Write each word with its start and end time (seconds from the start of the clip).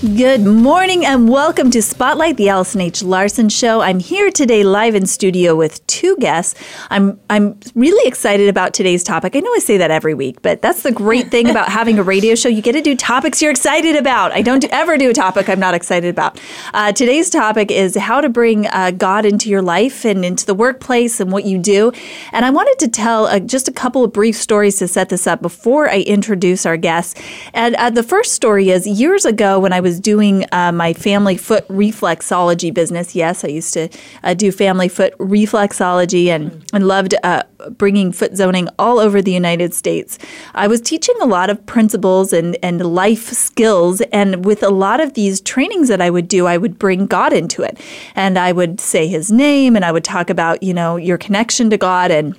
Good 0.00 0.42
morning 0.42 1.04
and 1.04 1.28
welcome 1.28 1.72
to 1.72 1.82
Spotlight, 1.82 2.36
the 2.36 2.50
Allison 2.50 2.80
H. 2.80 3.02
Larson 3.02 3.48
Show. 3.48 3.80
I'm 3.80 3.98
here 3.98 4.30
today 4.30 4.62
live 4.62 4.94
in 4.94 5.06
studio 5.06 5.56
with 5.56 5.84
two 5.88 6.16
guests. 6.18 6.54
I'm 6.88 7.18
I'm 7.28 7.58
really 7.74 8.06
excited 8.06 8.48
about 8.48 8.74
today's 8.74 9.02
topic. 9.02 9.34
I 9.34 9.40
know 9.40 9.52
I 9.52 9.58
say 9.58 9.76
that 9.78 9.90
every 9.90 10.14
week, 10.14 10.40
but 10.40 10.62
that's 10.62 10.82
the 10.82 10.92
great 10.92 11.32
thing 11.32 11.50
about 11.50 11.68
having 11.72 11.98
a 11.98 12.04
radio 12.04 12.36
show. 12.36 12.48
You 12.48 12.62
get 12.62 12.74
to 12.74 12.80
do 12.80 12.94
topics 12.94 13.42
you're 13.42 13.50
excited 13.50 13.96
about. 13.96 14.30
I 14.30 14.40
don't 14.40 14.64
ever 14.66 14.96
do 14.98 15.10
a 15.10 15.12
topic 15.12 15.48
I'm 15.48 15.58
not 15.58 15.74
excited 15.74 16.10
about. 16.10 16.40
Uh, 16.72 16.92
today's 16.92 17.28
topic 17.28 17.72
is 17.72 17.96
how 17.96 18.20
to 18.20 18.28
bring 18.28 18.68
uh, 18.68 18.92
God 18.92 19.26
into 19.26 19.50
your 19.50 19.62
life 19.62 20.04
and 20.04 20.24
into 20.24 20.46
the 20.46 20.54
workplace 20.54 21.18
and 21.18 21.32
what 21.32 21.44
you 21.44 21.58
do. 21.58 21.90
And 22.30 22.44
I 22.44 22.50
wanted 22.50 22.78
to 22.78 22.88
tell 22.88 23.26
uh, 23.26 23.40
just 23.40 23.66
a 23.66 23.72
couple 23.72 24.04
of 24.04 24.12
brief 24.12 24.36
stories 24.36 24.76
to 24.76 24.86
set 24.86 25.08
this 25.08 25.26
up 25.26 25.42
before 25.42 25.90
I 25.90 26.02
introduce 26.02 26.66
our 26.66 26.76
guests. 26.76 27.20
And 27.52 27.74
uh, 27.74 27.90
the 27.90 28.04
first 28.04 28.34
story 28.34 28.70
is 28.70 28.86
years 28.86 29.24
ago 29.24 29.58
when 29.58 29.72
I 29.72 29.80
was 29.80 29.87
was 29.88 29.98
doing 29.98 30.44
uh, 30.52 30.70
my 30.70 30.92
family 30.92 31.38
foot 31.38 31.66
reflexology 31.68 32.72
business. 32.72 33.14
Yes, 33.14 33.42
I 33.42 33.48
used 33.48 33.72
to 33.72 33.88
uh, 34.22 34.34
do 34.34 34.52
family 34.52 34.88
foot 34.88 35.16
reflexology 35.16 36.26
and, 36.26 36.62
and 36.74 36.86
loved 36.86 37.14
uh, 37.22 37.44
bringing 37.70 38.12
foot 38.12 38.36
zoning 38.36 38.68
all 38.78 38.98
over 38.98 39.22
the 39.22 39.32
United 39.32 39.72
States. 39.72 40.18
I 40.54 40.68
was 40.68 40.82
teaching 40.82 41.14
a 41.22 41.24
lot 41.24 41.48
of 41.48 41.64
principles 41.64 42.34
and, 42.34 42.58
and 42.62 42.84
life 42.94 43.28
skills. 43.32 44.02
And 44.12 44.44
with 44.44 44.62
a 44.62 44.68
lot 44.68 45.00
of 45.00 45.14
these 45.14 45.40
trainings 45.40 45.88
that 45.88 46.02
I 46.02 46.10
would 46.10 46.28
do, 46.28 46.46
I 46.46 46.58
would 46.58 46.78
bring 46.78 47.06
God 47.06 47.32
into 47.32 47.62
it. 47.62 47.80
And 48.14 48.38
I 48.38 48.52
would 48.52 48.80
say 48.80 49.08
his 49.08 49.32
name 49.32 49.74
and 49.74 49.86
I 49.86 49.92
would 49.92 50.04
talk 50.04 50.28
about, 50.28 50.62
you 50.62 50.74
know, 50.74 50.96
your 50.96 51.16
connection 51.16 51.70
to 51.70 51.78
God 51.78 52.10
and 52.10 52.36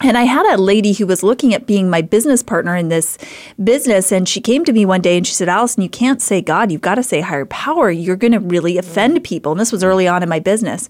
and 0.00 0.18
I 0.18 0.24
had 0.24 0.44
a 0.52 0.60
lady 0.60 0.92
who 0.92 1.06
was 1.06 1.22
looking 1.22 1.54
at 1.54 1.66
being 1.66 1.88
my 1.88 2.02
business 2.02 2.42
partner 2.42 2.76
in 2.76 2.88
this 2.88 3.16
business. 3.62 4.10
And 4.10 4.28
she 4.28 4.40
came 4.40 4.64
to 4.64 4.72
me 4.72 4.84
one 4.84 5.00
day 5.00 5.16
and 5.16 5.26
she 5.26 5.32
said, 5.32 5.48
Allison, 5.48 5.82
you 5.82 5.88
can't 5.88 6.20
say 6.20 6.40
God. 6.40 6.72
You've 6.72 6.80
got 6.80 6.96
to 6.96 7.02
say 7.02 7.20
higher 7.20 7.46
power. 7.46 7.90
You're 7.90 8.16
going 8.16 8.32
to 8.32 8.40
really 8.40 8.76
offend 8.76 9.22
people. 9.22 9.52
And 9.52 9.60
this 9.60 9.70
was 9.70 9.84
early 9.84 10.08
on 10.08 10.22
in 10.22 10.28
my 10.28 10.40
business. 10.40 10.88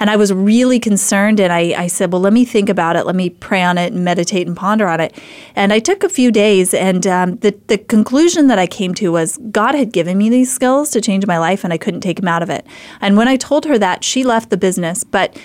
And 0.00 0.10
I 0.10 0.16
was 0.16 0.32
really 0.32 0.80
concerned. 0.80 1.38
And 1.38 1.52
I, 1.52 1.74
I 1.80 1.86
said, 1.86 2.12
well, 2.12 2.20
let 2.20 2.32
me 2.32 2.44
think 2.44 2.68
about 2.68 2.96
it. 2.96 3.06
Let 3.06 3.14
me 3.14 3.30
pray 3.30 3.62
on 3.62 3.78
it 3.78 3.92
and 3.92 4.04
meditate 4.04 4.48
and 4.48 4.56
ponder 4.56 4.88
on 4.88 4.98
it. 4.98 5.16
And 5.54 5.72
I 5.72 5.78
took 5.78 6.02
a 6.02 6.08
few 6.08 6.32
days. 6.32 6.74
And 6.74 7.06
um, 7.06 7.36
the, 7.36 7.56
the 7.68 7.78
conclusion 7.78 8.48
that 8.48 8.58
I 8.58 8.66
came 8.66 8.94
to 8.94 9.12
was 9.12 9.38
God 9.52 9.76
had 9.76 9.92
given 9.92 10.18
me 10.18 10.28
these 10.28 10.52
skills 10.52 10.90
to 10.90 11.00
change 11.00 11.24
my 11.24 11.38
life 11.38 11.62
and 11.62 11.72
I 11.72 11.78
couldn't 11.78 12.00
take 12.00 12.16
them 12.16 12.28
out 12.28 12.42
of 12.42 12.50
it. 12.50 12.66
And 13.00 13.16
when 13.16 13.28
I 13.28 13.36
told 13.36 13.64
her 13.66 13.78
that, 13.78 14.02
she 14.02 14.24
left 14.24 14.50
the 14.50 14.56
business. 14.56 15.04
But 15.04 15.38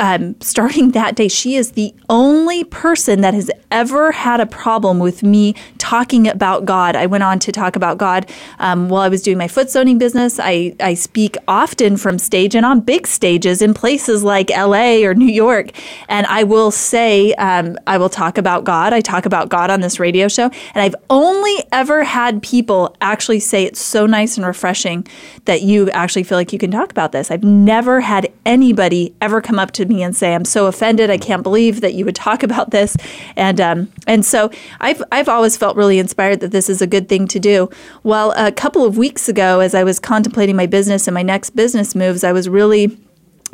um, 0.00 0.34
starting 0.40 0.92
that 0.92 1.14
day, 1.14 1.28
she 1.28 1.56
is 1.56 1.72
the 1.72 1.94
only 2.08 2.64
person 2.64 3.20
that 3.20 3.34
has 3.34 3.50
ever 3.70 4.12
had 4.12 4.40
a 4.40 4.46
problem 4.46 4.98
with 4.98 5.22
me 5.22 5.54
talking 5.76 6.26
about 6.26 6.64
God. 6.64 6.96
I 6.96 7.04
went 7.04 7.22
on 7.22 7.38
to 7.40 7.52
talk 7.52 7.76
about 7.76 7.98
God 7.98 8.28
um, 8.58 8.88
while 8.88 9.02
I 9.02 9.10
was 9.10 9.20
doing 9.20 9.36
my 9.36 9.46
foot 9.46 9.70
zoning 9.70 9.98
business. 9.98 10.40
I, 10.40 10.74
I 10.80 10.94
speak 10.94 11.36
often 11.46 11.98
from 11.98 12.18
stage 12.18 12.54
and 12.54 12.64
on 12.64 12.80
big 12.80 13.06
stages 13.06 13.60
in 13.60 13.74
places 13.74 14.24
like 14.24 14.48
LA 14.48 15.04
or 15.04 15.14
New 15.14 15.30
York. 15.30 15.72
And 16.08 16.26
I 16.28 16.44
will 16.44 16.70
say, 16.70 17.34
um, 17.34 17.76
I 17.86 17.98
will 17.98 18.08
talk 18.08 18.38
about 18.38 18.64
God. 18.64 18.94
I 18.94 19.02
talk 19.02 19.26
about 19.26 19.50
God 19.50 19.68
on 19.68 19.82
this 19.82 20.00
radio 20.00 20.28
show. 20.28 20.44
And 20.74 20.82
I've 20.82 20.96
only 21.10 21.62
ever 21.72 22.04
had 22.04 22.42
people 22.42 22.96
actually 23.02 23.40
say 23.40 23.64
it's 23.64 23.80
so 23.80 24.06
nice 24.06 24.38
and 24.38 24.46
refreshing 24.46 25.06
that 25.44 25.60
you 25.60 25.90
actually 25.90 26.22
feel 26.22 26.38
like 26.38 26.54
you 26.54 26.58
can 26.58 26.70
talk 26.70 26.90
about 26.90 27.12
this. 27.12 27.30
I've 27.30 27.44
never 27.44 28.00
had 28.00 28.32
anybody 28.46 29.14
ever 29.20 29.42
come 29.42 29.58
up 29.58 29.72
to 29.72 29.89
me 29.90 30.02
and 30.02 30.16
say, 30.16 30.34
"I'm 30.34 30.46
so 30.46 30.64
offended. 30.66 31.10
I 31.10 31.18
can't 31.18 31.42
believe 31.42 31.82
that 31.82 31.92
you 31.92 32.06
would 32.06 32.14
talk 32.14 32.42
about 32.42 32.70
this." 32.70 32.96
And 33.36 33.60
um, 33.60 33.92
and 34.06 34.24
so 34.24 34.50
I've 34.80 35.02
I've 35.12 35.28
always 35.28 35.58
felt 35.58 35.76
really 35.76 35.98
inspired 35.98 36.40
that 36.40 36.52
this 36.52 36.70
is 36.70 36.80
a 36.80 36.86
good 36.86 37.10
thing 37.10 37.26
to 37.28 37.38
do. 37.38 37.68
Well, 38.02 38.32
a 38.36 38.50
couple 38.50 38.84
of 38.84 38.96
weeks 38.96 39.28
ago, 39.28 39.60
as 39.60 39.74
I 39.74 39.84
was 39.84 39.98
contemplating 39.98 40.56
my 40.56 40.66
business 40.66 41.06
and 41.06 41.14
my 41.14 41.22
next 41.22 41.50
business 41.50 41.94
moves, 41.94 42.24
I 42.24 42.32
was 42.32 42.48
really 42.48 42.96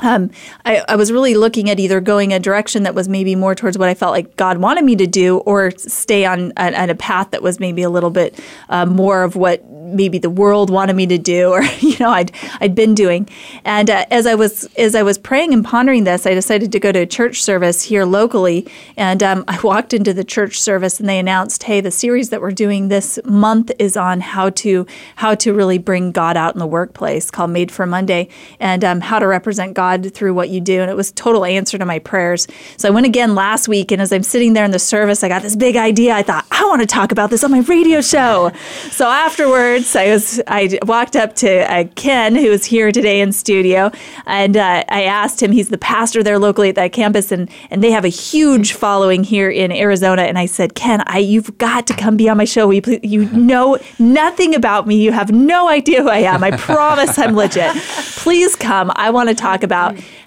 um, 0.01 0.31
I, 0.65 0.83
I, 0.89 0.97
was 0.97 1.11
really 1.11 1.35
looking 1.35 1.71
at 1.71 1.81
either 1.81 2.01
going 2.01 2.33
a 2.33 2.39
direction 2.39 2.83
that 2.83 2.95
was 2.95 3.09
maybe 3.09 3.35
more 3.35 3.55
towards 3.55 3.79
what 3.79 3.89
I 3.89 3.95
felt 3.95 4.13
like 4.13 4.37
God 4.37 4.59
wanted 4.59 4.85
me 4.85 4.95
to 4.97 5.07
do, 5.07 5.39
or 5.39 5.71
stay 5.77 6.25
on, 6.25 6.53
on, 6.57 6.91
a 6.91 6.95
path 6.95 7.31
that 7.31 7.43
was 7.43 7.59
maybe 7.59 7.83
a 7.83 7.91
little 7.91 8.11
bit 8.11 8.39
uh, 8.69 8.85
more 8.85 9.23
of 9.23 9.37
what 9.37 9.65
maybe 9.71 10.19
the 10.19 10.31
world 10.31 10.69
wanted 10.69 10.97
me 10.97 11.07
to 11.07 11.17
do 11.17 11.51
or 11.51 11.63
you 11.81 11.97
know 11.99 12.11
I'd 12.11 12.33
I'd 12.61 12.75
been 12.75 12.95
doing. 12.95 13.29
And 13.65 13.89
uh, 13.89 14.05
as 14.11 14.27
I 14.27 14.35
was 14.35 14.69
as 14.77 14.95
I 14.95 15.03
was 15.03 15.17
praying 15.17 15.55
and 15.55 15.65
pondering 15.65 16.05
this 16.05 16.27
I 16.27 16.35
decided 16.35 16.73
to 16.73 16.81
go 16.81 16.93
to 16.93 17.01
a 17.01 17.07
church 17.07 17.43
service 17.43 17.83
here 17.83 18.05
locally. 18.05 18.67
And 18.97 19.23
um, 19.23 19.45
I 19.49 19.61
walked 19.61 19.95
into 19.95 20.13
the 20.13 20.25
church 20.25 20.61
service 20.61 21.01
and 21.01 21.09
they 21.09 21.19
announced 21.19 21.63
hey 21.63 21.81
the 21.81 21.91
series 21.91 22.31
that 22.31 22.41
we're 22.41 22.51
doing 22.51 22.89
this 22.89 23.19
month 23.25 23.71
is 23.79 23.97
on 23.97 24.21
how 24.21 24.51
to 24.51 24.87
how 25.17 25.35
to 25.37 25.55
really 25.55 25.79
bring 25.79 26.13
God 26.13 26.37
out 26.37 26.55
in 26.55 26.59
the 26.59 26.67
workplace 26.67 27.31
called 27.31 27.51
Made 27.51 27.71
for 27.71 27.87
Monday. 27.87 28.29
And 28.61 28.85
um, 28.85 29.01
how 29.01 29.19
to 29.19 29.27
represent 29.27 29.75
God 29.75 29.86
through 29.95 30.35
what 30.35 30.49
you 30.49 30.61
do 30.61 30.81
and 30.81 30.91
it 30.91 30.97
was 30.97 31.13
total 31.13 31.45
answer 31.45 31.79
to 31.79 31.85
my 31.85 31.99
prayers 31.99 32.47
so 32.77 32.89
I 32.89 32.91
went 32.91 33.07
again 33.07 33.35
last 33.35 33.69
week 33.69 33.91
and 33.93 34.03
as 34.03 34.13
I'm 34.13 34.23
sitting 34.23 34.53
there 34.53 34.65
in 34.65 34.71
the 34.71 34.79
service 34.79 35.23
I 35.23 35.29
got 35.29 35.43
this 35.43 35.57
big 35.57 35.77
idea 35.77 36.15
I 36.15 36.23
thought 36.23 36.47
I 36.51 36.65
want 36.65 36.81
to 36.83 36.87
talk 36.87 37.13
about 37.13 37.31
this 37.31 37.45
on 37.45 37.51
my 37.51 37.61
radio 37.61 38.01
show 38.01 38.51
so 38.91 39.07
afterwards 39.07 39.95
I 39.95 40.11
was 40.11 40.41
I 40.47 40.79
walked 40.85 41.17
up 41.17 41.35
to 41.37 41.73
uh, 41.73 41.85
Ken, 41.95 42.35
who 42.35 42.47
is 42.47 42.65
here 42.65 42.93
today 42.93 43.21
in 43.21 43.33
studio, 43.33 43.91
and 44.27 44.57
uh, 44.57 44.85
I 44.89 45.05
asked 45.05 45.43
him. 45.43 45.53
He's 45.53 45.69
the 45.69 45.79
pastor 45.79 46.23
there 46.23 46.39
locally 46.39 46.69
at 46.69 46.75
that 46.77 46.93
campus, 46.93 47.33
and 47.33 47.51
and 47.71 47.83
they 47.83 47.91
have 47.91 48.05
a 48.05 48.09
huge 48.09 48.73
following 48.73 49.25
here 49.25 49.51
in 49.51 49.73
Arizona. 49.73 50.23
And 50.23 50.39
I 50.39 50.47
said, 50.47 50.75
Ken, 50.75 51.03
I 51.07 51.19
you've 51.19 51.57
got 51.59 51.87
to 51.89 51.95
come 51.95 52.17
be 52.17 52.29
on 52.29 52.37
my 52.37 52.45
show. 52.45 52.71
You, 52.71 52.83
you 53.03 53.27
know 53.31 53.79
nothing 53.99 54.55
about 54.55 54.87
me. 54.87 55.03
You 55.03 55.13
have 55.13 55.33
no 55.33 55.69
idea 55.69 56.03
who 56.03 56.09
I 56.09 56.19
am. 56.19 56.43
I 56.43 56.51
promise 56.57 57.19
I'm 57.19 57.35
legit. 57.35 57.75
Please 58.17 58.57
come. 58.57 58.91
I 58.97 59.11
want 59.11 59.29
to 59.29 59.35
talk 59.35 59.63
about 59.63 59.76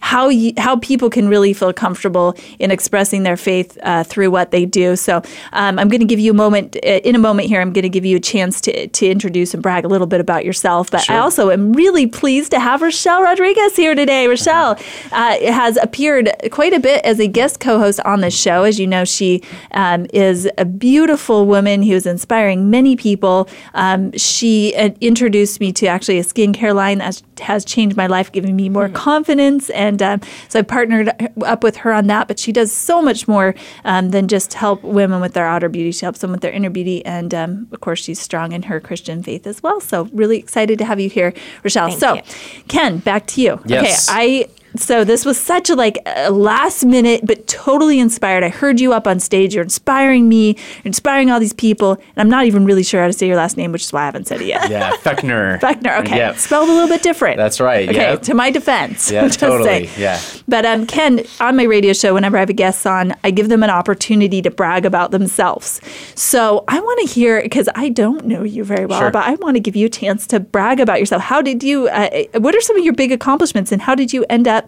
how 0.01 0.29
you, 0.29 0.53
how 0.57 0.77
people 0.77 1.09
can 1.09 1.27
really 1.29 1.53
feel 1.53 1.73
comfortable 1.73 2.35
in 2.57 2.71
expressing 2.71 3.23
their 3.23 3.37
faith 3.37 3.77
uh, 3.83 4.03
through 4.03 4.31
what 4.31 4.51
they 4.51 4.65
do. 4.65 4.95
So 4.95 5.17
um, 5.53 5.77
I'm 5.79 5.87
going 5.87 6.01
to 6.01 6.05
give 6.05 6.19
you 6.19 6.31
a 6.31 6.39
moment 6.45 6.75
uh, 6.77 7.01
in 7.09 7.15
a 7.15 7.19
moment 7.19 7.47
here. 7.47 7.61
I'm 7.61 7.73
going 7.73 7.83
to 7.83 7.89
give 7.97 8.05
you 8.05 8.17
a 8.17 8.19
chance 8.19 8.61
to 8.61 8.87
to 8.87 9.07
introduce 9.07 9.53
and 9.53 9.61
brag 9.63 9.85
a 9.85 9.87
little 9.87 10.07
bit 10.07 10.21
about 10.21 10.45
yourself. 10.45 10.91
But 10.91 11.01
sure. 11.01 11.15
I 11.15 11.19
also 11.19 11.49
am 11.49 11.73
really 11.73 12.07
pleased 12.07 12.51
to 12.51 12.59
have 12.59 12.81
Rochelle 12.81 13.23
Rodriguez 13.23 13.75
here 13.75 13.95
today. 13.95 14.27
Rochelle 14.27 14.77
uh, 15.11 15.37
has 15.61 15.77
appeared 15.77 16.31
quite 16.51 16.73
a 16.73 16.79
bit 16.79 17.03
as 17.05 17.19
a 17.19 17.27
guest 17.27 17.59
co-host 17.59 17.99
on 18.01 18.21
this 18.21 18.37
show. 18.45 18.63
As 18.63 18.79
you 18.79 18.87
know, 18.87 19.05
she 19.05 19.41
um, 19.71 20.05
is 20.13 20.47
a 20.57 20.65
beautiful 20.65 21.45
woman 21.45 21.83
who 21.83 21.93
is 21.93 22.05
inspiring 22.05 22.69
many 22.69 22.95
people. 22.95 23.49
Um, 23.73 24.11
she 24.13 24.75
uh, 24.75 24.89
introduced 25.01 25.59
me 25.59 25.71
to 25.73 25.87
actually 25.87 26.19
a 26.19 26.23
skincare 26.23 26.75
line 26.75 26.99
that 26.99 27.21
has 27.41 27.65
changed 27.65 27.95
my 27.95 28.07
life, 28.07 28.31
giving 28.31 28.55
me 28.55 28.69
more 28.69 28.89
mm. 28.89 28.95
confidence 28.95 29.38
and 29.39 29.69
and 29.71 30.01
um, 30.01 30.21
so 30.47 30.59
I 30.59 30.61
partnered 30.61 31.09
up 31.43 31.63
with 31.63 31.77
her 31.77 31.93
on 31.93 32.07
that. 32.07 32.27
But 32.27 32.39
she 32.39 32.51
does 32.51 32.71
so 32.71 33.01
much 33.01 33.27
more 33.27 33.55
um, 33.85 34.09
than 34.09 34.27
just 34.27 34.53
help 34.53 34.83
women 34.83 35.21
with 35.21 35.33
their 35.33 35.45
outer 35.45 35.69
beauty. 35.69 35.91
She 35.91 36.05
helps 36.05 36.19
them 36.19 36.31
with 36.31 36.41
their 36.41 36.51
inner 36.51 36.69
beauty, 36.69 37.05
and 37.05 37.33
um, 37.33 37.67
of 37.71 37.79
course, 37.79 38.03
she's 38.03 38.19
strong 38.19 38.51
in 38.51 38.63
her 38.63 38.79
Christian 38.79 39.23
faith 39.23 39.47
as 39.47 39.63
well. 39.63 39.79
So 39.79 40.05
really 40.13 40.37
excited 40.37 40.79
to 40.79 40.85
have 40.85 40.99
you 40.99 41.09
here, 41.09 41.33
Rochelle. 41.63 41.89
Thank 41.89 41.99
so, 41.99 42.15
you. 42.15 42.21
Ken, 42.67 42.99
back 42.99 43.25
to 43.27 43.41
you. 43.41 43.61
Yes. 43.65 44.09
Okay, 44.09 44.17
I 44.19 44.58
so 44.75 45.03
this 45.03 45.25
was 45.25 45.39
such 45.39 45.69
a 45.69 45.75
like 45.75 45.97
a 46.05 46.31
last 46.31 46.85
minute 46.85 47.21
but 47.25 47.47
totally 47.47 47.99
inspired. 47.99 48.43
I 48.43 48.49
heard 48.49 48.79
you 48.79 48.93
up 48.93 49.07
on 49.07 49.19
stage. 49.19 49.53
You're 49.53 49.63
inspiring 49.63 50.29
me 50.29 50.49
you're 50.49 50.55
inspiring 50.85 51.31
all 51.31 51.39
these 51.39 51.53
people 51.53 51.93
and 51.93 52.17
i'm 52.17 52.29
not 52.29 52.45
even 52.45 52.65
really 52.65 52.83
sure 52.83 53.01
how 53.01 53.07
to 53.07 53.13
say 53.13 53.27
your 53.27 53.35
last 53.35 53.57
name 53.57 53.71
which 53.71 53.83
is 53.83 53.93
why 53.93 54.01
i 54.01 54.05
haven't 54.05 54.27
said 54.27 54.41
it 54.41 54.47
yet. 54.47 54.69
Yeah 54.69 54.91
fechner. 54.97 55.59
Fechner 55.59 55.99
okay. 56.01 56.17
Yep. 56.17 56.37
spelled 56.37 56.69
a 56.69 56.71
little 56.71 56.87
bit 56.87 57.01
different. 57.01 57.37
That's 57.37 57.59
right 57.59 57.89
okay 57.89 58.11
yep. 58.11 58.21
to 58.23 58.33
my 58.33 58.51
defense. 58.51 59.11
Yeah 59.11 59.27
totally 59.29 59.87
say. 59.87 60.01
yeah. 60.01 60.21
But 60.47 60.65
um, 60.65 60.85
ken 60.85 61.23
on 61.39 61.55
my 61.55 61.63
radio 61.63 61.93
show 61.93 62.13
whenever 62.13 62.37
i 62.37 62.39
have 62.41 62.49
a 62.49 62.53
guest 62.53 62.85
on 62.85 63.13
i 63.23 63.31
give 63.31 63.49
them 63.49 63.63
an 63.63 63.69
opportunity 63.69 64.41
to 64.41 64.51
brag 64.51 64.85
about 64.85 65.11
themselves. 65.11 65.81
So 66.15 66.63
i 66.67 66.79
want 66.79 67.07
to 67.07 67.13
hear 67.13 67.41
because 67.41 67.69
i 67.75 67.89
don't 67.89 68.25
know 68.25 68.43
you 68.43 68.63
very 68.63 68.85
well 68.85 68.99
sure. 68.99 69.11
but 69.11 69.25
i 69.25 69.35
want 69.35 69.55
to 69.55 69.59
give 69.59 69.75
you 69.75 69.87
a 69.87 69.89
chance 69.89 70.27
to 70.27 70.39
brag 70.39 70.79
about 70.79 70.99
yourself. 70.99 71.21
How 71.21 71.41
did 71.41 71.63
you 71.63 71.87
uh, 71.89 72.23
what 72.39 72.55
are 72.55 72.61
some 72.61 72.77
of 72.77 72.83
your 72.83 72.93
big 72.93 73.11
accomplishments 73.11 73.71
and 73.71 73.81
how 73.81 73.95
did 73.95 74.13
you 74.13 74.25
end 74.29 74.47
up 74.47 74.58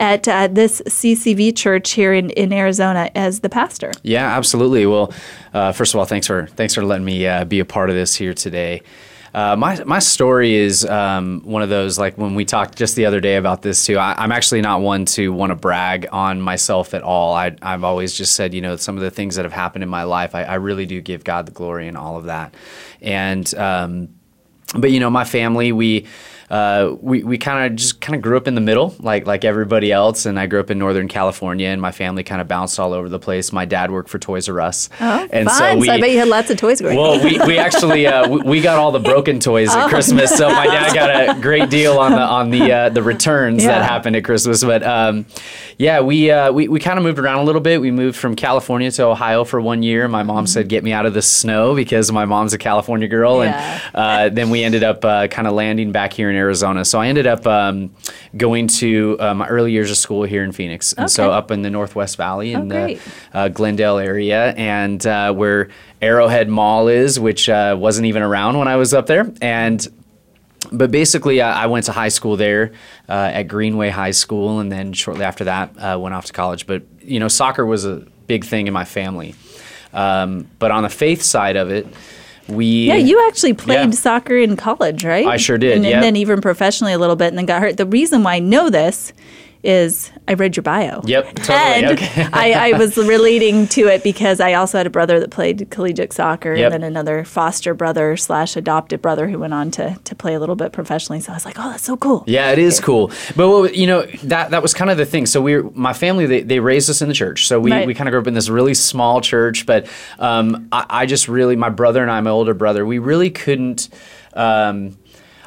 at 0.00 0.26
uh, 0.28 0.48
this 0.48 0.82
CCV 0.82 1.56
church 1.56 1.92
here 1.92 2.12
in, 2.12 2.30
in 2.30 2.52
Arizona 2.52 3.10
as 3.14 3.40
the 3.40 3.48
pastor. 3.48 3.92
Yeah, 4.02 4.36
absolutely. 4.36 4.86
Well, 4.86 5.12
uh, 5.54 5.72
first 5.72 5.94
of 5.94 6.00
all, 6.00 6.06
thanks 6.06 6.26
for 6.26 6.46
thanks 6.46 6.74
for 6.74 6.84
letting 6.84 7.04
me 7.04 7.26
uh, 7.26 7.44
be 7.44 7.60
a 7.60 7.64
part 7.64 7.90
of 7.90 7.96
this 7.96 8.14
here 8.14 8.34
today. 8.34 8.82
Uh, 9.36 9.54
my 9.54 9.82
my 9.84 9.98
story 9.98 10.54
is 10.54 10.84
um, 10.86 11.42
one 11.44 11.60
of 11.60 11.68
those 11.68 11.98
like 11.98 12.16
when 12.16 12.34
we 12.34 12.46
talked 12.46 12.76
just 12.76 12.96
the 12.96 13.04
other 13.04 13.20
day 13.20 13.36
about 13.36 13.60
this 13.60 13.84
too. 13.84 13.98
I, 13.98 14.24
am 14.24 14.32
actually 14.32 14.62
not 14.62 14.80
one 14.80 15.04
to 15.06 15.30
want 15.30 15.50
to 15.50 15.56
brag 15.56 16.06
on 16.10 16.40
myself 16.40 16.94
at 16.94 17.02
all. 17.02 17.34
I, 17.34 17.54
have 17.60 17.84
always 17.84 18.14
just 18.14 18.34
said, 18.34 18.54
you 18.54 18.62
know, 18.62 18.76
some 18.76 18.96
of 18.96 19.02
the 19.02 19.10
things 19.10 19.36
that 19.36 19.44
have 19.44 19.52
happened 19.52 19.82
in 19.82 19.90
my 19.90 20.04
life, 20.04 20.34
I, 20.34 20.44
I 20.44 20.54
really 20.54 20.86
do 20.86 21.02
give 21.02 21.22
God 21.22 21.44
the 21.44 21.52
glory 21.52 21.86
and 21.86 21.98
all 21.98 22.16
of 22.16 22.24
that. 22.24 22.54
And 23.02 23.54
um, 23.56 24.08
but 24.74 24.90
you 24.90 25.00
know, 25.00 25.10
my 25.10 25.24
family, 25.24 25.70
we 25.70 26.06
uh, 26.50 26.94
we, 27.00 27.24
we 27.24 27.38
kind 27.38 27.66
of 27.66 27.76
just 27.76 28.00
kind 28.00 28.14
of 28.14 28.22
grew 28.22 28.36
up 28.36 28.46
in 28.46 28.54
the 28.54 28.60
middle, 28.60 28.94
like 29.00 29.26
like 29.26 29.44
everybody 29.44 29.90
else. 29.90 30.26
And 30.26 30.38
I 30.38 30.46
grew 30.46 30.60
up 30.60 30.70
in 30.70 30.78
Northern 30.78 31.08
California, 31.08 31.68
and 31.68 31.80
my 31.80 31.90
family 31.90 32.22
kind 32.22 32.40
of 32.40 32.46
bounced 32.46 32.78
all 32.78 32.92
over 32.92 33.08
the 33.08 33.18
place. 33.18 33.52
My 33.52 33.64
dad 33.64 33.90
worked 33.90 34.08
for 34.08 34.18
Toys 34.18 34.48
R 34.48 34.60
Us, 34.60 34.88
oh, 35.00 35.28
and 35.32 35.48
fun. 35.48 35.58
so, 35.58 35.78
we, 35.78 35.86
so 35.86 35.92
I 35.92 36.00
bet 36.00 36.10
you 36.10 36.18
had 36.18 36.28
lots 36.28 36.50
of 36.50 36.58
toys 36.58 36.80
growing 36.80 36.96
Well, 36.96 37.22
we, 37.22 37.38
we 37.40 37.58
actually 37.66 38.06
uh, 38.06 38.28
we, 38.28 38.40
we, 38.42 38.60
got 38.60 38.78
all 38.78 38.92
the 38.92 39.00
broken 39.00 39.40
toys 39.40 39.70
at 39.70 39.86
oh, 39.86 39.88
Christmas, 39.88 40.30
no. 40.32 40.36
so 40.36 40.48
my 40.50 40.66
dad 40.66 40.94
got 40.94 41.36
a 41.36 41.40
great 41.40 41.68
deal 41.68 41.98
on 41.98 42.12
the 42.12 42.20
on 42.20 42.50
the 42.50 42.72
uh, 42.72 42.88
the 42.90 43.02
returns 43.02 43.64
yeah. 43.64 43.70
that 43.70 43.88
happened 43.88 44.14
at 44.14 44.24
Christmas. 44.24 44.62
But 44.62 44.84
um, 44.84 45.26
yeah, 45.78 46.00
we 46.00 46.30
uh, 46.30 46.52
we 46.52 46.68
we 46.68 46.78
kind 46.78 46.96
of 46.96 47.04
moved 47.04 47.18
around 47.18 47.38
a 47.38 47.44
little 47.44 47.60
bit. 47.60 47.80
We 47.80 47.90
moved 47.90 48.16
from 48.16 48.36
California 48.36 48.90
to 48.92 49.04
Ohio 49.06 49.42
for 49.42 49.60
one 49.60 49.82
year. 49.82 50.06
My 50.06 50.22
mom 50.22 50.36
mm-hmm. 50.36 50.46
said, 50.46 50.68
"Get 50.68 50.84
me 50.84 50.92
out 50.92 51.06
of 51.06 51.14
the 51.14 51.22
snow," 51.22 51.74
because 51.74 52.12
my 52.12 52.24
mom's 52.24 52.52
a 52.52 52.58
California 52.58 53.08
girl, 53.08 53.42
yeah. 53.42 53.80
and 53.92 53.96
uh, 53.96 54.34
then 54.34 54.50
we 54.50 54.62
ended 54.62 54.84
up 54.84 55.04
uh, 55.04 55.26
kind 55.26 55.48
of 55.48 55.54
landing 55.54 55.90
back 55.90 56.12
here 56.12 56.30
in 56.30 56.35
Arizona. 56.36 56.84
So 56.84 57.00
I 57.00 57.08
ended 57.08 57.26
up 57.26 57.46
um, 57.46 57.94
going 58.36 58.68
to 58.68 59.16
uh, 59.18 59.34
my 59.34 59.46
early 59.48 59.72
years 59.72 59.90
of 59.90 59.96
school 59.96 60.24
here 60.24 60.44
in 60.44 60.52
Phoenix, 60.52 60.92
and 60.92 61.04
okay. 61.04 61.12
so 61.12 61.30
up 61.30 61.50
in 61.50 61.62
the 61.62 61.70
Northwest 61.70 62.16
Valley 62.16 62.52
in 62.52 62.70
oh, 62.72 62.86
the 62.86 63.00
uh, 63.32 63.48
Glendale 63.48 63.98
area, 63.98 64.52
and 64.52 65.04
uh, 65.06 65.32
where 65.32 65.68
Arrowhead 66.00 66.48
Mall 66.48 66.88
is, 66.88 67.18
which 67.18 67.48
wasn't 67.48 68.06
even 68.06 68.22
around 68.22 68.58
when 68.58 68.68
I 68.68 68.76
was 68.76 68.94
up 68.94 69.06
there, 69.06 69.32
and 69.40 69.86
but 70.72 70.90
basically, 70.90 71.40
uh, 71.40 71.52
I 71.52 71.66
went 71.66 71.86
to 71.86 71.92
high 71.92 72.08
school 72.08 72.36
there 72.36 72.72
uh, 73.08 73.30
at 73.32 73.44
Greenway 73.44 73.90
High 73.90 74.10
School, 74.10 74.60
and 74.60 74.70
then 74.70 74.92
shortly 74.92 75.24
after 75.24 75.44
that, 75.44 75.70
uh, 75.78 75.98
went 75.98 76.14
off 76.14 76.26
to 76.26 76.32
college. 76.32 76.66
But 76.66 76.82
you 77.00 77.20
know, 77.20 77.28
soccer 77.28 77.64
was 77.64 77.84
a 77.84 78.06
big 78.26 78.44
thing 78.44 78.66
in 78.66 78.72
my 78.72 78.84
family. 78.84 79.34
Um, 79.92 80.48
but 80.58 80.70
on 80.70 80.82
the 80.82 80.88
faith 80.88 81.22
side 81.22 81.56
of 81.56 81.70
it, 81.70 81.86
we 82.48 82.86
yeah, 82.86 82.96
you 82.96 83.26
actually 83.28 83.54
played 83.54 83.86
yeah. 83.86 83.90
soccer 83.90 84.36
in 84.36 84.56
college, 84.56 85.04
right? 85.04 85.26
I 85.26 85.36
sure 85.36 85.58
did, 85.58 85.76
and, 85.76 85.84
yep. 85.84 85.94
and 85.94 86.02
then 86.02 86.16
even 86.16 86.40
professionally 86.40 86.92
a 86.92 86.98
little 86.98 87.16
bit, 87.16 87.28
and 87.28 87.38
then 87.38 87.46
got 87.46 87.60
hurt. 87.60 87.76
The 87.76 87.86
reason 87.86 88.22
why 88.22 88.36
I 88.36 88.38
know 88.38 88.70
this 88.70 89.12
is 89.66 90.12
I 90.28 90.34
read 90.34 90.56
your 90.56 90.62
bio. 90.62 91.02
Yep, 91.04 91.34
totally. 91.34 91.58
And 91.58 91.86
okay. 91.86 92.28
I, 92.32 92.70
I, 92.70 92.78
was 92.78 92.96
relating 92.96 93.66
to 93.68 93.88
it 93.88 94.04
because 94.04 94.40
I 94.40 94.54
also 94.54 94.78
had 94.78 94.86
a 94.86 94.90
brother 94.90 95.18
that 95.18 95.30
played 95.30 95.68
collegiate 95.70 96.12
soccer 96.12 96.54
yep. 96.54 96.72
and 96.72 96.82
then 96.82 96.88
another 96.88 97.24
foster 97.24 97.74
brother 97.74 98.16
slash 98.16 98.56
adopted 98.56 99.02
brother 99.02 99.28
who 99.28 99.40
went 99.40 99.54
on 99.54 99.72
to, 99.72 99.98
to 100.04 100.14
play 100.14 100.34
a 100.34 100.40
little 100.40 100.54
bit 100.54 100.72
professionally. 100.72 101.20
So 101.20 101.32
I 101.32 101.34
was 101.34 101.44
like, 101.44 101.58
oh, 101.58 101.70
that's 101.70 101.84
so 101.84 101.96
cool. 101.96 102.22
Yeah, 102.28 102.52
it 102.52 102.60
is 102.60 102.78
cool. 102.78 103.08
But, 103.34 103.48
well, 103.48 103.66
you 103.66 103.88
know, 103.88 104.02
that 104.24 104.50
that 104.52 104.62
was 104.62 104.72
kind 104.72 104.90
of 104.90 104.96
the 104.96 105.06
thing. 105.06 105.26
So 105.26 105.42
we 105.42 105.56
were, 105.56 105.70
my 105.72 105.92
family, 105.92 106.26
they, 106.26 106.42
they 106.42 106.60
raised 106.60 106.88
us 106.88 107.02
in 107.02 107.08
the 107.08 107.14
church. 107.14 107.48
So 107.48 107.58
we, 107.58 107.72
right. 107.72 107.86
we 107.86 107.94
kind 107.94 108.08
of 108.08 108.12
grew 108.12 108.20
up 108.20 108.28
in 108.28 108.34
this 108.34 108.48
really 108.48 108.74
small 108.74 109.20
church. 109.20 109.66
But 109.66 109.88
um, 110.20 110.68
I, 110.70 110.86
I, 110.88 111.06
just 111.06 111.26
really, 111.28 111.56
my 111.56 111.70
brother 111.70 112.02
and 112.02 112.10
I, 112.10 112.20
my 112.20 112.30
older 112.30 112.54
brother, 112.54 112.86
we 112.86 112.98
really 112.98 113.30
couldn't. 113.30 113.88
Um, 114.32 114.98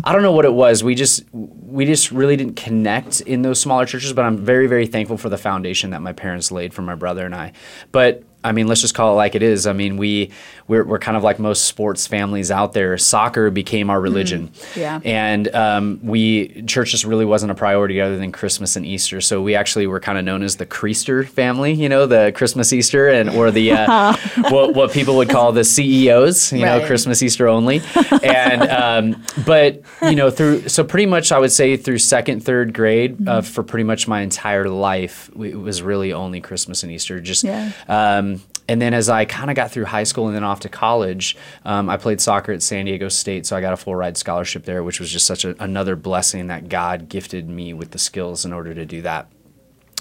I 0.04 0.14
don't 0.14 0.22
know 0.22 0.32
what 0.32 0.46
it 0.46 0.54
was. 0.54 0.84
We 0.84 0.96
just 0.96 1.24
we 1.34 1.86
just 1.86 2.12
really 2.12 2.38
didn't 2.38 2.56
connect 2.56 3.22
in 3.22 3.42
those 3.42 3.60
smaller 3.60 3.86
churches. 3.86 4.14
But 4.14 4.26
I'm 4.26 4.38
very 4.38 4.68
very 4.68 4.88
thankful 4.88 5.18
for 5.18 5.30
the 5.30 5.38
foundation 5.38 5.92
that 5.92 6.02
my 6.02 6.14
parents 6.14 6.52
laid 6.52 6.74
for 6.74 6.82
my 6.82 6.96
brother 6.96 7.26
and 7.26 7.36
I. 7.36 7.54
But 7.92 8.24
I 8.44 8.54
mean, 8.54 8.68
let's 8.68 8.82
just 8.82 8.96
call 8.96 9.14
it 9.14 9.16
like 9.16 9.36
it 9.36 9.44
is. 9.44 9.68
I 9.68 9.74
mean, 9.74 9.98
we 9.98 10.32
we're, 10.68 10.86
we're 10.86 11.00
kind 11.00 11.18
of 11.18 11.24
like 11.24 11.40
most 11.40 11.66
sports 11.66 12.08
families 12.08 12.52
out 12.52 12.74
there. 12.74 12.98
Soccer 12.98 13.50
became 13.50 13.90
our 13.90 14.00
religion, 14.00 14.50
mm-hmm. 14.50 14.80
yeah. 14.80 15.00
And 15.04 15.54
um, 15.54 16.00
we 16.04 16.62
church 16.64 16.92
just 16.92 17.04
really 17.04 17.26
wasn't 17.26 17.52
a 17.52 17.56
priority 17.56 18.00
other 18.00 18.18
than 18.18 18.32
Christmas 18.32 18.76
and 18.76 18.86
Easter. 18.86 19.20
So 19.20 19.42
we 19.42 19.56
actually 19.56 19.88
were 19.88 20.00
kind 20.00 20.18
of 20.18 20.24
known 20.24 20.44
as 20.44 20.56
the 20.56 20.66
Creaster 20.66 21.28
family. 21.28 21.74
You 21.74 21.90
know, 21.90 22.06
the 22.06 22.32
Christmas 22.34 22.72
Easter 22.72 23.10
and 23.10 23.30
or 23.30 23.52
the 23.52 23.74
uh, 23.74 24.16
what 24.50 24.74
what 24.74 24.92
people 24.92 25.18
would 25.18 25.30
call 25.30 25.52
the 25.52 25.64
CEOs. 25.64 26.54
You 26.54 26.64
right. 26.64 26.80
know, 26.80 26.88
Christmas 26.88 27.22
Easter 27.22 27.48
only. 27.48 27.82
And 28.24 28.64
um, 28.64 29.24
but 29.46 29.82
you 30.02 30.16
know 30.16 30.30
through 30.30 30.70
so 30.70 30.84
pretty 30.84 31.06
much 31.06 31.32
I 31.32 31.40
would 31.40 31.52
say 31.52 31.76
through 31.76 31.98
second 31.98 32.42
third 32.42 32.74
grade 32.74 33.18
mm-hmm. 33.18 33.28
uh, 33.28 33.42
for 33.42 33.64
pretty 33.64 33.84
much 33.84 34.08
my 34.08 34.22
entire 34.22 34.70
life 34.70 35.30
it 35.36 35.56
was 35.56 35.82
really 35.82 36.14
only 36.14 36.42
Christmas 36.42 36.84
and 36.84 36.92
Easter. 36.92 37.20
Just 37.20 37.44
yeah. 37.44 37.72
um, 37.88 38.39
and 38.70 38.80
then 38.80 38.94
as 38.94 39.10
I 39.10 39.26
kind 39.26 39.50
of 39.50 39.56
got 39.56 39.72
through 39.72 39.86
high 39.86 40.04
school 40.04 40.28
and 40.28 40.36
then 40.36 40.44
off 40.44 40.60
to 40.60 40.70
college, 40.70 41.36
um, 41.66 41.90
I 41.90 41.98
played 41.98 42.22
soccer 42.22 42.52
at 42.52 42.62
San 42.62 42.86
Diego 42.86 43.10
State, 43.10 43.48
so 43.48 43.58
I 43.58 43.62
got 43.62 43.74
a 43.74 43.78
full 43.78 43.96
ride 43.96 44.16
scholarship 44.16 44.66
there, 44.66 44.84
which 44.84 45.00
was 45.00 45.12
just 45.12 45.26
such 45.26 45.44
a, 45.44 45.56
another 45.62 45.96
blessing 45.96 46.48
that 46.48 46.70
God 46.70 47.10
gifted 47.10 47.50
me 47.50 47.74
with 47.74 47.90
the 47.90 47.98
skills 47.98 48.46
in 48.46 48.54
order 48.54 48.76
to 48.76 48.86
do 48.86 49.02
that. 49.02 49.28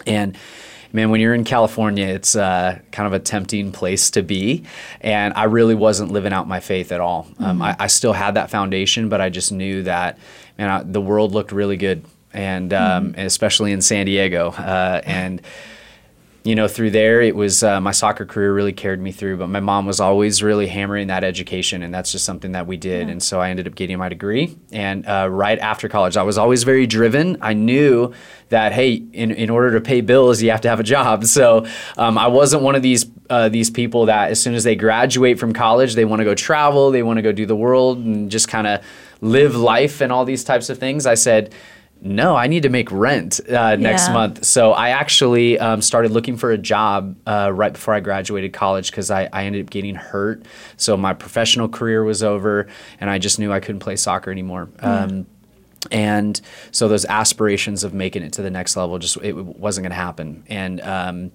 And 0.06 0.36
man, 0.92 1.08
when 1.08 1.22
you're 1.22 1.32
in 1.32 1.44
California, 1.44 2.08
it's 2.08 2.36
uh, 2.36 2.78
kind 2.92 3.06
of 3.06 3.14
a 3.14 3.18
tempting 3.18 3.72
place 3.72 4.10
to 4.10 4.22
be. 4.22 4.64
And 5.00 5.32
I 5.32 5.44
really 5.44 5.74
wasn't 5.74 6.12
living 6.12 6.34
out 6.34 6.46
my 6.46 6.60
faith 6.60 6.92
at 6.92 7.00
all. 7.00 7.26
Um, 7.38 7.60
mm-hmm. 7.60 7.62
I, 7.62 7.76
I, 7.80 7.86
still 7.86 8.12
had 8.12 8.34
that 8.34 8.50
foundation, 8.50 9.08
but 9.08 9.22
I 9.22 9.30
just 9.30 9.50
knew 9.50 9.84
that 9.84 10.18
man, 10.58 10.68
I, 10.68 10.82
the 10.82 11.00
world 11.00 11.32
looked 11.32 11.52
really 11.52 11.78
good, 11.78 12.04
and 12.34 12.74
um, 12.74 13.12
mm-hmm. 13.12 13.20
especially 13.20 13.72
in 13.72 13.80
San 13.80 14.04
Diego, 14.04 14.50
uh, 14.50 15.00
and 15.06 15.40
you 16.48 16.54
know, 16.54 16.66
through 16.66 16.90
there, 16.92 17.20
it 17.20 17.36
was 17.36 17.62
uh, 17.62 17.78
my 17.78 17.90
soccer 17.90 18.24
career 18.24 18.54
really 18.54 18.72
carried 18.72 19.00
me 19.00 19.12
through. 19.12 19.36
But 19.36 19.48
my 19.48 19.60
mom 19.60 19.84
was 19.84 20.00
always 20.00 20.42
really 20.42 20.66
hammering 20.66 21.08
that 21.08 21.22
education, 21.22 21.82
and 21.82 21.92
that's 21.92 22.10
just 22.10 22.24
something 22.24 22.52
that 22.52 22.66
we 22.66 22.78
did. 22.78 23.06
Yeah. 23.06 23.12
And 23.12 23.22
so 23.22 23.38
I 23.38 23.50
ended 23.50 23.66
up 23.66 23.74
getting 23.74 23.98
my 23.98 24.08
degree. 24.08 24.56
And 24.72 25.06
uh, 25.06 25.28
right 25.30 25.58
after 25.58 25.90
college, 25.90 26.16
I 26.16 26.22
was 26.22 26.38
always 26.38 26.62
very 26.64 26.86
driven. 26.86 27.36
I 27.42 27.52
knew 27.52 28.14
that 28.48 28.72
hey, 28.72 28.94
in, 28.94 29.30
in 29.30 29.50
order 29.50 29.72
to 29.72 29.80
pay 29.82 30.00
bills, 30.00 30.40
you 30.40 30.50
have 30.50 30.62
to 30.62 30.70
have 30.70 30.80
a 30.80 30.84
job. 30.84 31.26
So 31.38 31.66
um, 31.98 32.16
I 32.16 32.28
wasn't 32.28 32.62
one 32.62 32.74
of 32.74 32.82
these 32.82 33.04
uh, 33.28 33.50
these 33.50 33.68
people 33.68 34.06
that 34.06 34.30
as 34.30 34.40
soon 34.40 34.54
as 34.54 34.64
they 34.64 34.74
graduate 34.74 35.38
from 35.38 35.52
college, 35.52 35.94
they 35.94 36.06
want 36.06 36.20
to 36.20 36.24
go 36.24 36.34
travel, 36.34 36.90
they 36.90 37.02
want 37.02 37.18
to 37.18 37.22
go 37.22 37.30
do 37.30 37.44
the 37.44 37.54
world, 37.54 37.98
and 37.98 38.30
just 38.30 38.48
kind 38.48 38.66
of 38.66 38.82
live 39.20 39.54
life 39.54 40.00
and 40.00 40.10
all 40.10 40.24
these 40.24 40.44
types 40.44 40.70
of 40.70 40.78
things. 40.78 41.04
I 41.04 41.14
said 41.14 41.52
no, 42.00 42.36
I 42.36 42.46
need 42.46 42.62
to 42.62 42.68
make 42.68 42.90
rent 42.92 43.40
uh, 43.48 43.74
next 43.76 44.06
yeah. 44.06 44.12
month. 44.12 44.44
So 44.44 44.72
I 44.72 44.90
actually 44.90 45.58
um, 45.58 45.82
started 45.82 46.12
looking 46.12 46.36
for 46.36 46.52
a 46.52 46.58
job 46.58 47.16
uh, 47.26 47.50
right 47.52 47.72
before 47.72 47.94
I 47.94 48.00
graduated 48.00 48.52
college 48.52 48.90
because 48.90 49.10
I, 49.10 49.28
I, 49.32 49.44
ended 49.44 49.66
up 49.66 49.70
getting 49.70 49.96
hurt. 49.96 50.44
So 50.76 50.96
my 50.96 51.12
professional 51.12 51.68
career 51.68 52.04
was 52.04 52.22
over, 52.22 52.68
and 53.00 53.10
I 53.10 53.18
just 53.18 53.40
knew 53.40 53.52
I 53.52 53.58
couldn't 53.58 53.80
play 53.80 53.96
soccer 53.96 54.30
anymore. 54.30 54.68
Yeah. 54.80 55.04
Um, 55.04 55.26
and 55.90 56.40
so 56.70 56.88
those 56.88 57.04
aspirations 57.04 57.82
of 57.84 57.94
making 57.94 58.22
it 58.22 58.32
to 58.34 58.42
the 58.42 58.50
next 58.50 58.76
level 58.76 58.98
just 58.98 59.16
it 59.18 59.34
wasn't 59.34 59.84
going 59.84 59.90
to 59.90 59.96
happen. 59.96 60.44
And 60.48 60.80
um, 60.80 61.32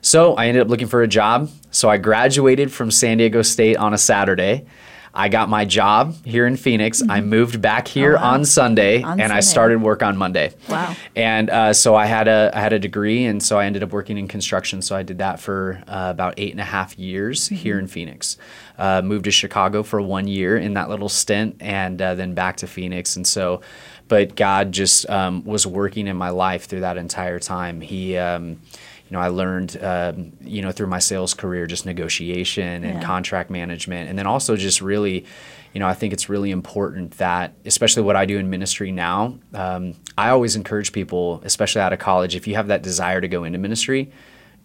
so 0.00 0.34
I 0.34 0.46
ended 0.46 0.62
up 0.62 0.68
looking 0.68 0.86
for 0.86 1.02
a 1.02 1.08
job. 1.08 1.50
So 1.70 1.88
I 1.88 1.98
graduated 1.98 2.72
from 2.72 2.90
San 2.90 3.18
Diego 3.18 3.42
State 3.42 3.76
on 3.76 3.94
a 3.94 3.98
Saturday. 3.98 4.66
I 5.14 5.28
got 5.28 5.48
my 5.48 5.64
job 5.64 6.14
here 6.24 6.44
in 6.44 6.56
Phoenix. 6.56 7.00
Mm-hmm. 7.00 7.10
I 7.10 7.20
moved 7.20 7.62
back 7.62 7.86
here 7.86 8.16
oh, 8.16 8.20
wow. 8.20 8.32
on 8.32 8.44
Sunday, 8.44 9.02
on 9.02 9.12
and 9.12 9.20
Sunday. 9.20 9.34
I 9.34 9.40
started 9.40 9.80
work 9.80 10.02
on 10.02 10.16
Monday. 10.16 10.52
Wow! 10.68 10.96
And 11.14 11.48
uh, 11.50 11.72
so 11.72 11.94
I 11.94 12.06
had 12.06 12.26
a 12.26 12.50
I 12.52 12.60
had 12.60 12.72
a 12.72 12.80
degree, 12.80 13.24
and 13.24 13.40
so 13.40 13.58
I 13.58 13.66
ended 13.66 13.84
up 13.84 13.92
working 13.92 14.18
in 14.18 14.26
construction. 14.26 14.82
So 14.82 14.96
I 14.96 15.04
did 15.04 15.18
that 15.18 15.38
for 15.38 15.80
uh, 15.86 16.08
about 16.10 16.34
eight 16.36 16.50
and 16.50 16.60
a 16.60 16.64
half 16.64 16.98
years 16.98 17.44
mm-hmm. 17.44 17.54
here 17.54 17.78
in 17.78 17.86
Phoenix. 17.86 18.36
Uh, 18.76 19.02
moved 19.02 19.26
to 19.26 19.30
Chicago 19.30 19.84
for 19.84 20.02
one 20.02 20.26
year 20.26 20.58
in 20.58 20.74
that 20.74 20.90
little 20.90 21.08
stint, 21.08 21.56
and 21.60 22.02
uh, 22.02 22.16
then 22.16 22.34
back 22.34 22.56
to 22.56 22.66
Phoenix. 22.66 23.14
And 23.14 23.24
so, 23.24 23.60
but 24.08 24.34
God 24.34 24.72
just 24.72 25.08
um, 25.08 25.44
was 25.44 25.64
working 25.64 26.08
in 26.08 26.16
my 26.16 26.30
life 26.30 26.66
through 26.66 26.80
that 26.80 26.96
entire 26.96 27.38
time. 27.38 27.80
He 27.80 28.16
um, 28.16 28.60
you 29.08 29.16
know, 29.16 29.20
I 29.20 29.28
learned, 29.28 29.76
um, 29.82 30.32
you 30.40 30.62
know, 30.62 30.72
through 30.72 30.86
my 30.86 30.98
sales 30.98 31.34
career, 31.34 31.66
just 31.66 31.84
negotiation 31.84 32.84
and 32.84 33.00
yeah. 33.00 33.02
contract 33.02 33.50
management, 33.50 34.08
and 34.08 34.18
then 34.18 34.26
also 34.26 34.56
just 34.56 34.80
really, 34.80 35.26
you 35.72 35.80
know, 35.80 35.86
I 35.86 35.94
think 35.94 36.12
it's 36.12 36.28
really 36.28 36.50
important 36.50 37.18
that, 37.18 37.54
especially 37.66 38.02
what 38.02 38.16
I 38.16 38.24
do 38.24 38.38
in 38.38 38.48
ministry 38.48 38.92
now, 38.92 39.38
um, 39.52 39.94
I 40.16 40.30
always 40.30 40.56
encourage 40.56 40.92
people, 40.92 41.42
especially 41.44 41.82
out 41.82 41.92
of 41.92 41.98
college, 41.98 42.34
if 42.34 42.46
you 42.46 42.54
have 42.54 42.68
that 42.68 42.82
desire 42.82 43.20
to 43.20 43.28
go 43.28 43.44
into 43.44 43.58
ministry, 43.58 44.10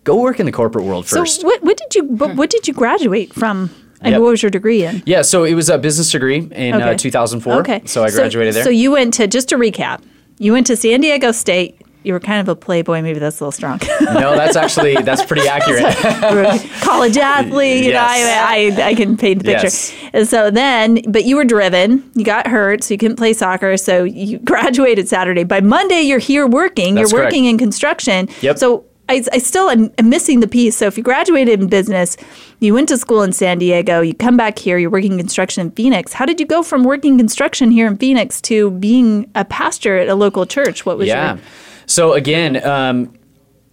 go 0.04 0.22
work 0.22 0.40
in 0.40 0.46
the 0.46 0.52
corporate 0.52 0.86
world 0.86 1.06
first. 1.06 1.42
So, 1.42 1.48
what, 1.48 1.62
what 1.62 1.78
did 1.78 1.96
you 1.96 2.04
what 2.06 2.50
did 2.50 2.68
you 2.68 2.74
graduate 2.74 3.34
from? 3.34 3.70
And 4.02 4.14
yep. 4.14 4.22
what 4.22 4.30
was 4.30 4.42
your 4.42 4.50
degree 4.50 4.86
in? 4.86 5.04
Yeah, 5.06 5.24
so 5.24 5.44
it 5.44 5.56
was 5.56 5.70
a 5.70 5.78
business 5.78 6.10
degree 6.10 6.38
in 6.38 6.74
uh, 6.74 6.78
okay. 6.78 6.92
uh, 6.92 6.98
2004. 6.98 7.54
Okay. 7.56 7.82
So 7.86 8.04
I 8.04 8.12
graduated 8.12 8.54
so, 8.54 8.58
there. 8.60 8.64
So 8.64 8.70
you 8.70 8.92
went 8.92 9.14
to, 9.16 9.28
just 9.28 9.50
to 9.50 9.58
recap, 9.58 10.02
you 10.38 10.54
went 10.54 10.68
to 10.68 10.78
San 10.78 11.02
Diego 11.02 11.34
State, 11.34 11.82
you 12.04 12.14
were 12.14 12.20
kind 12.20 12.40
of 12.40 12.48
a 12.48 12.56
playboy. 12.56 13.02
Maybe 13.02 13.20
that's 13.20 13.40
a 13.40 13.44
little 13.44 13.52
strong. 13.52 13.80
no, 14.02 14.36
that's 14.36 14.56
actually 14.56 14.96
that's 14.96 15.24
pretty 15.24 15.48
accurate. 15.48 15.96
College 16.82 17.18
athlete, 17.18 17.84
you 17.84 17.92
yes. 17.92 18.74
know, 18.74 18.80
I, 18.80 18.84
I, 18.84 18.90
I 18.90 18.96
can 18.96 19.18
paint 19.18 19.40
the 19.40 19.52
picture. 19.52 19.66
Yes. 19.66 19.96
And 20.14 20.28
so 20.28 20.50
then, 20.50 21.02
but 21.08 21.26
you 21.26 21.36
were 21.36 21.46
driven. 21.46 22.10
You 22.16 22.24
got 22.24 22.48
hurt, 22.48 22.84
so 22.84 22.94
you 22.94 22.98
couldn't 22.98 23.18
play 23.18 23.34
soccer. 23.34 23.76
So 23.78 24.04
you 24.04 24.40
graduated 24.40 25.08
Saturday. 25.08 25.44
By 25.44 25.62
Monday, 25.62 26.02
you're 26.02 26.20
here 26.20 26.48
working. 26.48 26.96
That's 26.96 27.12
you're 27.12 27.22
working 27.22 27.44
correct. 27.44 27.52
in 27.54 27.58
construction. 27.58 28.30
Yep. 28.42 28.58
So 28.58 28.86
I, 29.10 29.24
I 29.34 29.40
still 29.40 29.70
am, 29.70 29.92
am 29.98 30.10
missing 30.10 30.40
the 30.40 30.48
piece. 30.48 30.78
So 30.78 30.86
if 30.86 30.96
you 30.96 31.04
graduated 31.04 31.60
in 31.60 31.68
business, 31.68 32.16
you 32.60 32.74
went 32.76 32.88
to 32.90 32.98
school 32.98 33.24
in 33.24 33.34
San 33.34 33.58
Diego, 33.58 34.02
you 34.02 34.14
come 34.14 34.38
back 34.38 34.60
here, 34.60 34.78
you're 34.78 34.92
working 34.92 35.18
construction 35.18 35.66
in 35.66 35.72
Phoenix. 35.72 36.14
How 36.14 36.26
did 36.26 36.40
you 36.40 36.46
go 36.46 36.62
from 36.62 36.84
working 36.84 37.18
construction 37.18 37.72
here 37.72 37.88
in 37.88 37.98
Phoenix 37.98 38.40
to 38.42 38.70
being 38.72 39.30
a 39.34 39.44
pastor 39.44 39.98
at 39.98 40.10
a 40.10 40.16
local 40.16 40.46
church? 40.46 40.86
What 40.86 41.00
was 41.00 41.08
yeah. 41.08 41.34
your 41.34 41.44
So 41.90 42.14
again, 42.14 42.64
um, 42.64 43.18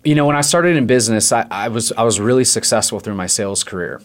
you 0.02 0.14
know, 0.14 0.24
when 0.24 0.36
I 0.36 0.40
started 0.40 0.74
in 0.74 0.86
business, 0.86 1.32
I, 1.32 1.46
I 1.50 1.68
was 1.68 1.92
I 1.92 2.02
was 2.02 2.18
really 2.18 2.44
successful 2.44 2.98
through 2.98 3.14
my 3.14 3.26
sales 3.26 3.62
career. 3.62 4.00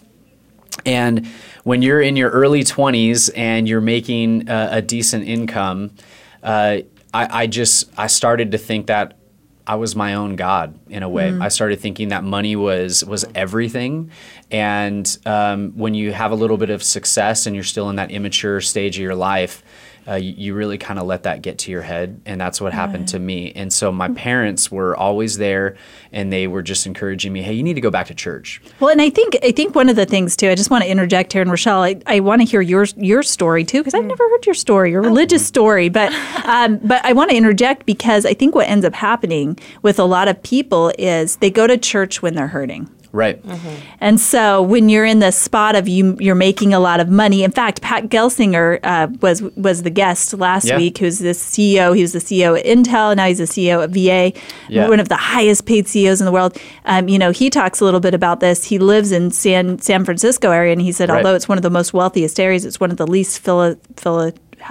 And 0.86 1.28
when 1.64 1.82
you're 1.82 2.02
in 2.02 2.18
your 2.18 2.30
early 2.30 2.64
20s 2.64 3.30
and 3.36 3.70
you're 3.70 3.80
making 3.82 4.50
uh, 4.50 4.70
a 4.72 4.82
decent 4.82 5.28
income, 5.28 5.92
uh, 6.44 6.80
I, 7.14 7.44
I 7.44 7.48
just 7.48 7.90
I 7.98 8.08
started 8.08 8.52
to 8.52 8.58
think 8.58 8.88
that 8.88 9.18
I 9.66 9.76
was 9.76 9.96
my 9.96 10.16
own 10.16 10.36
god 10.36 10.78
in 10.90 11.04
a 11.04 11.10
way. 11.10 11.34
I 11.40 11.48
started 11.48 11.80
thinking 11.80 12.10
that 12.10 12.26
money 12.26 12.58
was 12.58 13.06
was 13.06 13.24
everything, 13.34 14.12
and 14.52 15.18
um, 15.26 15.72
when 15.78 15.94
you 15.94 16.12
have 16.12 16.34
a 16.34 16.36
little 16.36 16.58
bit 16.58 16.70
of 16.70 16.84
success 16.84 17.46
and 17.46 17.56
you're 17.56 17.64
still 17.64 17.90
in 17.90 17.96
that 17.96 18.12
immature 18.12 18.60
stage 18.60 18.98
of 18.98 19.04
your 19.04 19.16
life, 19.16 19.64
uh, 20.08 20.16
you, 20.16 20.34
you 20.36 20.54
really 20.54 20.78
kind 20.78 21.00
of 21.00 21.06
let 21.06 21.24
that 21.24 21.42
get 21.42 21.60
to 21.60 21.72
your 21.72 21.82
head, 21.82 22.22
and 22.26 22.42
that's 22.42 22.60
what 22.60 22.74
happened 22.74 23.08
to 23.10 23.20
me. 23.20 23.52
And 23.56 23.72
so 23.72 23.92
my 23.92 24.10
parents 24.10 24.72
were 24.72 24.96
always 24.96 25.38
there, 25.38 25.76
and 26.12 26.34
they 26.34 26.48
were 26.48 26.62
just 26.62 26.88
encouraging 26.88 27.32
me, 27.32 27.42
"Hey, 27.42 27.54
you 27.54 27.64
need 27.64 27.76
to 27.76 27.82
go 27.82 27.92
back 27.92 28.08
to 28.08 28.16
church." 28.16 28.62
Well, 28.80 28.90
and 28.90 29.02
I 29.02 29.10
think 29.10 29.38
I 29.44 29.52
think 29.52 29.76
one 29.76 29.90
of 29.90 29.96
the 29.96 30.06
things 30.06 30.36
too. 30.36 30.50
I 30.50 30.56
just 30.56 30.72
want 30.72 30.84
to 30.84 30.90
interject 30.90 31.34
here, 31.34 31.42
and 31.42 31.52
Rochelle, 31.52 31.84
I, 31.84 32.02
I 32.08 32.20
want 32.20 32.42
to 32.42 32.48
hear 32.48 32.62
your 32.62 32.86
your 32.98 33.22
story 33.22 33.64
too 33.64 33.80
because 33.80 33.94
I've 33.94 34.06
never 34.06 34.28
heard 34.28 34.46
your 34.46 34.56
story, 34.56 34.92
your 34.92 35.02
religious 35.02 35.46
story. 35.46 35.90
But 35.90 36.12
um, 36.46 36.78
but 36.78 37.04
I 37.06 37.14
want 37.14 37.30
to 37.30 37.38
interject 37.38 37.86
because 37.86 38.26
I 38.26 38.34
think 38.34 38.56
what 38.56 38.68
ends 38.68 38.86
up 38.86 38.94
happening 38.94 39.58
with 39.82 40.00
a 40.00 40.06
lot 40.06 40.28
of 40.28 40.42
people 40.42 40.92
is 40.98 41.38
they 41.38 41.52
go 41.52 41.68
to 41.68 41.78
church 41.78 42.22
when 42.22 42.34
they're 42.34 42.48
hurting. 42.48 42.90
Right. 43.14 43.44
And 44.00 44.20
so 44.20 44.62
when 44.62 44.88
you're 44.88 45.04
in 45.06 45.20
the 45.20 45.32
spot 45.32 45.76
of 45.76 45.88
you, 45.88 46.16
you're 46.20 46.34
making 46.36 46.74
a 46.74 46.80
lot 46.80 47.00
of 47.02 47.10
money. 47.10 47.44
In 47.44 47.52
fact, 47.52 47.82
Pat 47.82 48.06
Gelsinger 48.10 48.80
uh, 48.84 49.08
was 49.22 49.42
was 49.58 49.84
the 49.84 49.90
guest 49.90 50.34
last 50.36 50.66
Yeah. 50.68 50.78
week. 50.78 50.98
Who's 51.00 51.20
the 51.20 51.32
CEO? 51.34 51.94
He 51.96 52.02
was 52.02 52.14
the 52.14 52.20
CEO 52.20 52.58
at 52.58 52.66
Intel. 52.66 53.16
Now 53.16 53.28
he's 53.28 53.40
the 53.40 53.44
CEO 53.48 53.84
at 53.84 53.90
VA. 53.90 54.32
Yeah. 54.70 54.88
One 54.88 55.00
of 55.02 55.10
the 55.10 55.18
highest 55.18 55.66
paid 55.66 55.88
CEOs 55.88 56.22
in 56.22 56.26
the 56.26 56.32
world. 56.32 56.58
Um, 56.86 57.10
you 57.10 57.20
know, 57.20 57.32
he 57.32 57.50
talks 57.50 57.82
a 57.82 57.86
little 57.86 58.00
bit 58.00 58.14
about 58.14 58.40
this. 58.40 58.64
He 58.64 58.80
lives 58.80 59.12
in 59.12 59.32
San 59.32 59.80
San 59.80 60.06
Francisco 60.06 60.52
area, 60.52 60.72
and 60.72 60.82
he 60.82 60.92
said 60.92 61.10
Right. 61.10 61.18
although 61.18 61.36
it's 61.36 61.50
one 61.50 61.58
of 61.58 61.64
the 61.64 61.70
most 61.70 61.94
wealthiest 61.94 62.40
areas, 62.40 62.64
it's 62.66 62.80
one 62.80 62.92
of 62.92 62.98
the 62.98 63.08
least 63.08 63.40
philo, 63.40 63.76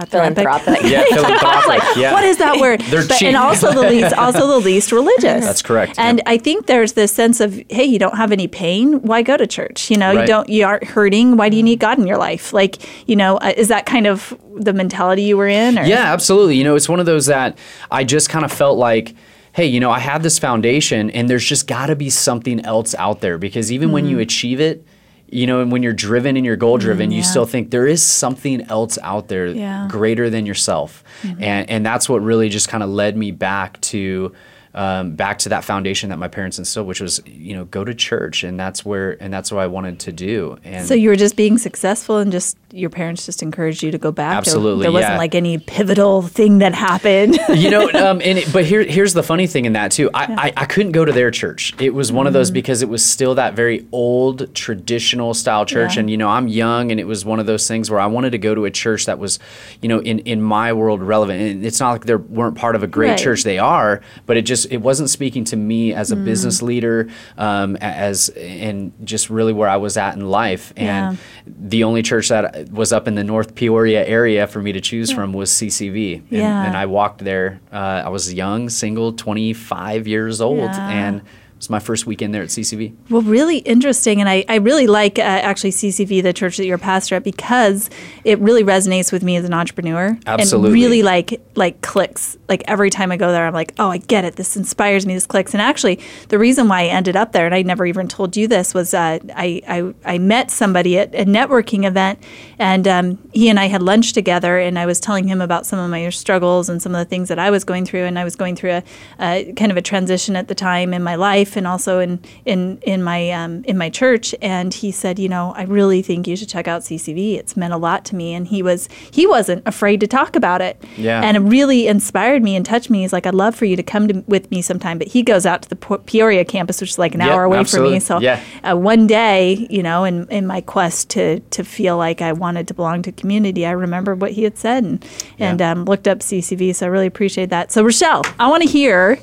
Philanthropic. 0.09 0.83
Yeah, 0.91 1.05
philanthropic. 1.05 1.69
like, 1.69 1.83
yeah. 1.97 2.13
what 2.13 2.25
is 2.25 2.39
that 2.39 2.59
word? 2.61 2.81
They're 2.83 3.07
But- 3.07 3.19
cheap. 3.19 3.29
and 3.29 3.37
also 3.37 3.73
the 3.73 3.83
least, 3.91 4.15
also 4.15 4.47
the 4.47 4.59
least 4.59 4.93
religious. 4.93 5.45
That's 5.45 5.63
correct, 5.63 5.99
And 5.99 6.19
yep. 6.19 6.27
I 6.29 6.39
think 6.39 6.67
there's 6.67 6.95
this 6.95 7.13
sense 7.13 7.41
of, 7.41 7.61
hey, 7.69 7.85
you 7.85 7.99
don't 7.99 8.17
have 8.17 8.33
any 8.33 8.49
pain, 8.49 9.03
why 9.03 9.23
go 9.23 9.37
to 9.37 9.47
church? 9.47 9.91
You 9.91 9.97
know, 9.99 10.11
you 10.13 10.27
don't, 10.27 10.49
you 10.49 10.65
aren't 10.65 10.85
hurting. 10.85 11.37
Why 11.37 11.49
do 11.49 11.57
you 11.57 11.63
need 11.63 11.79
God 11.81 11.99
in 11.99 12.07
your 12.07 12.19
life? 12.19 12.53
Like, 12.53 12.79
you 13.09 13.17
know, 13.17 13.37
uh, 13.39 13.53
is 13.57 13.69
that 13.69 13.87
kind 13.87 14.07
of 14.07 14.37
the 14.57 14.73
mentality 14.73 15.23
you 15.23 15.37
were 15.37 15.49
in? 15.49 15.79
Or? 15.79 15.85
Yeah, 15.85 16.13
absolutely. 16.13 16.57
You 16.57 16.65
know, 16.65 16.75
it's 16.77 16.89
one 16.89 17.01
of 17.01 17.07
those 17.07 17.27
that 17.27 17.57
I 17.91 18.05
just 18.05 18.29
kind 18.31 18.45
of 18.45 18.53
felt 18.53 18.79
like, 18.79 19.15
hey, 19.53 19.67
you 19.67 19.81
know, 19.81 19.91
I 19.91 19.99
have 19.99 20.23
this 20.23 20.39
foundation 20.39 21.11
and 21.11 21.29
there's 21.29 21.45
just 21.45 21.67
got 21.67 21.87
to 21.87 21.97
be 21.97 22.09
something 22.11 22.61
else 22.65 22.95
out 22.95 23.21
there 23.21 23.37
because 23.39 23.73
even 23.73 23.91
when 23.93 24.07
you 24.07 24.19
achieve 24.21 24.61
it, 24.61 24.85
you 25.33 25.47
know, 25.47 25.61
and 25.61 25.71
when 25.71 25.83
you're 25.83 25.93
driven 25.93 26.37
and 26.37 26.45
you're 26.45 26.57
goal 26.57 26.77
driven, 26.79 27.11
mm, 27.11 27.13
you 27.13 27.19
yeah. 27.19 27.25
still 27.25 27.47
think 27.47 27.71
there 27.71 27.87
is 27.87 28.03
something 28.03 28.63
else 28.63 28.99
out 29.03 29.29
there 29.29 29.47
Yeah. 29.47 29.87
greater 29.89 30.29
than 30.31 30.47
yourself. 30.47 31.05
Mm-hmm. 31.23 31.43
And 31.43 31.71
and 31.71 31.87
that's 31.87 32.09
what 32.09 32.23
really 32.23 32.49
just 32.49 32.69
kind 32.69 32.83
of 32.83 32.91
led 32.91 33.17
me 33.17 33.31
back 33.31 33.81
to 33.83 34.33
um, 34.75 35.17
back 35.17 35.39
to 35.41 35.49
that 35.49 35.65
foundation 35.65 36.11
that 36.11 36.19
my 36.19 36.29
parents 36.29 36.59
instilled, 36.59 36.87
which 36.87 37.01
was, 37.01 37.21
you 37.27 37.55
know, 37.57 37.65
go 37.65 37.83
to 37.85 37.93
church 37.95 38.45
and 38.45 38.59
that's 38.59 38.85
where 38.85 39.21
and 39.23 39.33
that's 39.33 39.51
what 39.51 39.61
I 39.61 39.67
wanted 39.67 39.99
to 40.01 40.13
do. 40.13 40.59
And 40.65 40.87
So 40.87 40.95
you 40.95 41.09
were 41.09 41.17
just 41.17 41.35
being 41.37 41.59
successful 41.59 42.19
and 42.19 42.31
just 42.31 42.57
your 42.73 42.89
parents 42.91 43.27
just 43.27 43.43
encouraged 43.43 43.83
you 43.83 43.91
to 43.91 43.99
go 43.99 44.13
back? 44.13 44.31
There- 44.31 44.39
Absolutely, 44.39 44.83
There, 44.85 44.93
wasn't 44.93 45.15
yeah. 45.15 45.19
like 45.19 45.35
any 45.35 45.59
pivotal 45.59 46.23
thing 46.23 46.59
that 46.59 46.73
happened. 46.73 47.37
you 47.55 47.69
know, 47.69 47.91
um, 47.91 48.21
and 48.23 48.39
it, 48.39 48.53
but 48.53 48.65
here, 48.65 48.85
here's 48.85 49.13
the 49.13 49.25
funny 49.25 49.49
thing 49.49 49.65
in 49.65 49.73
that 49.73 49.91
too. 49.91 50.09
I, 50.15 50.53
I, 50.57 50.63
I 50.63 50.65
couldn't 50.67 50.93
go 50.93 51.05
to 51.05 51.11
their 51.11 51.33
church. 51.33 51.75
It 51.81 51.93
was 51.95 52.13
one 52.13 52.27
of 52.29 52.31
Mm. 52.31 52.35
those 52.35 52.51
because 52.53 52.81
it 52.83 52.89
was 52.89 53.05
still 53.05 53.35
that 53.35 53.55
very 53.55 53.89
old 53.91 54.55
traditional 54.55 55.35
style 55.35 55.67
church, 55.67 55.95
Yeah. 55.97 56.01
and 56.01 56.11
you 56.11 56.17
know, 56.17 56.29
I'm 56.29 56.47
young, 56.47 56.93
and 56.93 57.01
it 57.01 57.09
was 57.09 57.25
one 57.25 57.41
of 57.41 57.47
those 57.47 57.67
things 57.67 57.91
where 57.91 57.99
I 57.99 58.07
wanted 58.07 58.31
to 58.31 58.39
go 58.39 58.55
to 58.55 58.67
a 58.67 58.71
church 58.71 59.07
that 59.07 59.19
was, 59.19 59.41
you 59.83 59.89
know, 59.89 60.01
in 60.03 60.21
in 60.21 60.41
my 60.41 60.73
world 60.73 61.03
relevant. 61.03 61.41
And 61.43 61.67
it's 61.67 61.81
not 61.81 61.91
like 61.91 62.05
they 62.07 62.15
weren't 62.15 62.57
part 62.57 62.77
of 62.77 62.85
a 62.85 62.87
great 62.87 63.09
Right. 63.11 63.19
church; 63.19 63.43
they 63.43 63.59
are, 63.59 64.01
but 64.27 64.37
it 64.37 64.43
just 64.43 64.60
it 64.67 64.79
wasn't 64.79 65.11
speaking 65.11 65.45
to 65.45 65.57
me 65.57 65.93
as 65.93 66.11
a 66.13 66.17
Mm. 66.17 66.25
business 66.25 66.63
leader, 66.63 67.09
um, 67.39 67.77
as 67.81 68.29
and 68.31 68.93
just 69.05 69.31
really 69.31 69.53
where 69.53 69.69
I 69.69 69.77
was 69.77 69.97
at 69.97 70.15
in 70.17 70.29
life. 70.31 70.73
And 70.77 71.17
Yeah. 71.17 71.53
the 71.69 71.85
only 71.85 72.03
church 72.03 72.29
that 72.29 72.71
was 72.73 72.93
up 72.93 73.07
in 73.09 73.15
the 73.15 73.25
North 73.25 73.55
Peoria 73.55 74.07
area 74.07 74.47
for 74.47 74.61
me 74.61 74.73
to 74.73 74.81
choose 74.81 75.11
from 75.11 75.33
was 75.33 75.51
CCV. 75.51 76.15
And, 76.15 76.25
Yeah. 76.31 76.65
and 76.67 76.77
I 76.77 76.87
walked 76.87 77.25
there. 77.25 77.61
Uh, 77.73 78.03
I 78.05 78.09
was 78.09 78.33
young, 78.35 78.69
single, 78.69 79.13
25 79.13 80.07
years 80.07 80.41
old, 80.41 80.59
Yeah. 80.71 80.89
and 80.91 81.21
was 81.61 81.71
my 81.71 81.79
first 81.79 82.07
weekend 82.07 82.35
there 82.35 82.43
at 82.43 82.49
CCV. 82.49 82.95
Well, 83.11 83.23
really 83.23 83.59
interesting, 83.59 84.21
and 84.21 84.29
I, 84.29 84.45
I 84.49 84.57
really 84.57 84.87
like 84.87 85.19
uh, 85.19 85.23
actually 85.23 85.71
CCV, 85.71 86.23
the 86.23 86.33
church 86.33 86.57
that 86.57 86.65
you're 86.65 86.77
a 86.77 86.79
pastor 86.79 87.17
at, 87.17 87.23
because 87.23 87.91
it 88.25 88.39
really 88.39 88.65
resonates 88.65 89.13
with 89.13 89.23
me 89.23 89.37
as 89.37 89.45
an 89.45 89.53
entrepreneur. 89.53 90.19
Absolutely. 90.27 90.69
and 90.69 90.75
really 90.75 91.03
like 91.03 91.41
like 91.57 91.83
clicks. 91.83 92.39
Like 92.49 92.63
every 92.67 92.89
time 92.89 93.13
I 93.13 93.17
go 93.17 93.31
there, 93.31 93.47
I'm 93.47 93.53
like, 93.53 93.75
oh, 93.79 93.91
I 93.91 93.99
get 93.99 94.25
it. 94.25 94.37
This 94.37 94.57
inspires 94.57 95.07
me. 95.07 95.15
This 95.15 95.27
clicks. 95.27 95.53
And 95.53 95.61
actually, 95.61 96.01
the 96.29 96.39
reason 96.39 96.67
why 96.69 96.83
I 96.83 96.87
ended 96.87 97.15
up 97.15 97.33
there, 97.33 97.45
and 97.47 97.55
I 97.55 97.63
never 97.63 97.85
even 97.85 98.09
told 98.09 98.37
you 98.37 98.49
this, 98.49 98.73
was 98.73 98.95
uh, 98.95 99.19
I, 99.35 99.63
I 99.69 100.15
I 100.15 100.19
met 100.19 100.51
somebody 100.51 100.99
at 100.99 101.15
a 101.15 101.27
networking 101.27 101.87
event, 101.87 102.23
and 102.59 102.89
um, 102.89 103.19
he 103.33 103.51
and 103.51 103.61
I 103.61 103.67
had 103.67 103.83
lunch 103.83 104.15
together, 104.15 104.59
and 104.59 104.79
I 104.79 104.87
was 104.87 104.99
telling 104.99 105.29
him 105.29 105.41
about 105.41 105.67
some 105.67 105.79
of 105.79 105.91
my 105.91 106.09
struggles 106.09 106.69
and 106.71 106.81
some 106.81 106.95
of 106.95 106.99
the 106.99 107.05
things 107.05 107.29
that 107.29 107.39
I 107.39 107.51
was 107.51 107.65
going 107.65 107.85
through, 107.85 108.05
and 108.05 108.19
I 108.19 108.25
was 108.25 108.35
going 108.35 108.57
through 108.57 108.71
a, 108.71 108.83
a 109.21 109.53
kind 109.53 109.71
of 109.71 109.77
a 109.77 109.83
transition 109.83 110.37
at 110.37 110.49
the 110.49 110.55
time 110.55 110.95
in 110.95 111.03
my 111.03 111.17
life, 111.17 111.50
and 111.57 111.67
also 111.67 111.99
in 112.01 112.21
in 112.45 112.79
in 112.83 113.03
my 113.03 113.31
um, 113.31 113.63
in 113.65 113.77
my 113.79 113.91
church. 113.91 114.35
And 114.43 114.73
he 114.75 114.91
said, 114.91 115.19
you 115.19 115.29
know, 115.29 115.53
I 115.57 115.65
really 115.65 116.03
think 116.03 116.27
you 116.27 116.37
should 116.37 116.49
check 116.49 116.69
out 116.69 116.83
CCV. 116.83 117.35
It's 117.39 117.57
meant 117.57 117.73
a 117.73 117.77
lot 117.77 118.05
to 118.07 118.17
me, 118.17 118.35
and 118.35 118.47
he 118.47 118.63
was 118.63 118.89
he 119.11 119.27
wasn't 119.27 119.63
afraid 119.67 120.01
to 120.01 120.07
talk 120.07 120.37
about 120.37 120.61
it, 120.61 120.83
Yeah. 120.97 121.23
and 121.23 121.37
it 121.37 121.41
really 121.41 121.87
inspired 121.89 122.43
me 122.43 122.57
and 122.57 122.65
touched 122.65 122.91
me. 122.91 123.03
He's 123.03 123.13
like, 123.13 123.27
I'd 123.27 123.35
love 123.35 123.55
for 123.55 123.65
you 123.65 123.77
to 123.77 123.83
come 123.83 124.09
to, 124.09 124.25
with 124.27 124.51
me 124.51 124.63
sometime, 124.63 124.99
but 124.99 125.09
he 125.09 125.23
goes 125.23 125.47
out 125.47 125.63
to 125.63 125.69
the 125.69 125.77
Peoria 125.77 126.45
campus, 126.45 126.81
which 126.81 126.91
is 126.91 126.99
like 126.99 127.15
an 127.15 127.21
Yep, 127.21 127.31
hour 127.31 127.45
away 127.45 127.59
absolutely. 127.59 127.91
from 127.91 127.95
me. 127.95 128.01
So 128.01 128.21
Yeah. 128.21 128.41
uh, 128.69 128.77
one 128.77 129.07
day, 129.07 129.67
you 129.71 129.83
know, 129.83 130.05
in, 130.05 130.27
in 130.29 130.47
my 130.47 130.61
quest 130.61 131.11
to 131.11 131.41
to 131.41 131.65
feel 131.65 131.97
like 131.97 132.23
I 132.23 132.33
wanted 132.33 132.69
to 132.69 132.75
belong 132.75 133.03
to 133.03 133.13
community, 133.13 133.67
I 133.67 133.73
remembered 133.73 134.21
what 134.21 134.33
he 134.33 134.43
had 134.45 134.57
said 134.59 134.85
and, 134.85 135.05
and 135.39 135.61
Yeah. 135.61 135.73
um, 135.73 135.85
looked 135.85 136.07
up 136.09 136.21
CCV. 136.21 136.75
So 136.75 136.87
I 136.87 136.89
really 136.89 137.07
appreciate 137.07 137.51
that. 137.51 137.73
So 137.73 137.83
Rochelle, 137.83 138.23
I 138.39 138.49
want 138.49 138.63
to 138.63 138.69
hear 138.69 139.19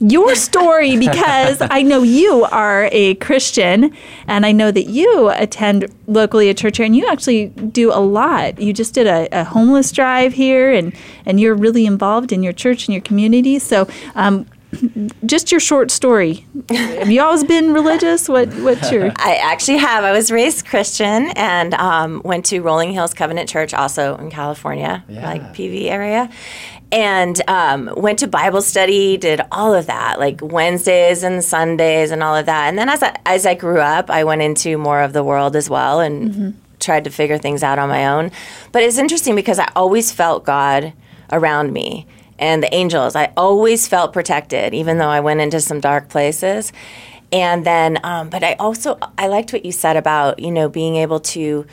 your 0.00 0.34
story 0.34 0.96
because 1.06 1.60
I 1.60 1.82
know 1.82 2.02
you 2.02 2.44
are 2.44 2.88
a 2.92 3.14
Christian 3.16 3.94
and 4.26 4.44
I 4.46 4.52
know 4.52 4.70
that 4.70 4.84
you 4.88 5.28
attend 5.30 5.86
locally 6.06 6.48
a 6.48 6.54
church 6.54 6.78
here 6.78 6.86
and 6.86 6.96
you 6.96 7.06
actually 7.06 7.46
do 7.48 7.92
a 7.92 8.00
lot. 8.00 8.58
You 8.60 8.72
just 8.72 8.94
did 8.94 9.06
a, 9.06 9.28
a 9.32 9.44
homeless 9.44 9.92
drive 9.92 10.32
here 10.34 10.72
and, 10.72 10.94
and 11.26 11.38
you're 11.40 11.54
really 11.54 11.86
involved 11.86 12.32
in 12.32 12.42
your 12.42 12.52
church 12.52 12.88
and 12.88 12.94
your 12.94 13.02
community. 13.02 13.58
So 13.58 13.88
um, 14.14 14.46
just 15.26 15.50
your 15.50 15.60
short 15.60 15.90
story. 15.90 16.46
Have 16.70 17.10
you 17.10 17.20
always 17.20 17.42
been 17.42 17.74
religious? 17.74 18.28
What 18.28 18.48
what's 18.60 18.92
your 18.92 19.06
I 19.16 19.34
actually 19.42 19.78
have. 19.78 20.04
I 20.04 20.12
was 20.12 20.30
raised 20.30 20.64
Christian 20.64 21.30
and 21.34 21.74
um, 21.74 22.22
went 22.24 22.44
to 22.46 22.60
Rolling 22.60 22.92
Hills 22.92 23.12
Covenant 23.12 23.48
Church, 23.48 23.74
also 23.74 24.16
in 24.18 24.30
California, 24.30 25.04
Yeah. 25.08 25.26
like 25.26 25.42
PV 25.54 25.86
area, 25.90 26.30
and 26.92 27.40
um, 27.48 27.92
went 27.96 28.18
to 28.20 28.26
Bible 28.26 28.62
study. 28.62 29.16
Did 29.16 29.40
all 29.52 29.74
of 29.74 29.86
that, 29.86 30.18
like 30.18 30.40
Wednesdays 30.42 31.22
and 31.22 31.42
Sundays 31.44 32.10
and 32.10 32.22
all 32.22 32.36
of 32.36 32.46
that. 32.46 32.68
And 32.68 32.78
then 32.78 32.88
as 32.88 33.02
I, 33.02 33.16
as 33.26 33.46
I 33.46 33.54
grew 33.54 33.80
up, 33.80 34.10
I 34.10 34.24
went 34.24 34.42
into 34.42 34.78
more 34.78 35.00
of 35.00 35.12
the 35.12 35.24
world 35.24 35.56
as 35.56 35.70
well 35.70 36.00
and 36.00 36.60
tried 36.80 37.04
to 37.04 37.10
figure 37.10 37.38
things 37.38 37.62
out 37.62 37.78
on 37.78 37.88
my 37.88 38.06
own. 38.06 38.30
But 38.72 38.82
it's 38.82 38.98
interesting 38.98 39.34
because 39.34 39.58
I 39.58 39.70
always 39.76 40.10
felt 40.10 40.44
God 40.44 40.92
around 41.30 41.72
me 41.72 42.06
and 42.38 42.62
the 42.62 42.74
angels. 42.74 43.14
I 43.14 43.32
always 43.36 43.86
felt 43.86 44.12
protected, 44.12 44.74
even 44.74 44.98
though 44.98 45.08
I 45.08 45.20
went 45.20 45.40
into 45.40 45.60
some 45.60 45.78
dark 45.80 46.08
places. 46.08 46.72
And 47.32 47.64
then, 47.64 48.00
um, 48.02 48.28
but 48.28 48.42
I 48.42 48.54
also 48.54 48.98
I 49.16 49.28
liked 49.28 49.52
what 49.52 49.64
you 49.64 49.70
said 49.70 49.96
about 49.96 50.40
you 50.40 50.50
know 50.50 50.68
being 50.68 50.96
able 50.96 51.20
to 51.20 51.64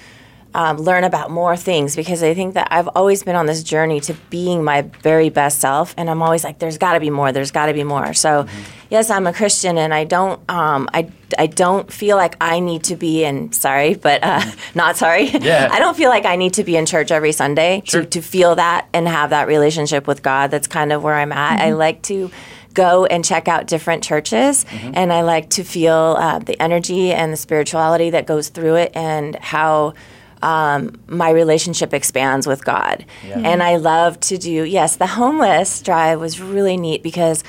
um, 0.54 0.78
learn 0.78 1.04
about 1.04 1.30
more 1.32 1.56
things 1.58 1.96
because 1.96 2.24
I 2.24 2.34
think 2.34 2.54
that 2.56 2.68
I've 2.72 2.88
always 2.90 3.24
been 3.24 3.36
on 3.36 3.46
this 3.46 3.64
journey 3.64 4.00
to 4.02 4.14
being 4.30 4.64
my 4.64 4.82
very 5.04 5.30
best 5.30 5.60
self, 5.60 5.94
and 5.98 6.10
I'm 6.10 6.22
always 6.22 6.44
like, 6.44 6.60
there's 6.60 6.78
got 6.78 6.94
to 6.94 7.00
be 7.00 7.10
more, 7.10 7.32
there's 7.32 7.52
got 7.52 7.68
to 7.68 7.74
be 7.74 7.84
more. 7.84 8.14
So, 8.14 8.48
yes, 8.90 9.10
I'm 9.10 9.28
a 9.28 9.34
Christian, 9.34 9.78
and 9.78 9.94
I 9.94 10.04
don't 10.04 10.40
um, 10.50 10.90
I 10.94 11.10
I 11.38 11.48
don't 11.48 11.92
feel 11.92 12.18
like 12.18 12.36
I 12.42 12.60
need 12.60 12.84
to 12.86 12.96
be 12.96 13.24
in. 13.24 13.52
Sorry, 13.52 13.94
but 13.96 14.24
uh, 14.24 14.42
not 14.76 14.98
sorry. 14.98 15.26
Yeah. 15.30 15.70
I 15.72 15.80
don't 15.80 15.96
feel 15.98 16.10
like 16.10 16.26
I 16.26 16.36
need 16.38 16.54
to 16.54 16.64
be 16.64 16.76
in 16.78 16.86
church 16.86 17.12
every 17.12 17.32
Sunday 17.34 17.82
Sure. 17.86 18.02
to 18.04 18.08
to 18.10 18.22
feel 18.22 18.56
that 18.56 18.88
and 18.94 19.08
have 19.08 19.30
that 19.32 19.48
relationship 19.48 20.08
with 20.08 20.24
God. 20.24 20.50
That's 20.52 20.68
kind 20.68 20.92
of 20.92 21.04
where 21.04 21.16
I'm 21.16 21.32
at. 21.32 21.60
I 21.62 21.74
like 21.74 22.02
to 22.04 22.32
go 22.74 23.06
and 23.08 23.26
check 23.26 23.48
out 23.48 23.66
different 23.68 24.04
churches, 24.04 24.64
and 24.72 25.12
I 25.12 25.22
like 25.22 25.50
to 25.52 25.64
feel 25.64 26.16
uh, 26.20 26.40
the 26.40 26.60
energy 26.62 27.12
and 27.12 27.34
the 27.34 27.38
spirituality 27.38 28.12
that 28.12 28.26
goes 28.28 28.50
through 28.50 28.76
it, 28.76 28.92
and 28.96 29.36
how 29.38 29.94
um, 30.42 30.94
my 31.08 31.30
relationship 31.32 31.94
expands 31.94 32.48
with 32.48 32.64
God. 32.66 33.06
And 33.44 33.62
I 33.64 33.78
love 33.78 34.20
to 34.22 34.38
do, 34.38 34.64
yes, 34.64 34.96
the 34.96 35.08
homeless 35.08 35.82
drive 35.82 36.20
was 36.20 36.40
really 36.42 36.78
neat 36.78 37.04
because 37.04 37.44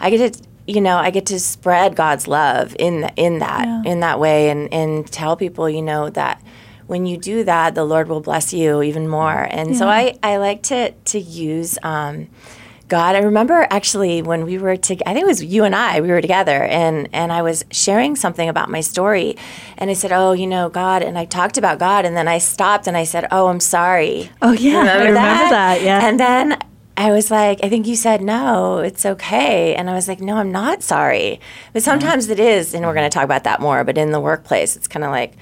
I 0.00 0.10
get 0.10 0.34
to, 0.34 0.42
you 0.66 0.80
know, 0.80 0.96
I 0.96 1.10
get 1.10 1.26
to 1.26 1.38
spread 1.40 1.94
God's 1.96 2.26
love 2.28 2.74
in 2.78 3.04
in 3.16 3.38
that 3.40 3.66
in 3.86 4.00
that 4.00 4.18
way, 4.20 4.50
and 4.50 4.72
and 4.72 5.06
tell 5.10 5.36
people, 5.36 5.68
you 5.68 5.82
know, 5.82 6.10
that 6.10 6.42
when 6.86 7.06
you 7.06 7.16
do 7.16 7.44
that, 7.44 7.74
the 7.74 7.84
Lord 7.84 8.08
will 8.08 8.20
bless 8.20 8.52
you 8.52 8.82
even 8.82 9.08
more. 9.08 9.46
And 9.50 9.76
so 9.76 9.88
I 9.88 10.18
I 10.22 10.36
like 10.38 10.62
to 10.64 10.90
to 10.92 11.18
use. 11.18 11.78
Um, 11.82 12.28
God, 12.88 13.16
I 13.16 13.20
remember 13.20 13.66
actually 13.70 14.20
when 14.20 14.44
we 14.44 14.58
were 14.58 14.76
together, 14.76 15.08
I 15.08 15.14
think 15.14 15.24
it 15.24 15.26
was 15.26 15.42
you 15.42 15.64
and 15.64 15.74
I, 15.74 16.00
we 16.00 16.08
were 16.08 16.20
together, 16.20 16.64
and, 16.64 17.08
and 17.12 17.32
I 17.32 17.40
was 17.42 17.64
sharing 17.70 18.14
something 18.14 18.48
about 18.48 18.68
my 18.68 18.82
story. 18.82 19.36
And 19.78 19.90
I 19.90 19.94
said, 19.94 20.12
Oh, 20.12 20.32
you 20.32 20.46
know, 20.46 20.68
God. 20.68 21.02
And 21.02 21.18
I 21.18 21.24
talked 21.24 21.56
about 21.56 21.78
God, 21.78 22.04
and 22.04 22.16
then 22.16 22.28
I 22.28 22.38
stopped 22.38 22.86
and 22.86 22.96
I 22.96 23.04
said, 23.04 23.26
Oh, 23.30 23.48
I'm 23.48 23.60
sorry. 23.60 24.30
Oh, 24.42 24.52
yeah, 24.52 24.78
I 24.78 25.04
remember 25.04 25.12
that, 25.14 25.82
yeah. 25.82 26.06
And 26.06 26.20
then 26.20 26.58
I 26.96 27.10
was 27.10 27.30
like, 27.30 27.60
I 27.64 27.68
think 27.68 27.86
you 27.86 27.96
said, 27.96 28.20
No, 28.20 28.78
it's 28.78 29.06
okay. 29.06 29.74
And 29.74 29.88
I 29.88 29.94
was 29.94 30.06
like, 30.06 30.20
No, 30.20 30.36
I'm 30.36 30.52
not 30.52 30.82
sorry. 30.82 31.40
But 31.72 31.82
sometimes 31.82 32.28
it 32.28 32.38
is, 32.38 32.74
and 32.74 32.84
we're 32.84 32.94
going 32.94 33.10
to 33.10 33.14
talk 33.14 33.24
about 33.24 33.44
that 33.44 33.60
more. 33.60 33.82
But 33.84 33.96
in 33.96 34.12
the 34.12 34.20
workplace, 34.20 34.76
it's 34.76 34.88
kind 34.88 35.04
of 35.04 35.10
like, 35.10 35.34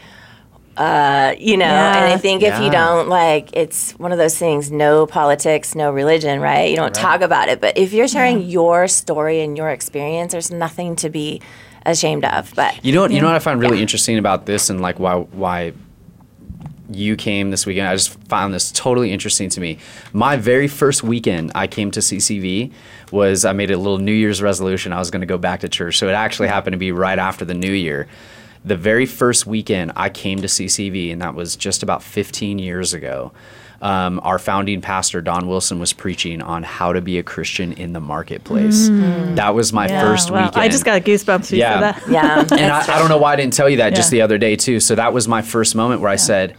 uh, 0.76 1.34
you 1.38 1.56
know, 1.56 1.64
and 1.66 2.04
I 2.06 2.10
Yeah. 2.10 2.16
think 2.16 2.42
if 2.42 2.58
you 2.60 2.70
don't 2.70 3.08
like, 3.08 3.50
it's 3.52 3.92
one 3.92 4.12
of 4.12 4.18
those 4.18 4.36
things. 4.38 4.70
No 4.70 5.06
politics, 5.06 5.74
no 5.74 5.90
religion, 5.90 6.40
right? 6.40 6.70
You 6.70 6.76
don't 6.76 6.94
talk 6.94 7.20
about 7.20 7.48
it. 7.48 7.60
But 7.60 7.76
if 7.76 7.92
you're 7.92 8.08
sharing 8.08 8.42
your 8.42 8.88
story 8.88 9.40
and 9.40 9.56
your 9.56 9.68
experience, 9.70 10.32
there's 10.32 10.50
nothing 10.50 10.96
to 10.96 11.10
be 11.10 11.40
ashamed 11.84 12.24
of. 12.24 12.52
But 12.54 12.82
You 12.84 12.92
know 12.92 13.02
what? 13.02 13.10
You 13.12 13.20
know 13.20 13.26
what 13.26 13.36
I 13.36 13.40
find 13.40 13.60
really 13.60 13.80
interesting 13.82 14.18
about 14.18 14.46
this, 14.46 14.70
and 14.70 14.80
like 14.80 14.98
why 14.98 15.16
why 15.16 15.72
you 16.90 17.16
came 17.16 17.50
this 17.50 17.64
weekend. 17.64 17.88
I 17.88 17.94
just 17.94 18.18
found 18.28 18.52
this 18.52 18.70
totally 18.70 19.12
interesting 19.12 19.48
to 19.50 19.60
me. 19.60 19.78
My 20.12 20.36
very 20.36 20.68
first 20.68 21.02
weekend 21.02 21.50
I 21.54 21.66
came 21.66 21.90
to 21.92 22.00
CCV 22.00 22.70
was 23.10 23.44
I 23.46 23.52
made 23.52 23.70
a 23.70 23.78
little 23.78 23.98
New 23.98 24.12
Year's 24.12 24.42
resolution. 24.42 24.92
I 24.92 24.98
was 24.98 25.10
going 25.10 25.20
to 25.20 25.26
go 25.26 25.38
back 25.38 25.60
to 25.60 25.68
church, 25.70 25.96
so 25.98 26.08
it 26.08 26.12
actually 26.12 26.48
happened 26.48 26.74
to 26.74 26.78
be 26.78 26.92
right 26.92 27.18
after 27.18 27.44
the 27.44 27.54
New 27.54 27.72
Year. 27.72 28.08
The 28.64 28.76
very 28.76 29.06
first 29.06 29.46
weekend 29.46 29.92
I 29.96 30.08
came 30.08 30.40
to 30.42 30.46
CCV, 30.48 31.12
and 31.12 31.20
that 31.22 31.34
was 31.34 31.56
just 31.56 31.82
about 31.82 32.02
15 32.02 32.58
years 32.60 32.94
ago. 32.94 33.32
Um, 33.80 34.20
our 34.22 34.38
founding 34.38 34.80
pastor 34.80 35.20
Don 35.20 35.48
Wilson 35.48 35.80
was 35.80 35.92
preaching 35.92 36.40
on 36.40 36.62
how 36.62 36.92
to 36.92 37.00
be 37.00 37.18
a 37.18 37.24
Christian 37.24 37.72
in 37.72 37.92
the 37.92 37.98
marketplace. 38.00 38.88
That 39.34 39.56
was 39.56 39.72
my 39.72 39.88
Yeah, 39.88 40.02
first 40.02 40.30
wow. 40.30 40.44
weekend. 40.44 40.62
I 40.62 40.68
just 40.68 40.84
got 40.84 41.02
goosebumps 41.02 41.50
when 41.50 41.58
you 41.58 41.64
Yeah. 41.64 41.92
said 41.94 42.02
that. 42.04 42.10
yeah, 42.12 42.40
and 42.56 42.72
I, 42.72 42.82
I 42.94 42.98
don't 43.00 43.08
know 43.08 43.18
why 43.18 43.32
I 43.32 43.36
didn't 43.36 43.54
tell 43.54 43.68
you 43.68 43.78
that 43.78 43.96
just 43.96 44.12
the 44.12 44.22
other 44.22 44.38
day 44.38 44.54
too. 44.54 44.78
So 44.78 44.94
that 44.94 45.12
was 45.12 45.26
my 45.26 45.42
first 45.42 45.74
moment 45.74 46.00
where 46.00 46.10
I 46.10 46.14
said, 46.16 46.54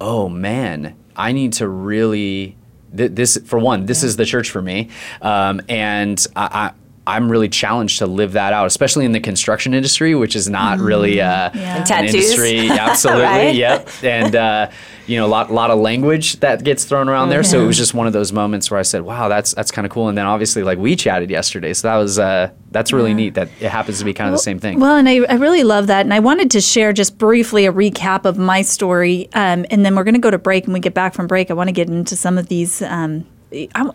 "Oh 0.00 0.28
man, 0.28 0.96
I 1.14 1.30
need 1.30 1.52
to 1.54 1.68
really 1.68 2.56
th- 2.96 3.12
this 3.12 3.38
for 3.44 3.60
one. 3.60 3.86
This 3.86 4.02
is 4.02 4.16
the 4.16 4.24
church 4.24 4.50
for 4.50 4.60
me, 4.62 4.88
um, 5.22 5.60
and 5.68 6.26
I." 6.34 6.48
I 6.66 6.70
I'm 7.06 7.30
really 7.30 7.48
challenged 7.48 7.98
to 8.00 8.06
live 8.06 8.32
that 8.32 8.52
out, 8.52 8.66
especially 8.66 9.04
in 9.04 9.12
the 9.12 9.20
construction 9.20 9.74
industry, 9.74 10.14
which 10.14 10.34
is 10.34 10.48
not 10.48 10.78
really 10.80 11.20
uh, 11.20 11.50
Yeah. 11.54 11.78
an 11.78 11.84
tattoos. 11.84 12.14
industry. 12.14 12.68
Absolutely, 12.78 13.22
Right? 13.24 13.54
yep. 13.54 13.88
And 14.02 14.34
uh, 14.34 14.70
you 15.06 15.16
know, 15.16 15.24
a 15.24 15.28
lot, 15.28 15.52
lot 15.52 15.70
of 15.70 15.78
language 15.78 16.40
that 16.40 16.64
gets 16.64 16.84
thrown 16.84 17.08
around 17.08 17.28
there. 17.28 17.44
So 17.44 17.62
it 17.62 17.66
was 17.66 17.76
just 17.76 17.94
one 17.94 18.08
of 18.08 18.12
those 18.12 18.32
moments 18.32 18.72
where 18.72 18.80
I 18.80 18.82
said, 18.82 19.02
"Wow, 19.02 19.28
that's 19.28 19.54
that's 19.54 19.70
kind 19.70 19.86
of 19.86 19.92
cool." 19.92 20.08
And 20.08 20.18
then 20.18 20.26
obviously, 20.26 20.64
like 20.64 20.78
we 20.78 20.96
chatted 20.96 21.30
yesterday, 21.30 21.72
so 21.74 21.86
that 21.86 21.94
was 21.96 22.18
uh, 22.18 22.50
that's 22.72 22.92
really 22.92 23.14
neat. 23.14 23.34
That 23.34 23.48
it 23.60 23.68
happens 23.70 24.00
to 24.00 24.04
be 24.04 24.12
kind 24.12 24.28
of 24.28 24.34
the 24.34 24.38
same 24.42 24.58
thing. 24.58 24.80
Well, 24.80 24.96
and 24.96 25.08
I, 25.08 25.20
I 25.28 25.34
really 25.34 25.62
love 25.62 25.86
that. 25.86 26.00
And 26.04 26.12
I 26.12 26.18
wanted 26.18 26.50
to 26.50 26.60
share 26.60 26.92
just 26.92 27.18
briefly 27.18 27.66
a 27.66 27.72
recap 27.72 28.24
of 28.24 28.36
my 28.36 28.62
story. 28.62 29.28
Um, 29.32 29.64
and 29.70 29.86
then 29.86 29.94
we're 29.94 30.02
going 30.04 30.14
to 30.14 30.20
go 30.20 30.30
to 30.32 30.38
break. 30.38 30.64
And 30.64 30.74
we 30.74 30.80
get 30.80 30.94
back 30.94 31.14
from 31.14 31.28
break, 31.28 31.52
I 31.52 31.54
want 31.54 31.68
to 31.68 31.72
get 31.72 31.88
into 31.88 32.16
some 32.16 32.36
of 32.36 32.48
these 32.48 32.82
um, 32.82 33.24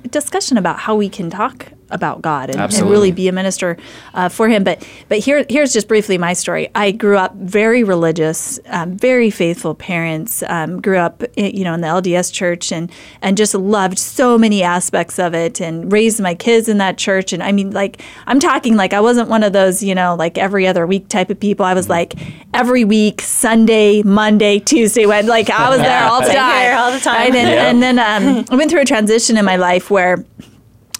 discussion 0.10 0.58
about 0.58 0.80
how 0.80 0.96
we 0.96 1.10
can 1.10 1.30
talk 1.30 1.68
about 1.92 2.22
God 2.22 2.50
and, 2.50 2.60
and 2.60 2.90
really 2.90 3.12
be 3.12 3.28
a 3.28 3.32
minister 3.32 3.78
uh, 4.14 4.30
for 4.30 4.48
Him. 4.50 4.64
But 4.64 4.88
but 5.10 5.20
here 5.20 5.46
here's 5.50 5.74
just 5.74 5.88
briefly 5.88 6.18
my 6.18 6.34
story. 6.34 6.70
I 6.76 6.92
grew 6.92 7.18
up 7.18 7.36
very 7.36 7.84
religious, 7.84 8.60
um, 8.68 8.98
very 8.98 9.30
faithful 9.30 9.76
parents. 9.76 10.44
Um, 10.48 10.82
grew 10.82 10.98
up 10.98 11.24
i- 11.38 11.42
you 11.42 11.64
know 11.64 11.74
in 11.74 11.82
the 11.82 11.88
LDS 11.88 12.32
church 12.32 12.72
and 12.72 12.92
and 13.22 13.38
just 13.38 13.54
loved 13.54 13.98
so 14.00 14.38
many 14.38 14.64
aspects 14.64 15.20
of 15.20 15.34
it 15.34 15.60
and 15.62 15.92
raised 15.92 16.20
my 16.22 16.36
kids 16.36 16.68
in 16.68 16.78
that 16.80 16.98
church. 16.98 17.34
And 17.34 17.42
I 17.44 17.52
mean 17.52 17.72
like 17.72 18.02
I'm 18.28 18.40
talking 18.40 18.76
like 18.76 18.94
I 18.94 19.02
wasn't 19.02 19.30
one 19.30 19.44
of 19.44 19.54
those 19.54 19.84
you 19.84 19.94
know 19.96 20.16
like 20.16 20.38
every 20.38 20.66
other 20.68 20.86
week 20.88 21.08
type 21.08 21.30
of 21.30 21.40
people. 21.40 21.66
I 21.66 21.74
was 21.74 21.90
like 21.90 22.14
every 22.54 22.84
week 22.86 23.22
Sunday, 23.22 24.02
Monday, 24.04 24.60
Tuesday, 24.60 25.06
when 25.06 25.28
like 25.28 25.50
I 25.50 25.70
was 25.70 25.80
there 25.80 26.04
all 26.10 26.22
the 26.22 26.28
time, 26.34 26.78
all 26.78 26.92
the 26.92 27.00
time. 27.00 27.16
Right? 27.16 27.36
And, 27.36 27.50
Yeah. 27.50 27.68
and 27.70 27.82
then 27.84 28.00
um, 28.00 28.46
I 28.50 28.56
went 28.56 28.70
through 28.72 28.82
a 28.82 28.86
transition 28.86 29.38
in 29.38 29.46
my 29.46 29.56
life 29.56 29.90
where 29.90 30.24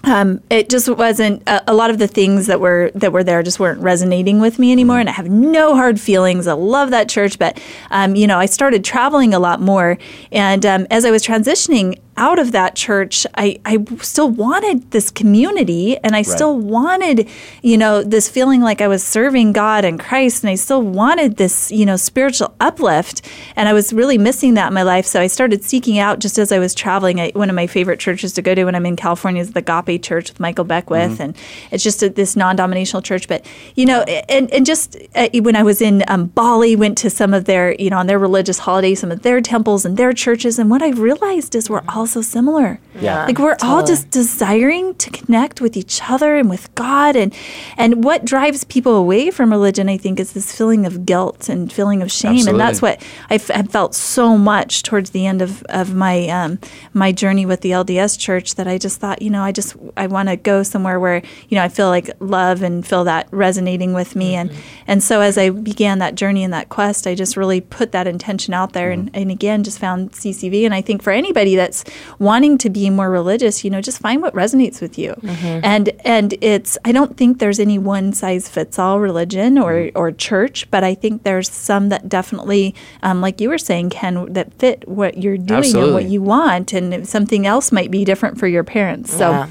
um, 0.04 0.42
it 0.50 0.68
just 0.68 0.88
wasn't 0.88 1.42
a, 1.48 1.70
a 1.70 1.74
lot 1.74 1.90
of 1.90 1.98
the 1.98 2.08
things 2.08 2.46
that 2.46 2.60
were 2.60 2.90
that 2.94 3.12
were 3.12 3.22
there 3.22 3.42
just 3.42 3.60
weren't 3.60 3.80
resonating 3.80 4.40
with 4.40 4.58
me 4.58 4.72
anymore 4.72 4.98
and 4.98 5.08
i 5.08 5.12
have 5.12 5.28
no 5.28 5.74
hard 5.74 6.00
feelings. 6.00 6.46
I 6.46 6.52
love 6.54 6.90
that 6.90 7.08
church 7.08 7.38
but 7.38 7.60
um, 7.90 8.14
you 8.16 8.26
know 8.26 8.38
i 8.38 8.46
started 8.46 8.84
traveling 8.84 9.34
a 9.34 9.38
lot 9.38 9.60
more 9.60 9.98
and 10.30 10.64
um, 10.66 10.86
as 10.90 11.04
i 11.04 11.10
was 11.10 11.24
transitioning 11.24 11.98
out 12.16 12.38
of 12.38 12.52
that 12.52 12.74
church 12.74 13.26
I, 13.36 13.58
I 13.64 13.84
still 14.00 14.28
wanted 14.28 14.90
this 14.90 15.10
community 15.10 15.96
and 15.98 16.14
i 16.14 16.22
still 16.22 16.58
wanted 16.58 17.28
you 17.62 17.78
know 17.78 18.02
this 18.02 18.28
feeling 18.28 18.60
like 18.60 18.80
i 18.82 18.88
was 18.88 19.02
serving 19.02 19.52
god 19.52 19.84
and 19.84 19.98
christ 19.98 20.42
and 20.42 20.50
i 20.50 20.54
still 20.54 20.82
wanted 20.82 21.38
this 21.38 21.72
you 21.72 21.86
know 21.86 21.96
spiritual 21.96 22.54
uplift 22.60 23.26
and 23.56 23.68
i 23.68 23.72
was 23.72 23.92
really 23.92 24.18
missing 24.18 24.54
that 24.54 24.68
in 24.68 24.74
my 24.74 24.82
life. 24.82 25.06
So 25.06 25.20
i 25.20 25.26
started 25.26 25.64
seeking 25.64 25.98
out 25.98 26.18
just 26.18 26.38
as 26.38 26.52
i 26.52 26.58
was 26.58 26.74
traveling. 26.74 27.20
I, 27.20 27.30
one 27.30 27.48
of 27.48 27.56
my 27.56 27.66
favorite 27.66 27.98
churches 27.98 28.34
to 28.34 28.42
go 28.42 28.54
to 28.54 28.64
when 28.64 28.74
i'm 28.74 28.86
in 28.86 28.96
california 28.96 29.40
is 29.40 29.52
the 29.52 29.60
agape 29.60 30.02
church 30.02 30.30
with 30.30 30.38
michael 30.38 30.64
beckwith 30.64 31.18
and 31.18 31.36
it's 31.70 31.82
just 31.82 32.02
a, 32.02 32.10
this 32.10 32.36
non-dominational 32.36 33.02
church. 33.02 33.26
But 33.26 33.46
you 33.74 33.86
know 33.86 34.02
and, 34.02 34.52
and 34.52 34.66
just 34.66 34.96
uh, 35.14 35.28
when 35.34 35.56
i 35.56 35.62
was 35.62 35.80
in 35.80 36.04
um, 36.08 36.26
bali 36.26 36.76
went 36.76 36.98
to 36.98 37.10
some 37.10 37.32
of 37.32 37.46
their 37.46 37.74
you 37.74 37.88
know 37.88 37.96
on 37.96 38.06
their 38.06 38.18
religious 38.18 38.58
holidays 38.58 39.00
some 39.00 39.10
of 39.10 39.22
their 39.22 39.40
temples 39.40 39.84
and 39.84 39.96
their 39.96 40.12
churches 40.12 40.58
and 40.58 40.70
what 40.70 40.82
i 40.82 40.90
realized 40.90 41.54
is 41.54 41.70
we're 41.70 41.82
all 41.88 42.01
so 42.06 42.22
similar. 42.22 42.78
Yeah. 43.00 43.24
like 43.24 43.38
we're 43.38 43.56
all 43.62 43.82
just 43.86 44.10
desiring 44.10 44.94
to 44.96 45.08
connect 45.10 45.62
with 45.62 45.78
each 45.78 46.00
other 46.10 46.36
and 46.36 46.50
with 46.50 46.72
God 46.74 47.16
and 47.16 47.34
and 47.78 48.04
what 48.04 48.24
drives 48.26 48.64
people 48.64 48.96
away 48.96 49.30
from 49.30 49.50
religion 49.50 49.88
I 49.88 49.96
think 49.96 50.20
is 50.20 50.34
this 50.34 50.54
feeling 50.54 50.84
of 50.84 51.06
guilt 51.06 51.48
and 51.48 51.72
feeling 51.72 52.02
of 52.02 52.12
shame 52.12 52.46
and 52.46 52.60
that's 52.60 52.82
what 52.82 53.02
I 53.30 53.36
f- 53.36 53.48
have 53.48 53.70
felt 53.70 53.94
so 53.94 54.36
much 54.36 54.82
towards 54.82 55.10
the 55.10 55.26
end 55.26 55.40
of, 55.40 55.62
of 55.70 55.94
my 55.94 56.28
um, 56.28 56.58
my 56.92 57.12
journey 57.12 57.46
with 57.46 57.62
the 57.62 57.70
LDS 57.70 58.18
church 58.18 58.56
that 58.56 58.68
I 58.68 58.76
just 58.76 59.00
thought 59.00 59.22
you 59.22 59.30
know 59.30 59.42
I 59.42 59.52
just 59.52 59.74
I 59.96 60.06
want 60.06 60.28
to 60.28 60.36
go 60.36 60.62
somewhere 60.62 61.00
where 61.00 61.22
you 61.48 61.56
know 61.56 61.64
I 61.64 61.70
feel 61.70 61.88
like 61.88 62.10
love 62.20 62.62
and 62.62 62.86
feel 62.86 63.04
that 63.04 63.26
resonating 63.30 63.94
with 63.94 64.14
me. 64.14 64.34
And 64.34 64.50
and 64.86 65.02
so 65.02 65.22
as 65.22 65.38
I 65.38 65.48
began 65.48 65.98
that 66.00 66.14
journey 66.14 66.44
and 66.44 66.52
that 66.52 66.68
quest 66.68 67.06
I 67.06 67.14
just 67.14 67.38
really 67.38 67.62
put 67.62 67.92
that 67.92 68.06
intention 68.06 68.52
out 68.52 68.74
there 68.74 68.90
and, 68.90 69.10
and 69.14 69.30
again 69.30 69.64
just 69.64 69.78
found 69.78 70.12
CCV 70.12 70.64
and 70.64 70.74
I 70.74 70.82
think 70.82 71.02
for 71.02 71.10
anybody 71.10 71.56
that's 71.56 71.84
wanting 72.18 72.58
to 72.58 72.70
be 72.70 72.90
more 72.90 73.10
religious 73.10 73.64
you 73.64 73.70
know 73.70 73.80
just 73.80 74.00
find 74.00 74.22
what 74.22 74.34
resonates 74.34 74.80
with 74.80 74.98
you. 74.98 75.14
And 75.62 75.90
and 76.04 76.34
it's 76.40 76.78
I 76.84 76.92
don't 76.92 77.16
think 77.16 77.38
there's 77.38 77.60
any 77.60 77.78
one 77.78 78.12
size 78.12 78.48
fits 78.48 78.78
all 78.78 79.00
religion 79.00 79.58
or 79.58 79.90
or 79.94 80.12
church 80.12 80.70
but 80.70 80.82
I 80.84 80.94
think 80.94 81.22
there's 81.24 81.50
some 81.50 81.88
that 81.90 82.08
definitely 82.08 82.74
um, 83.02 83.20
like 83.20 83.40
you 83.40 83.48
were 83.48 83.58
saying 83.58 83.90
Ken 83.90 84.32
that 84.32 84.52
fit 84.54 84.86
what 84.88 85.18
you're 85.18 85.36
doing 85.38 85.76
and 85.76 85.94
what 85.94 86.04
you 86.04 86.22
want 86.22 86.72
and 86.72 87.08
something 87.08 87.46
else 87.46 87.72
might 87.72 87.90
be 87.90 88.04
different 88.04 88.38
for 88.38 88.46
your 88.46 88.64
parents. 88.64 89.12
So 89.12 89.30
Yeah. 89.30 89.46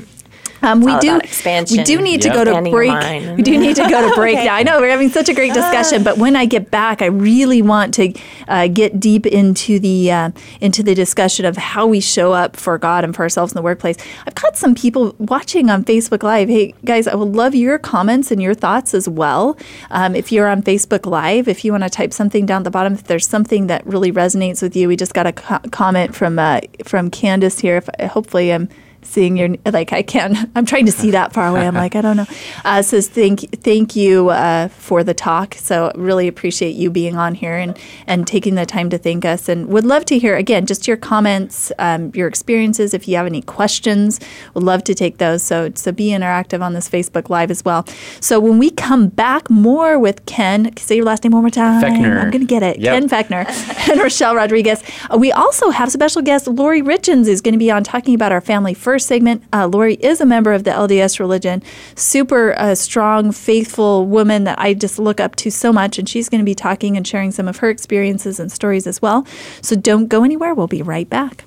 Um, 0.62 0.82
we 0.82 0.98
do. 1.00 1.10
about 1.12 1.24
expansion. 1.26 1.78
We 1.78 1.84
do 1.84 2.02
need 2.02 2.24
Yep. 2.24 2.34
to 2.34 2.38
go 2.40 2.44
to 2.44 2.52
Expanding 2.52 2.72
break. 2.74 3.38
We 3.38 3.44
do 3.44 3.58
need 3.60 3.76
to 3.78 3.88
go 3.90 4.10
to 4.10 4.16
break 4.22 4.36
now. 4.36 4.56
I 4.56 4.64
know 4.64 4.80
we're 4.80 4.90
having 4.90 5.10
such 5.10 5.30
a 5.30 5.34
great 5.34 5.54
discussion, 5.54 6.04
but 6.04 6.18
when 6.18 6.36
I 6.36 6.46
get 6.46 6.70
back, 6.72 7.02
I 7.02 7.08
really 7.08 7.62
want 7.62 7.94
to 7.96 8.14
uh, 8.48 8.68
get 8.68 9.00
deep 9.00 9.26
into 9.26 9.80
the 9.80 10.12
uh, 10.12 10.32
into 10.60 10.84
the 10.84 10.94
discussion 10.94 11.46
of 11.46 11.58
how 11.58 11.88
we 11.88 12.00
show 12.00 12.34
up 12.34 12.56
for 12.56 12.78
God 12.78 13.04
and 13.04 13.16
for 13.16 13.24
ourselves 13.24 13.54
in 13.54 13.56
the 13.56 13.62
workplace. 13.62 13.98
I've 14.28 14.36
got 14.36 14.58
some 14.58 14.76
people 14.76 15.16
watching 15.20 15.70
on 15.70 15.84
Facebook 15.84 16.24
Live. 16.24 16.50
Hey 16.50 16.74
guys, 16.86 17.08
I 17.08 17.16
would 17.16 17.36
love 17.36 17.56
your 17.56 17.78
comments 17.80 18.32
and 18.32 18.42
your 18.42 18.54
thoughts 18.54 18.94
as 18.94 19.08
well. 19.10 19.58
Um, 19.90 20.16
if 20.16 20.32
you're 20.32 20.48
on 20.48 20.62
Facebook 20.62 21.06
Live, 21.06 21.48
if 21.48 21.64
you 21.66 21.72
want 21.72 21.84
to 21.84 21.90
type 21.90 22.14
something 22.14 22.46
down 22.46 22.62
at 22.62 22.64
the 22.66 22.72
bottom, 22.72 22.94
if 22.94 23.04
there's 23.06 23.28
something 23.28 23.68
that 23.68 23.86
really 23.88 24.12
resonates 24.12 24.62
with 24.62 24.76
you, 24.76 24.88
we 24.88 24.96
just 24.96 25.14
got 25.14 25.26
a 25.28 25.34
co- 25.34 25.60
comment 25.72 26.16
from 26.16 26.38
uh, 26.40 26.62
from 26.86 27.10
Candace 27.10 27.60
here. 27.60 27.78
If 27.78 27.90
hopefully 28.12 28.54
I'm 28.54 28.70
seeing 29.04 29.38
your 29.38 29.56
like 29.66 29.94
I 29.94 30.02
can't 30.02 30.50
I'm 30.56 30.66
trying 30.66 30.86
to 30.86 30.92
see 30.92 31.12
that 31.12 31.34
far 31.34 31.48
away. 31.48 31.68
I'm 31.68 31.76
like 31.76 31.96
I 31.96 32.02
don't 32.02 32.18
know. 32.18 32.26
Uh, 32.64 32.82
says 32.82 33.10
thank 33.10 33.40
thank 33.62 33.96
you 33.96 34.30
uh, 34.30 34.68
for 34.70 35.04
the 35.04 35.14
talk. 35.14 35.56
So 35.56 35.92
really 35.96 36.28
appreciate 36.28 36.76
you 36.76 36.90
being 36.90 37.18
on 37.18 37.36
here 37.36 37.56
and 37.56 37.78
and 38.08 38.26
taking 38.26 38.56
the 38.56 38.66
time 38.66 38.90
to 38.92 38.98
thank 38.98 39.26
us. 39.26 39.50
And 39.50 39.68
would 39.68 39.86
love 39.86 40.06
to 40.06 40.18
hear 40.18 40.36
again 40.36 40.66
just 40.66 40.88
your 40.88 40.98
comments, 40.98 41.72
um, 41.80 42.12
your 42.14 42.28
experiences. 42.28 42.94
If 42.94 43.08
you 43.08 43.16
have 43.18 43.26
any 43.26 43.42
questions, 43.42 44.20
would 44.54 44.64
love 44.64 44.84
to 44.86 44.94
take 44.94 45.18
those. 45.18 45.44
So 45.44 45.72
so 45.76 45.92
be 45.92 46.10
interactive 46.10 46.62
on 46.62 46.74
this 46.74 46.90
Facebook 46.90 47.30
Live 47.30 47.52
as 47.52 47.66
well. 47.66 47.86
So 48.20 48.40
when 48.40 48.58
we 48.58 48.70
come 48.70 49.08
back, 49.08 49.50
more 49.50 50.00
with 50.00 50.26
Ken. 50.26 50.76
Say 50.78 50.96
your 50.98 51.06
last 51.06 51.24
name 51.24 51.34
one 51.34 51.42
more 51.42 51.50
time. 51.50 51.84
Fechner. 51.84 52.22
I'm 52.22 52.32
gonna 52.32 52.46
get 52.46 52.64
it. 52.64 52.80
Yep. 52.80 52.94
Ken 52.94 53.10
Fechner 53.10 53.90
and 53.90 54.00
Rochelle 54.00 54.36
Rodriguez. 54.36 54.84
Uh, 55.10 55.18
we 55.18 55.32
also 55.32 55.70
have 55.70 55.92
special 55.92 56.22
guest 56.22 56.48
Lori 56.48 56.82
Richens 56.82 57.28
is 57.28 57.42
going 57.42 57.54
to 57.54 57.60
be 57.60 57.72
on 57.72 57.84
talking 57.84 58.16
about 58.16 58.32
our 58.32 58.42
family 58.42 58.74
first 58.74 58.91
segment. 59.00 59.44
Uh, 59.54 59.68
Lori 59.68 59.96
is 59.96 60.22
a 60.22 60.26
member 60.26 60.54
of 60.54 60.64
the 60.64 60.72
LDS 60.72 61.20
religion, 61.20 61.62
super 61.96 62.54
uh, 62.58 62.76
strong, 62.76 63.32
faithful 63.32 64.06
woman 64.06 64.44
that 64.46 64.60
I 64.60 64.74
just 64.74 65.00
look 65.00 65.20
up 65.20 65.36
to 65.38 65.52
so 65.52 65.72
much, 65.72 65.98
and 65.98 66.08
she's 66.08 66.30
going 66.30 66.40
to 66.40 66.46
be 66.46 66.56
talking 66.56 66.98
and 66.98 67.08
sharing 67.08 67.32
some 67.32 67.48
of 67.48 67.58
her 67.58 67.70
experiences 67.70 68.40
and 68.40 68.52
stories 68.52 68.88
as 68.88 69.02
well. 69.02 69.26
So 69.62 69.76
don't 69.76 70.08
go 70.08 70.24
anywhere. 70.24 70.54
We'll 70.54 70.68
be 70.68 70.82
right 70.82 71.10
back. 71.10 71.46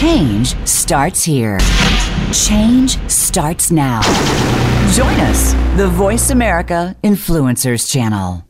Change 0.00 0.56
starts 0.66 1.24
here. 1.24 1.58
Change 2.32 2.98
starts 3.10 3.70
now. 3.70 4.00
Join 4.92 5.20
us, 5.20 5.52
the 5.76 5.88
Voice 5.88 6.30
America 6.30 6.96
Influencers 7.04 7.90
Channel. 7.90 8.49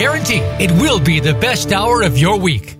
guarantee 0.00 0.38
it 0.58 0.72
will 0.72 0.98
be 0.98 1.20
the 1.20 1.34
best 1.34 1.72
hour 1.72 2.00
of 2.00 2.16
your 2.16 2.38
week. 2.38 2.78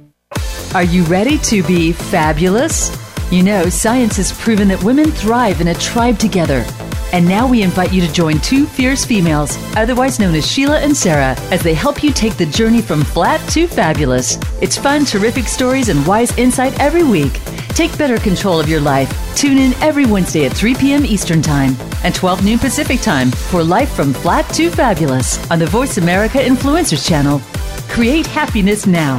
Are 0.75 0.85
you 0.85 1.03
ready 1.05 1.37
to 1.53 1.63
be 1.65 1.93
fabulous? 1.93 2.91
You 3.31 3.43
know, 3.43 3.69
science 3.69 4.17
has 4.17 4.33
proven 4.33 4.69
that 4.69 4.83
women 4.83 5.11
thrive 5.11 5.61
in 5.61 5.69
a 5.69 5.75
tribe 5.75 6.19
together. 6.19 6.65
And 7.13 7.27
now 7.27 7.49
we 7.49 7.63
invite 7.63 7.93
you 7.93 8.01
to 8.01 8.13
join 8.13 8.39
two 8.41 8.67
fierce 8.67 9.05
females, 9.05 9.59
otherwise 9.77 10.19
known 10.19 10.35
as 10.35 10.47
Sheila 10.47 10.79
and 10.79 10.97
Sarah, 10.97 11.35
as 11.51 11.63
they 11.63 11.75
help 11.75 12.03
you 12.03 12.13
take 12.13 12.37
the 12.37 12.47
journey 12.47 12.81
from 12.81 13.03
flat 13.03 13.41
to 13.51 13.67
fabulous. 13.67 14.39
It's 14.61 14.77
fun, 14.77 15.05
terrific 15.05 15.47
stories, 15.47 15.89
and 15.89 16.07
wise 16.07 16.37
insight 16.39 16.79
every 16.79 17.03
week. 17.03 17.33
Take 17.71 17.97
better 17.97 18.19
control 18.19 18.61
of 18.61 18.69
your 18.69 18.81
life. 18.81 19.11
Tune 19.37 19.59
in 19.59 19.73
every 19.83 20.07
Wednesday 20.07 20.47
at 20.47 20.53
3 20.53 20.75
p.m. 20.75 21.05
Eastern 21.05 21.43
Time 21.43 21.77
and 22.05 22.15
12 22.15 22.45
noon 22.45 22.59
Pacific 22.59 23.01
Time 23.01 23.31
for 23.31 23.63
Life 23.65 23.93
from 23.93 24.13
Flat 24.13 24.49
to 24.55 24.71
Fabulous 24.71 25.39
on 25.51 25.59
the 25.59 25.67
Voice 25.67 25.99
America 25.99 26.39
Influencers 26.39 27.07
Channel. 27.09 27.41
Create 27.89 28.27
happiness 28.27 28.87
now. 28.87 29.19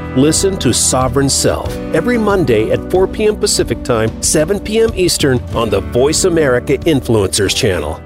Listen 0.17 0.59
to 0.59 0.73
Sovereign 0.73 1.29
Self 1.29 1.69
every 1.95 2.17
Monday 2.17 2.69
at 2.71 2.91
4 2.91 3.07
p.m. 3.07 3.37
Pacific 3.37 3.81
Time, 3.81 4.21
7 4.21 4.59
p.m. 4.59 4.89
Eastern 4.93 5.39
on 5.55 5.69
the 5.69 5.79
Voice 5.79 6.25
America 6.25 6.73
Influencers 6.79 7.55
channel. 7.55 7.97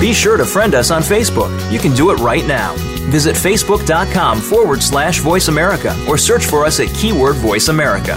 Be 0.00 0.12
sure 0.12 0.36
to 0.36 0.44
friend 0.44 0.76
us 0.76 0.92
on 0.92 1.02
Facebook. 1.02 1.50
You 1.72 1.80
can 1.80 1.96
do 1.96 2.12
it 2.12 2.20
right 2.20 2.46
now. 2.46 2.74
Visit 3.10 3.34
facebook.com 3.34 4.40
forward 4.40 4.84
slash 4.84 5.18
voice 5.18 5.48
America 5.48 5.96
or 6.08 6.16
search 6.16 6.44
for 6.44 6.64
us 6.64 6.78
at 6.78 6.94
keyword 6.94 7.34
voice 7.36 7.66
America. 7.66 8.16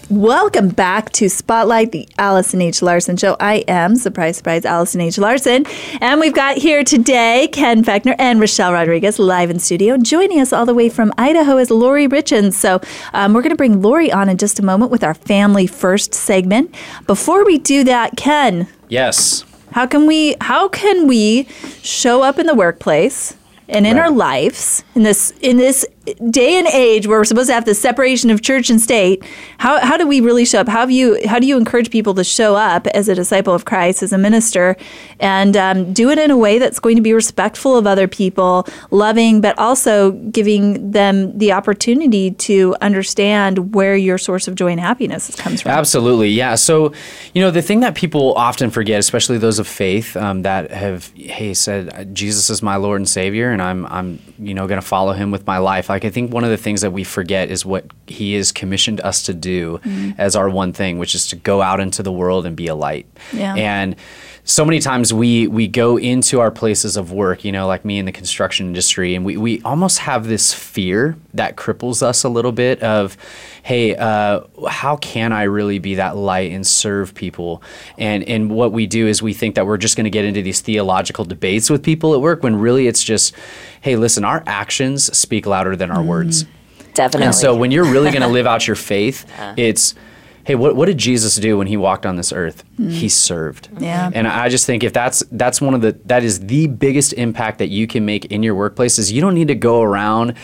Welcome 0.11 0.67
back 0.67 1.09
to 1.13 1.29
Spotlight, 1.29 1.93
the 1.93 2.05
Allison 2.17 2.61
H. 2.61 2.81
Larson 2.81 3.15
Show. 3.15 3.37
I 3.39 3.63
am, 3.69 3.95
surprise, 3.95 4.35
surprise, 4.35 4.65
Allison 4.65 4.99
H. 4.99 5.17
Larson. 5.17 5.65
And 6.01 6.19
we've 6.19 6.33
got 6.33 6.57
here 6.57 6.83
today 6.83 7.47
Ken 7.53 7.81
Fechner 7.81 8.15
and 8.19 8.41
Rochelle 8.41 8.73
Rodriguez 8.73 9.19
live 9.19 9.49
in 9.49 9.57
studio. 9.59 9.95
Joining 9.95 10.41
us 10.41 10.51
all 10.51 10.65
the 10.65 10.73
way 10.73 10.89
from 10.89 11.13
Idaho 11.17 11.57
is 11.57 11.71
Lori 11.71 12.09
Richens. 12.09 12.55
So 12.55 12.81
um, 13.13 13.31
we're 13.33 13.41
going 13.41 13.51
to 13.51 13.55
bring 13.55 13.81
Lori 13.81 14.11
on 14.11 14.27
in 14.27 14.35
just 14.37 14.59
a 14.59 14.65
moment 14.65 14.91
with 14.91 15.01
our 15.01 15.13
Family 15.13 15.65
First 15.65 16.13
segment. 16.13 16.75
Before 17.07 17.45
we 17.45 17.57
do 17.57 17.85
that, 17.85 18.17
Ken, 18.17 18.67
Yes. 18.89 19.45
how 19.71 19.87
can 19.87 20.07
we 20.07 20.35
how 20.41 20.67
can 20.67 21.07
we 21.07 21.45
show 21.83 22.21
up 22.21 22.37
in 22.37 22.47
the 22.47 22.55
workplace 22.55 23.37
and 23.69 23.87
in 23.87 23.95
Right. 23.95 24.03
our 24.03 24.11
lives 24.11 24.83
in 24.93 25.03
this 25.03 25.31
in 25.39 25.55
this 25.55 25.85
day 26.29 26.57
and 26.57 26.67
age 26.67 27.07
where 27.07 27.19
we're 27.19 27.25
supposed 27.25 27.49
to 27.49 27.53
have 27.53 27.65
the 27.65 27.75
separation 27.75 28.29
of 28.29 28.41
church 28.41 28.69
and 28.69 28.79
state 28.79 29.23
how, 29.57 29.79
how 29.79 29.97
do 29.97 30.07
we 30.07 30.19
really 30.21 30.45
show 30.45 30.59
up 30.59 30.67
how 30.67 30.85
do 30.85 30.93
you 30.93 31.19
how 31.27 31.39
do 31.39 31.47
you 31.47 31.57
encourage 31.57 31.91
people 31.91 32.13
to 32.13 32.23
show 32.23 32.55
up 32.55 32.87
as 32.87 33.07
a 33.09 33.15
disciple 33.15 33.53
of 33.53 33.65
christ 33.65 34.01
as 34.01 34.13
a 34.13 34.17
minister 34.17 34.75
and 35.19 35.55
um, 35.57 35.93
do 35.93 36.09
it 36.09 36.17
in 36.17 36.31
a 36.31 36.37
way 36.37 36.59
that's 36.59 36.79
going 36.79 36.95
to 36.95 37.01
be 37.01 37.13
respectful 37.13 37.77
of 37.77 37.85
other 37.85 38.07
people 38.07 38.65
loving 38.89 39.41
but 39.41 39.57
also 39.59 40.11
giving 40.11 40.91
them 40.91 41.37
the 41.37 41.51
opportunity 41.51 42.31
to 42.31 42.75
understand 42.81 43.75
where 43.75 43.95
your 43.95 44.17
source 44.17 44.47
of 44.47 44.55
joy 44.55 44.71
and 44.71 44.79
happiness 44.79 45.35
comes 45.35 45.61
from 45.61 45.71
Absolutely, 45.71 46.29
yeah. 46.29 46.55
So, 46.55 46.93
you 47.33 47.41
know, 47.41 47.49
the 47.49 47.61
thing 47.61 47.79
that 47.79 47.95
people 47.95 48.33
often 48.35 48.69
forget, 48.69 48.99
especially 48.99 49.37
those 49.37 49.57
of 49.57 49.67
faith 49.67 50.15
um, 50.15 50.43
that 50.43 50.69
have, 50.71 51.11
hey, 51.15 51.53
said 51.53 52.13
Jesus 52.13 52.49
is 52.49 52.61
my 52.61 52.75
Lord 52.75 53.01
and 53.01 53.09
Savior, 53.09 53.51
and 53.51 53.61
I'm, 53.61 53.85
I'm, 53.87 54.19
you 54.37 54.53
know, 54.53 54.67
going 54.67 54.79
to 54.79 54.85
follow 54.85 55.13
Him 55.13 55.31
with 55.31 55.47
my 55.47 55.57
life. 55.57 55.89
Like, 55.91 56.05
I 56.05 56.09
think 56.09 56.33
one 56.33 56.43
of 56.43 56.49
the 56.49 56.57
things 56.57 56.81
that 56.81 56.91
we 56.91 57.03
forget 57.03 57.51
is 57.51 57.65
what 57.65 57.85
He 58.07 58.33
has 58.35 58.51
commissioned 58.51 59.01
us 59.01 59.23
to 59.23 59.33
do 59.33 59.79
mm-hmm. 59.79 60.11
as 60.17 60.35
our 60.35 60.49
one 60.49 60.71
thing, 60.71 60.97
which 60.97 61.15
is 61.15 61.27
to 61.27 61.35
go 61.35 61.61
out 61.61 61.79
into 61.79 62.01
the 62.01 62.11
world 62.11 62.45
and 62.45 62.55
be 62.55 62.67
a 62.67 62.75
light. 62.75 63.05
Yeah. 63.33 63.55
And 63.55 63.95
so 64.43 64.65
many 64.65 64.79
times 64.79 65.13
we 65.13 65.47
we 65.47 65.67
go 65.67 65.97
into 65.97 66.39
our 66.39 66.49
places 66.49 66.97
of 66.97 67.11
work, 67.11 67.43
you 67.45 67.51
know, 67.51 67.67
like 67.67 67.85
me 67.85 67.99
in 67.99 68.05
the 68.05 68.11
construction 68.11 68.67
industry, 68.67 69.13
and 69.13 69.23
we, 69.23 69.37
we 69.37 69.61
almost 69.61 69.99
have 69.99 70.27
this 70.27 70.53
fear 70.53 71.15
that 71.33 71.55
cripples 71.55 72.01
us 72.01 72.23
a 72.23 72.29
little 72.29 72.51
bit 72.51 72.81
of, 72.81 73.17
hey, 73.63 73.95
uh, 73.95 74.41
how 74.67 74.97
can 74.97 75.31
I 75.31 75.43
really 75.43 75.77
be 75.79 75.95
that 75.95 76.15
light 76.15 76.51
and 76.51 76.65
serve 76.65 77.13
people? 77.13 77.61
And 77.97 78.23
and 78.23 78.49
what 78.49 78.71
we 78.71 78.87
do 78.87 79.07
is 79.07 79.21
we 79.21 79.33
think 79.33 79.55
that 79.55 79.67
we're 79.67 79.77
just 79.77 79.95
going 79.95 80.05
to 80.05 80.11
get 80.11 80.25
into 80.25 80.41
these 80.41 80.61
theological 80.61 81.23
debates 81.23 81.69
with 81.69 81.83
people 81.83 82.13
at 82.13 82.21
work 82.21 82.41
when 82.41 82.55
really 82.55 82.87
it's 82.87 83.03
just, 83.03 83.35
hey, 83.81 83.95
listen, 83.95 84.25
our 84.25 84.43
actions 84.47 85.15
speak 85.15 85.45
louder 85.45 85.75
than 85.75 85.91
our 85.91 86.01
words. 86.01 86.45
Definitely. 86.93 87.27
And 87.27 87.35
so 87.35 87.55
when 87.55 87.71
you're 87.71 87.85
really 87.85 88.11
going 88.11 88.21
to 88.21 88.27
live 88.27 88.47
out 88.47 88.67
your 88.67 88.75
faith, 88.75 89.25
it's 89.57 89.95
hey, 90.43 90.55
what, 90.55 90.75
what 90.75 90.87
did 90.87 90.97
Jesus 90.97 91.35
do 91.35 91.57
when 91.57 91.67
he 91.67 91.77
walked 91.77 92.05
on 92.05 92.15
this 92.15 92.31
earth? 92.31 92.63
He 92.77 93.09
served. 93.09 93.69
Yeah. 93.79 94.09
And 94.13 94.27
I 94.27 94.49
just 94.49 94.65
think 94.65 94.83
if 94.83 94.91
that's 94.91 95.23
that's 95.31 95.61
one 95.61 95.73
of 95.73 95.81
the 95.81 95.91
that 96.05 96.23
is 96.23 96.39
the 96.39 96.67
biggest 96.67 97.13
impact 97.13 97.59
that 97.59 97.69
you 97.69 97.85
can 97.85 98.05
make 98.05 98.25
in 98.25 98.41
your 98.41 98.55
workplace 98.55 98.97
is 98.97 99.11
you 99.11 99.21
don't 99.21 99.35
need 99.35 99.49
to 99.49 99.55
go 99.55 99.81
around, 99.81 100.35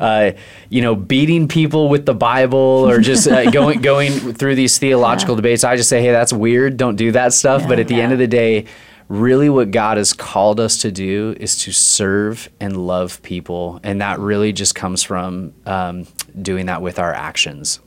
uh, 0.00 0.32
you 0.70 0.80
know, 0.80 0.94
beating 0.94 1.48
people 1.48 1.88
with 1.88 2.06
the 2.06 2.14
Bible 2.14 2.58
or 2.58 3.00
just 3.00 3.28
uh, 3.28 3.50
going 3.50 3.82
going 3.82 4.12
through 4.12 4.54
these 4.54 4.78
theological 4.78 5.36
debates. 5.36 5.64
I 5.64 5.76
just 5.76 5.88
say, 5.88 6.00
hey, 6.00 6.12
that's 6.12 6.32
weird. 6.32 6.76
Don't 6.76 6.96
do 6.96 7.12
that 7.12 7.32
stuff. 7.32 7.68
But 7.68 7.78
at 7.78 7.88
the 7.88 8.00
end 8.00 8.12
of 8.12 8.18
the 8.18 8.28
day. 8.28 8.66
Really, 9.08 9.50
what 9.50 9.72
God 9.72 9.98
has 9.98 10.14
called 10.14 10.58
us 10.58 10.78
to 10.82 10.90
do 10.90 11.36
is 11.38 11.58
to 11.64 11.72
serve 11.72 12.48
and 12.60 12.86
love 12.86 13.20
people, 13.20 13.78
and 13.82 14.00
that 14.00 14.18
really 14.20 14.54
just 14.54 14.74
comes 14.74 15.02
from 15.02 15.52
um, 15.66 16.06
doing 16.40 16.64
that 16.66 16.80
with 16.80 16.98
our 16.98 17.12
actions. 17.12 17.80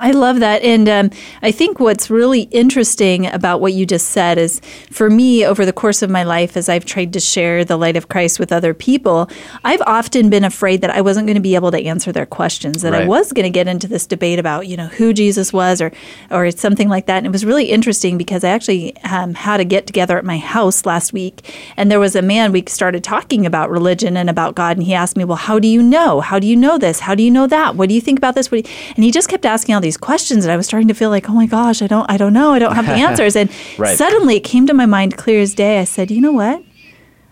I 0.00 0.12
love 0.12 0.40
that. 0.40 0.62
And 0.62 0.88
um, 0.88 1.10
I 1.42 1.50
think 1.50 1.80
what's 1.80 2.08
really 2.08 2.42
interesting 2.42 3.26
about 3.26 3.60
what 3.60 3.72
you 3.72 3.84
just 3.84 4.08
said 4.08 4.38
is 4.38 4.60
for 4.90 5.10
me, 5.10 5.44
over 5.44 5.66
the 5.66 5.72
course 5.72 6.02
of 6.02 6.10
my 6.10 6.22
life, 6.22 6.56
as 6.56 6.68
I've 6.68 6.84
tried 6.84 7.12
to 7.14 7.20
share 7.20 7.64
the 7.64 7.76
light 7.76 7.96
of 7.96 8.08
Christ 8.08 8.38
with 8.38 8.52
other 8.52 8.74
people, 8.74 9.28
I've 9.64 9.82
often 9.82 10.30
been 10.30 10.44
afraid 10.44 10.82
that 10.82 10.90
I 10.90 11.00
wasn't 11.00 11.26
going 11.26 11.34
to 11.34 11.40
be 11.40 11.54
able 11.56 11.72
to 11.72 11.82
answer 11.82 12.12
their 12.12 12.26
questions, 12.26 12.82
that 12.82 12.94
I 12.94 13.06
was 13.06 13.32
going 13.32 13.44
to 13.44 13.50
get 13.50 13.66
into 13.66 13.88
this 13.88 14.06
debate 14.06 14.38
about, 14.38 14.68
you 14.68 14.76
know, 14.76 14.86
who 14.86 15.12
Jesus 15.12 15.52
was 15.52 15.80
or, 15.80 15.92
or 16.30 16.50
something 16.52 16.88
like 16.88 17.06
that. 17.06 17.18
And 17.18 17.26
it 17.26 17.32
was 17.32 17.44
really 17.44 17.66
interesting 17.66 18.16
because 18.16 18.44
I 18.44 18.50
actually 18.50 18.96
um, 19.02 19.34
had 19.34 19.58
a 19.58 19.64
get 19.64 19.86
together 19.86 20.16
at 20.16 20.24
my 20.24 20.38
house 20.38 20.86
last 20.86 21.12
week. 21.12 21.52
And 21.76 21.90
there 21.90 22.00
was 22.00 22.14
a 22.14 22.22
man, 22.22 22.52
we 22.52 22.62
started 22.68 23.02
talking 23.02 23.44
about 23.44 23.70
religion 23.70 24.16
and 24.16 24.30
about 24.30 24.54
God. 24.54 24.76
And 24.76 24.86
he 24.86 24.94
asked 24.94 25.16
me, 25.16 25.24
Well, 25.24 25.36
how 25.36 25.58
do 25.58 25.66
you 25.66 25.82
know? 25.82 26.20
How 26.20 26.38
do 26.38 26.46
you 26.46 26.56
know 26.56 26.78
this? 26.78 27.00
How 27.00 27.14
do 27.14 27.22
you 27.22 27.30
know 27.30 27.46
that? 27.48 27.74
What 27.74 27.88
do 27.88 27.94
you 27.94 28.00
think 28.00 28.18
about 28.18 28.34
this? 28.34 28.50
What 28.50 28.62
do 28.62 28.70
you-" 28.70 28.76
And 28.94 29.04
he 29.04 29.10
just 29.10 29.28
kept 29.28 29.44
asking 29.44 29.55
all 29.74 29.80
these 29.80 29.96
questions. 29.96 30.44
And 30.44 30.52
I 30.52 30.56
was 30.56 30.66
starting 30.66 30.88
to 30.88 30.94
feel 30.94 31.10
like, 31.10 31.28
Oh 31.28 31.32
my 31.32 31.46
gosh, 31.46 31.82
I 31.82 31.86
don't, 31.86 32.08
I 32.10 32.16
don't 32.16 32.32
know. 32.32 32.52
I 32.52 32.58
don't 32.58 32.74
have 32.74 32.86
the 32.86 32.92
answers. 33.08 33.36
And 33.36 33.50
Right. 33.78 33.96
suddenly 33.96 34.36
it 34.36 34.40
came 34.44 34.66
to 34.66 34.74
my 34.74 34.86
mind 34.86 35.16
clear 35.16 35.40
as 35.40 35.54
day. 35.54 35.78
I 35.80 35.84
said, 35.84 36.10
You 36.10 36.20
know 36.20 36.32
what? 36.32 36.62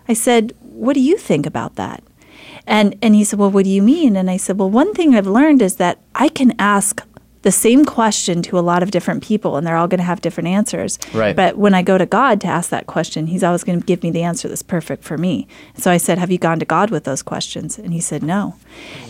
I 0.07 0.13
said, 0.13 0.53
What 0.61 0.93
do 0.93 0.99
you 0.99 1.17
think 1.17 1.45
about 1.45 1.75
that? 1.75 2.03
And 2.67 2.95
and 3.01 3.13
he 3.15 3.23
said, 3.23 3.37
Well, 3.39 3.51
what 3.51 3.63
do 3.65 3.69
you 3.69 3.81
mean? 3.81 4.15
And 4.15 4.29
I 4.29 4.37
said, 4.37 4.57
Well, 4.59 4.69
one 4.69 4.93
thing 4.93 5.15
I've 5.15 5.27
learned 5.27 5.61
is 5.61 5.75
that 5.75 5.99
I 6.15 6.29
can 6.29 6.53
ask 6.59 7.01
the 7.45 7.51
same 7.51 7.85
question 7.85 8.41
to 8.41 8.57
a 8.57 8.61
lot 8.71 8.81
of 8.81 8.89
different 8.89 9.21
people 9.21 9.55
and 9.55 9.67
they're 9.67 9.77
all 9.77 9.87
going 9.87 9.99
to 9.99 10.03
have 10.03 10.19
different 10.19 10.47
answers. 10.49 10.97
Right. 11.13 11.35
But 11.35 11.57
when 11.59 11.75
I 11.75 11.83
go 11.83 11.95
to 11.95 12.05
God 12.07 12.41
to 12.41 12.47
ask 12.47 12.71
that 12.71 12.87
question, 12.87 13.27
he's 13.27 13.43
always 13.43 13.63
going 13.63 13.79
to 13.79 13.85
give 13.85 14.01
me 14.01 14.09
the 14.09 14.23
answer 14.23 14.47
that's 14.47 14.63
perfect 14.63 15.03
for 15.03 15.15
me. 15.15 15.47
So 15.77 15.91
I 15.91 15.97
said, 15.97 16.17
"Have 16.17 16.31
you 16.31 16.39
gone 16.39 16.57
to 16.57 16.65
God 16.65 16.89
with 16.89 17.03
those 17.03 17.21
questions?" 17.21 17.77
And 17.77 17.93
he 17.93 18.01
said, 18.01 18.23
"No." 18.23 18.55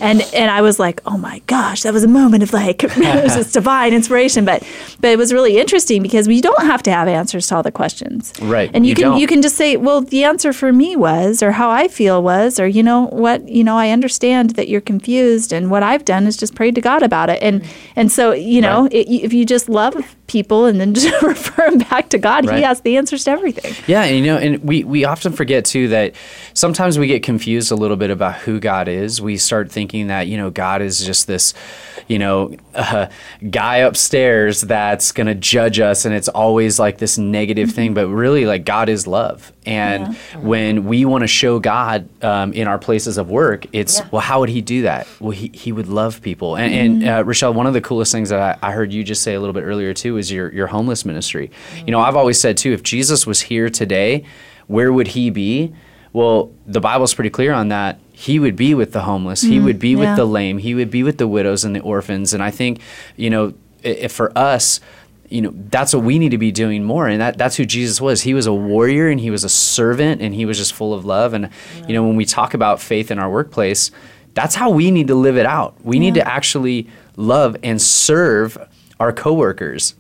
And 0.02 0.22
and 0.34 0.52
I 0.52 0.62
was 0.62 0.80
like, 0.80 1.02
"Oh 1.06 1.18
my 1.18 1.40
gosh, 1.48 1.84
that 1.84 1.94
was 1.94 2.04
a 2.04 2.10
moment 2.10 2.44
of 2.44 2.52
like 2.52 2.84
it 2.98 3.24
was 3.24 3.36
just 3.36 3.54
divine 3.62 3.94
inspiration." 3.94 4.44
But 4.44 4.64
but 5.00 5.12
it 5.12 5.18
was 5.18 5.32
really 5.32 5.58
interesting 5.58 6.04
because 6.04 6.28
we 6.28 6.42
don't 6.42 6.66
have 6.66 6.84
to 6.84 6.92
have 6.92 7.08
answers 7.08 7.48
to 7.48 7.56
all 7.56 7.64
the 7.64 7.72
questions. 7.72 8.34
Right. 8.42 8.70
And 8.74 8.86
you, 8.86 8.90
You 8.90 8.96
can 8.96 9.04
don't. 9.12 9.20
you 9.22 9.28
can 9.28 9.42
just 9.42 9.56
say, 9.56 9.78
"Well, 9.78 10.02
the 10.02 10.26
answer 10.26 10.52
for 10.52 10.74
me 10.74 10.98
was 10.98 11.42
or 11.42 11.54
how 11.54 11.70
I 11.70 11.88
feel 11.88 12.22
was 12.22 12.60
or 12.60 12.68
you 12.68 12.84
know 12.84 13.08
what, 13.08 13.48
you 13.48 13.64
know, 13.64 13.78
I 13.78 13.92
understand 13.92 14.52
that 14.58 14.68
you're 14.68 14.82
confused 14.82 15.54
and 15.54 15.72
what 15.72 15.84
I've 15.84 16.04
done 16.04 16.28
is 16.28 16.36
just 16.36 16.54
prayed 16.54 16.76
to 16.76 16.82
God 16.82 17.02
about 17.02 17.30
it." 17.30 17.42
And 17.42 17.64
and 17.96 18.12
so, 18.12 18.25
you 18.34 18.62
know, 18.62 18.84
Right. 18.84 18.94
it, 18.94 19.10
if 19.10 19.34
you 19.34 19.46
just 19.46 19.70
love 19.70 20.16
people 20.28 20.66
and 20.66 20.80
then 20.82 20.94
just 20.96 21.22
refer 21.22 21.70
them 21.70 21.80
back 21.80 22.10
to 22.10 22.18
God, 22.18 22.46
Right. 22.46 22.58
he 22.58 22.64
has 22.64 22.82
the 22.82 22.98
answers 22.98 23.24
to 23.26 23.32
everything. 23.32 23.74
Yeah, 23.88 24.04
and 24.04 24.18
you 24.18 24.26
know, 24.32 24.38
and 24.38 24.64
we 24.64 24.84
we 24.84 25.06
often 25.06 25.32
forget 25.34 25.66
too 25.66 25.88
that 25.90 26.14
sometimes 26.54 26.98
we 27.00 27.08
get 27.08 27.24
confused 27.24 27.72
a 27.72 27.76
little 27.76 27.98
bit 27.98 28.10
about 28.10 28.36
who 28.36 28.60
God 28.60 28.88
is. 28.88 29.22
We 29.22 29.38
start 29.38 29.72
thinking 29.72 30.08
that 30.08 30.28
you 30.28 30.38
know 30.38 30.50
God 30.50 30.82
is 30.82 31.06
just 31.06 31.28
this, 31.28 31.54
you 32.08 32.20
know, 32.20 32.56
uh, 32.76 33.08
guy 33.50 33.78
upstairs 33.78 34.62
that's 34.62 35.12
going 35.12 35.28
to 35.28 35.36
judge 35.36 35.80
us, 35.80 36.06
and 36.06 36.14
it's 36.16 36.28
always 36.30 36.80
like 36.80 36.98
this 36.98 37.18
negative 37.18 37.72
thing. 37.72 37.94
But 37.94 38.08
really, 38.08 38.46
like 38.46 38.66
God 38.66 38.90
is 38.90 39.08
love, 39.08 39.52
and 39.66 40.16
when 40.42 40.86
we 40.86 41.06
want 41.06 41.22
to 41.22 41.28
show 41.28 41.60
God 41.60 42.08
um, 42.24 42.54
in 42.54 42.68
our 42.68 42.78
places 42.80 43.18
of 43.18 43.30
work, 43.30 43.66
it's 43.74 44.02
well, 44.12 44.22
how 44.22 44.40
would 44.40 44.50
He 44.50 44.62
do 44.62 44.84
that? 44.84 45.08
Well, 45.20 45.32
He 45.32 45.50
He 45.54 45.72
would 45.72 45.88
love 45.88 46.22
people, 46.22 46.56
and, 46.56 46.74
and 46.74 47.08
uh, 47.08 47.24
Rochelle, 47.26 47.54
one 47.54 47.68
of 47.68 47.74
the 47.74 47.82
coolest 47.82 48.12
things 48.12 48.30
that 48.30 48.60
I, 48.64 48.70
I 48.70 48.72
heard 48.72 48.92
you 48.92 49.04
just 49.04 49.22
say 49.24 49.34
a 49.34 49.40
little 49.40 49.54
bit 49.54 49.64
earlier 49.64 49.94
too 49.94 50.15
is 50.18 50.32
your 50.32 50.52
your 50.54 50.68
homeless 50.68 51.06
ministry. 51.06 51.52
You 51.86 51.92
know, 51.92 52.00
mm. 52.00 52.06
I've 52.06 52.16
always 52.16 52.40
said 52.40 52.58
too, 52.58 52.74
if 52.74 52.84
Jesus 52.84 53.26
was 53.26 53.42
here 53.42 53.70
today, 53.70 54.26
where 54.68 54.92
would 54.92 55.10
He 55.10 55.30
be? 55.30 55.74
Well, 56.14 56.54
the 56.66 56.80
Bible's 56.80 57.14
pretty 57.14 57.30
clear 57.30 57.52
on 57.52 57.68
that. 57.68 58.00
He 58.14 58.40
would 58.40 58.56
be 58.56 58.74
with 58.74 58.94
the 58.94 59.02
homeless. 59.02 59.42
he 59.42 59.60
mm, 59.60 59.66
would 59.66 59.80
be 59.80 59.90
yeah. 59.90 59.98
with 59.98 60.16
the 60.16 60.26
lame. 60.26 60.60
He 60.60 60.74
would 60.74 60.90
be 60.90 61.04
with 61.04 61.18
the 61.18 61.28
widows 61.28 61.66
and 61.66 61.76
the 61.76 61.82
orphans. 61.82 62.34
And 62.34 62.42
I 62.42 62.52
think, 62.52 62.80
you 63.18 63.30
know, 63.30 63.54
if 63.84 64.14
for 64.14 64.32
us, 64.38 64.80
you 65.30 65.42
know, 65.42 65.54
that's 65.70 65.94
what 65.94 66.04
we 66.04 66.18
need 66.18 66.30
to 66.30 66.38
be 66.38 66.54
doing 66.54 66.86
more. 66.86 67.08
And 67.08 67.20
that, 67.20 67.38
that's 67.38 67.58
who 67.58 67.66
Jesus 67.66 68.00
was. 68.00 68.22
He 68.22 68.34
was 68.34 68.48
a 68.48 68.54
warrior 68.54 69.10
and 69.10 69.20
he 69.20 69.30
was 69.30 69.44
a 69.44 69.50
servant 69.50 70.22
and 70.22 70.34
he 70.34 70.46
was 70.46 70.58
just 70.58 70.72
full 70.72 70.94
of 70.94 71.04
love. 71.04 71.34
And, 71.34 71.50
you 71.86 71.94
know, 71.94 72.04
when 72.04 72.16
we 72.16 72.24
talk 72.24 72.54
about 72.54 72.80
faith 72.80 73.12
in 73.12 73.20
our 73.20 73.30
workplace, 73.30 73.92
that's 74.34 74.56
how 74.56 74.70
we 74.70 74.92
need 74.92 75.08
to 75.08 75.16
live 75.16 75.38
it 75.38 75.46
out. 75.46 75.76
We 75.84 76.00
need 76.00 76.14
to 76.14 76.26
actually 76.26 76.88
love 77.18 77.58
and 77.64 77.82
serve 77.82 78.58
our 79.00 79.12
coworkers 79.12 79.96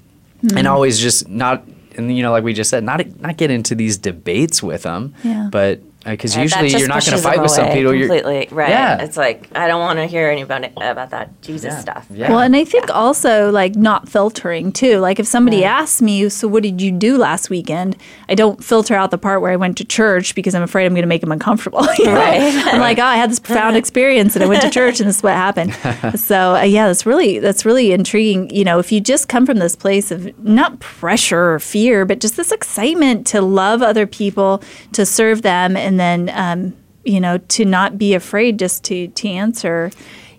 Mm-hmm. 0.45 0.57
and 0.57 0.67
always 0.67 0.99
just 0.99 1.27
not, 1.27 1.63
and 1.97 2.15
you 2.15 2.21
know, 2.23 2.31
like 2.31 2.43
we 2.43 2.53
just 2.53 2.69
said, 2.69 2.83
not 2.83 3.05
not 3.19 3.37
get 3.37 3.49
into 3.51 3.73
these 3.75 3.97
debates 3.97 4.61
with 4.61 4.83
them, 4.83 5.13
Yeah. 5.23 5.49
but 5.51 5.79
because 6.05 6.35
Yeah, 6.35 6.43
usually 6.43 6.69
you're 6.69 6.87
not 6.87 7.03
going 7.05 7.17
to 7.17 7.23
fight 7.23 7.41
with 7.41 7.51
some 7.51 7.65
away 7.65 7.73
people. 7.75 7.93
You're 7.95 8.07
completely 8.07 8.47
right. 8.55 8.69
Yeah. 8.69 9.01
It's 9.03 9.17
like 9.17 9.49
I 9.55 9.67
don't 9.67 9.81
want 9.81 9.97
to 9.99 10.05
hear 10.05 10.29
anybody 10.29 10.69
about 10.77 11.09
that 11.09 11.41
Jesus 11.41 11.73
Yeah. 11.73 11.79
stuff. 11.79 12.07
Yeah. 12.11 12.29
Well, 12.29 12.39
and 12.39 12.55
I 12.55 12.63
think 12.63 12.89
also 12.93 13.49
like 13.51 13.75
not 13.75 14.07
filtering 14.07 14.71
too. 14.71 14.99
Like 14.99 15.19
if 15.19 15.27
somebody 15.27 15.63
asks 15.63 16.01
me, 16.01 16.29
"So 16.29 16.47
what 16.47 16.63
did 16.63 16.81
you 16.81 16.91
do 16.91 17.17
last 17.17 17.49
weekend?" 17.49 17.97
I 18.29 18.35
don't 18.35 18.63
filter 18.63 18.95
out 18.95 19.11
the 19.11 19.17
part 19.17 19.41
where 19.41 19.51
I 19.51 19.55
went 19.55 19.77
to 19.77 19.85
church 19.85 20.35
because 20.35 20.53
I'm 20.55 20.61
afraid 20.63 20.85
I'm 20.85 20.93
going 20.93 21.01
to 21.03 21.07
make 21.07 21.21
them 21.21 21.31
uncomfortable. 21.31 21.85
you? 21.99 22.05
Right. 22.05 22.41
I'm 22.67 22.79
like, 22.79 22.99
"Oh, 22.99 23.03
I 23.03 23.15
had 23.15 23.31
this 23.31 23.39
profound 23.39 23.75
experience 23.75 24.35
and 24.35 24.43
I 24.43 24.47
went 24.47 24.61
to 24.61 24.69
church 24.69 24.99
and 24.99 25.09
this 25.09 25.17
is 25.17 25.23
what 25.23 25.33
happened." 25.33 25.73
so 26.19 26.55
uh, 26.55 26.61
yeah, 26.61 26.87
that's 26.87 27.05
really 27.05 27.39
that's 27.39 27.65
really 27.65 27.91
intriguing. 27.91 28.49
You 28.49 28.63
know, 28.63 28.79
if 28.79 28.91
you 28.91 29.01
just 29.01 29.27
come 29.27 29.45
from 29.45 29.57
this 29.57 29.75
place 29.75 30.11
of 30.11 30.37
not 30.43 30.79
pressure 30.79 31.53
or 31.53 31.59
fear, 31.59 32.05
but 32.05 32.19
just 32.19 32.37
this 32.37 32.51
excitement 32.51 33.25
to 33.27 33.41
love 33.41 33.81
other 33.81 34.05
people, 34.05 34.61
to 34.93 35.05
serve 35.05 35.41
them, 35.41 35.75
and 35.75 35.94
then 35.99 36.29
um, 36.33 36.73
you 37.03 37.19
know 37.19 37.37
to 37.37 37.65
not 37.65 37.97
be 37.97 38.13
afraid 38.13 38.59
just 38.59 38.83
to 38.85 39.07
to 39.09 39.29
answer. 39.29 39.91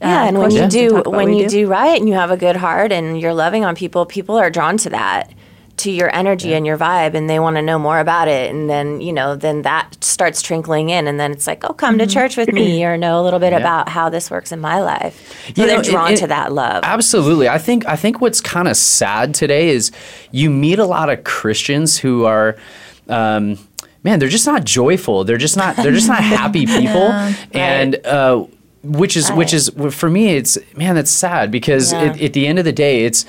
uh, 0.03 0.07
Yeah, 0.09 0.29
and 0.29 0.38
when 0.38 0.51
you 0.51 0.66
do 0.69 1.03
when 1.07 1.33
you 1.33 1.49
do 1.49 1.66
right 1.69 1.99
and 1.99 2.09
you 2.09 2.14
have 2.14 2.31
a 2.31 2.37
good 2.37 2.57
heart 2.57 2.92
and 2.92 3.21
you're 3.21 3.35
loving 3.35 3.64
on 3.64 3.75
people, 3.75 4.05
people 4.07 4.37
are 4.37 4.51
drawn 4.51 4.77
to 4.79 4.90
that, 4.90 5.33
to 5.79 5.90
your 5.90 6.14
energy 6.14 6.55
and 6.55 6.66
your 6.66 6.77
vibe, 6.79 7.14
and 7.14 7.29
they 7.31 7.38
want 7.38 7.57
to 7.57 7.62
know 7.62 7.79
more 7.79 7.99
about 8.01 8.29
it. 8.29 8.51
And 8.51 8.69
then 8.69 9.01
you 9.01 9.12
know, 9.12 9.37
then 9.37 9.62
that 9.62 9.97
starts 10.03 10.42
trickling 10.42 10.88
in, 10.90 11.07
and 11.07 11.19
then 11.21 11.31
it's 11.33 11.47
like, 11.47 11.64
oh, 11.64 11.73
come 11.75 11.99
to 11.99 12.07
church 12.07 12.37
with 12.37 12.51
me, 12.53 12.85
or 12.85 12.97
know 12.97 13.21
a 13.21 13.23
little 13.23 13.38
bit 13.40 13.53
about 13.53 13.88
how 13.88 14.09
this 14.11 14.31
works 14.31 14.53
in 14.53 14.61
my 14.61 14.81
life. 14.81 15.14
So 15.47 15.62
You 15.62 15.66
they're 15.66 15.77
know, 15.77 15.81
it- 15.81 15.87
drawn 15.90 16.12
it- 16.12 16.16
to 16.19 16.27
that 16.27 16.53
love. 16.53 16.83
Absolutely. 16.85 17.49
I 17.49 17.59
think 17.59 17.87
I 17.87 17.97
think 17.97 18.21
what's 18.21 18.40
kind 18.40 18.69
of 18.69 18.77
sad 18.77 19.35
today 19.35 19.69
is 19.69 19.92
you 20.33 20.51
meet 20.51 20.79
a 20.79 20.87
lot 20.87 21.09
of 21.11 21.25
Christians 21.25 21.97
who 21.99 22.25
are 22.25 22.57
um, 23.09 23.57
man, 24.07 24.19
they're 24.19 24.29
just 24.38 24.47
not 24.47 24.64
joyful.Ey're 24.64 25.37
just 25.37 25.57
not 25.57 25.77
they're 25.77 25.92
just 26.01 26.09
not 26.09 26.23
happy 26.38 26.64
people. 26.66 27.09
And 27.53 27.97
uh, 28.07 28.47
which 28.83 29.16
is 29.16 29.31
which 29.33 29.53
is 29.53 29.69
for 29.90 30.09
me 30.09 30.37
it's 30.37 30.57
man 30.77 30.95
that's 30.95 31.11
sad 31.11 31.51
because 31.51 31.92
Yeah. 31.92 32.03
at, 32.05 32.23
at 32.23 32.33
the 32.33 32.47
end 32.47 32.59
of 32.61 32.64
the 32.64 32.73
day 32.73 33.05
it's 33.05 33.27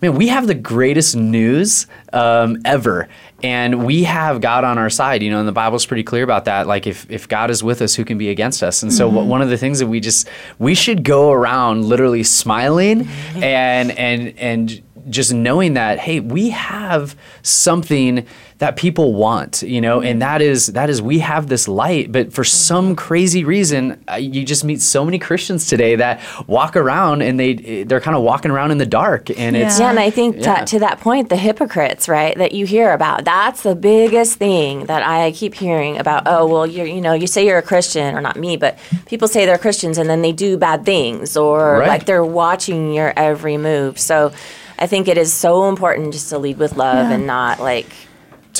man 0.00 0.14
we 0.14 0.28
have 0.28 0.46
the 0.46 0.54
greatest 0.54 1.16
news 1.16 1.88
um, 2.12 2.58
ever 2.64 3.08
and 3.42 3.84
we 3.84 4.04
have 4.04 4.40
god 4.40 4.62
on 4.62 4.78
our 4.78 4.88
side 4.90 5.20
you 5.24 5.30
know 5.32 5.40
and 5.40 5.48
the 5.48 5.52
bible's 5.64 5.84
pretty 5.84 6.04
clear 6.04 6.22
about 6.22 6.44
that 6.44 6.68
like 6.68 6.86
if, 6.86 7.10
if 7.10 7.26
god 7.26 7.50
is 7.50 7.60
with 7.64 7.82
us 7.82 7.94
who 7.96 8.04
can 8.04 8.18
be 8.18 8.28
against 8.28 8.62
us 8.62 8.84
and 8.84 8.92
so 8.92 9.10
Mm-hmm. 9.10 9.28
one 9.28 9.42
of 9.42 9.48
the 9.50 9.58
things 9.58 9.80
that 9.80 9.88
we 9.88 9.98
just 9.98 10.28
we 10.60 10.74
should 10.76 11.02
go 11.02 11.32
around 11.32 11.84
literally 11.86 12.22
smiling 12.22 13.04
Mm-hmm. 13.06 13.42
and 13.42 13.90
and 13.92 14.38
and 14.38 14.82
just 15.08 15.32
knowing 15.34 15.74
that 15.74 15.98
hey 15.98 16.20
we 16.20 16.50
have 16.50 17.16
something 17.42 18.24
that 18.60 18.76
people 18.76 19.14
want 19.14 19.62
you 19.62 19.80
know 19.80 20.00
and 20.00 20.22
that 20.22 20.40
is 20.42 20.68
that 20.68 20.88
is 20.90 21.00
we 21.02 21.18
have 21.18 21.48
this 21.48 21.66
light 21.66 22.12
but 22.12 22.32
for 22.32 22.44
some 22.44 22.94
crazy 22.94 23.42
reason 23.42 24.02
uh, 24.10 24.14
you 24.16 24.44
just 24.44 24.64
meet 24.64 24.80
so 24.82 25.04
many 25.04 25.18
christians 25.18 25.66
today 25.66 25.96
that 25.96 26.20
walk 26.46 26.76
around 26.76 27.22
and 27.22 27.40
they 27.40 27.82
they're 27.84 28.00
kind 28.00 28.16
of 28.16 28.22
walking 28.22 28.50
around 28.50 28.70
in 28.70 28.78
the 28.78 28.86
dark 28.86 29.28
and 29.30 29.56
it's 29.56 29.78
Yeah, 29.80 29.90
and 29.90 29.98
I 29.98 30.10
think 30.10 30.36
Yeah. 30.36 30.56
to, 30.60 30.64
to 30.66 30.78
that 30.80 31.00
point, 31.00 31.28
the 31.30 31.36
hypocrites, 31.36 32.08
right, 32.08 32.36
that 32.36 32.52
you 32.52 32.66
hear 32.66 32.92
about, 32.92 33.24
that's 33.24 33.62
the 33.62 33.74
biggest 33.74 34.38
thing 34.38 34.86
that 34.86 35.02
I 35.02 35.32
keep 35.32 35.54
hearing 35.54 35.96
about. 35.98 36.24
Oh, 36.26 36.46
well, 36.46 36.66
you're, 36.66 36.86
you 36.86 37.00
know, 37.00 37.14
you 37.14 37.26
say 37.26 37.46
you're 37.46 37.58
a 37.58 37.62
Christian, 37.62 38.14
or 38.14 38.20
not 38.20 38.36
me, 38.36 38.56
but 38.58 38.78
people 39.06 39.26
say 39.26 39.46
they're 39.46 39.58
Christians 39.58 39.96
and 39.98 40.08
then 40.10 40.20
they 40.22 40.32
do 40.32 40.56
bad 40.58 40.84
things, 40.84 41.36
or 41.36 41.78
Right. 41.78 41.88
like 41.88 42.04
they're 42.04 42.24
watching 42.24 42.92
your 42.92 43.12
every 43.16 43.56
move. 43.56 43.98
So 43.98 44.32
I 44.78 44.86
think 44.86 45.08
it 45.08 45.16
is 45.18 45.32
so 45.32 45.68
important 45.68 46.12
just 46.12 46.28
to 46.30 46.38
lead 46.38 46.58
with 46.58 46.76
love 46.76 47.10
and 47.10 47.26
not 47.26 47.58
like 47.60 47.86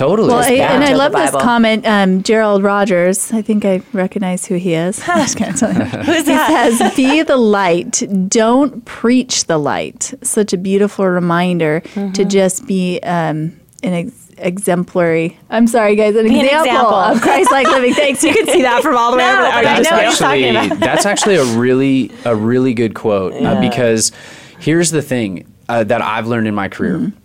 Totally. 0.01 0.29
Well, 0.29 0.39
I, 0.39 0.53
and 0.53 0.83
I 0.83 0.95
love 0.95 1.13
this 1.13 1.31
comment. 1.31 1.87
Um, 1.87 2.23
Gerald 2.23 2.63
Rogers, 2.63 3.31
I 3.35 3.43
think 3.43 3.67
I 3.67 3.83
recognize 3.93 4.47
who 4.47 4.55
he 4.55 4.73
is. 4.73 4.99
I'm 5.07 5.19
just 5.19 5.39
gonna 5.39 5.53
tell 5.53 5.75
you. 5.75 5.85
Who's 5.85 6.27
He 6.27 6.35
says, 6.35 6.95
"Be 6.97 7.23
the 7.23 7.37
light. 7.37 8.03
Don't 8.29 8.83
preach 8.87 9.45
the 9.45 9.59
light." 9.59 10.15
Such 10.23 10.55
a 10.55 10.57
beautiful 10.57 11.07
reminder 11.07 11.83
Mm-hmm. 11.95 12.13
to 12.13 12.25
just 12.25 12.67
be 12.67 12.99
um, 13.01 13.53
an 13.83 13.93
ex- 13.93 14.31
exemplary. 14.39 15.39
I'm 15.51 15.67
sorry, 15.67 15.97
guys, 15.97 16.17
an, 16.17 16.25
Be 16.29 16.39
an 16.41 16.47
example, 16.47 16.65
example. 16.71 16.95
of 16.95 17.21
Christ-like 17.21 17.67
living. 17.69 17.93
Thanks. 18.03 18.25
You 18.25 18.33
can 18.33 18.47
see 18.47 18.63
that 18.63 18.83
from 18.83 18.97
all 18.97 19.11
the 19.11 19.19
way 19.19 19.25
No, 19.25 19.33
over 19.33 19.43
there. 19.43 19.53
but 19.63 19.67
I 19.67 19.75
that's 19.77 19.91
know 19.91 19.97
what 19.99 20.07
he's 20.07 20.19
talking 20.19 20.57
actually 20.57 20.67
about. 20.77 20.81
that's 20.87 21.05
actually 21.07 21.37
a 21.37 21.45
really 21.59 22.11
a 22.25 22.35
really 22.35 22.73
good 22.73 22.95
quote 22.95 23.35
uh, 23.35 23.61
because 23.61 24.13
here's 24.61 24.91
the 24.91 25.03
thing 25.03 25.47
uh, 25.69 25.85
that 25.85 26.01
I've 26.01 26.27
learned 26.27 26.49
in 26.49 26.55
my 26.55 26.69
career. 26.69 26.97
Mm-hmm. 26.97 27.19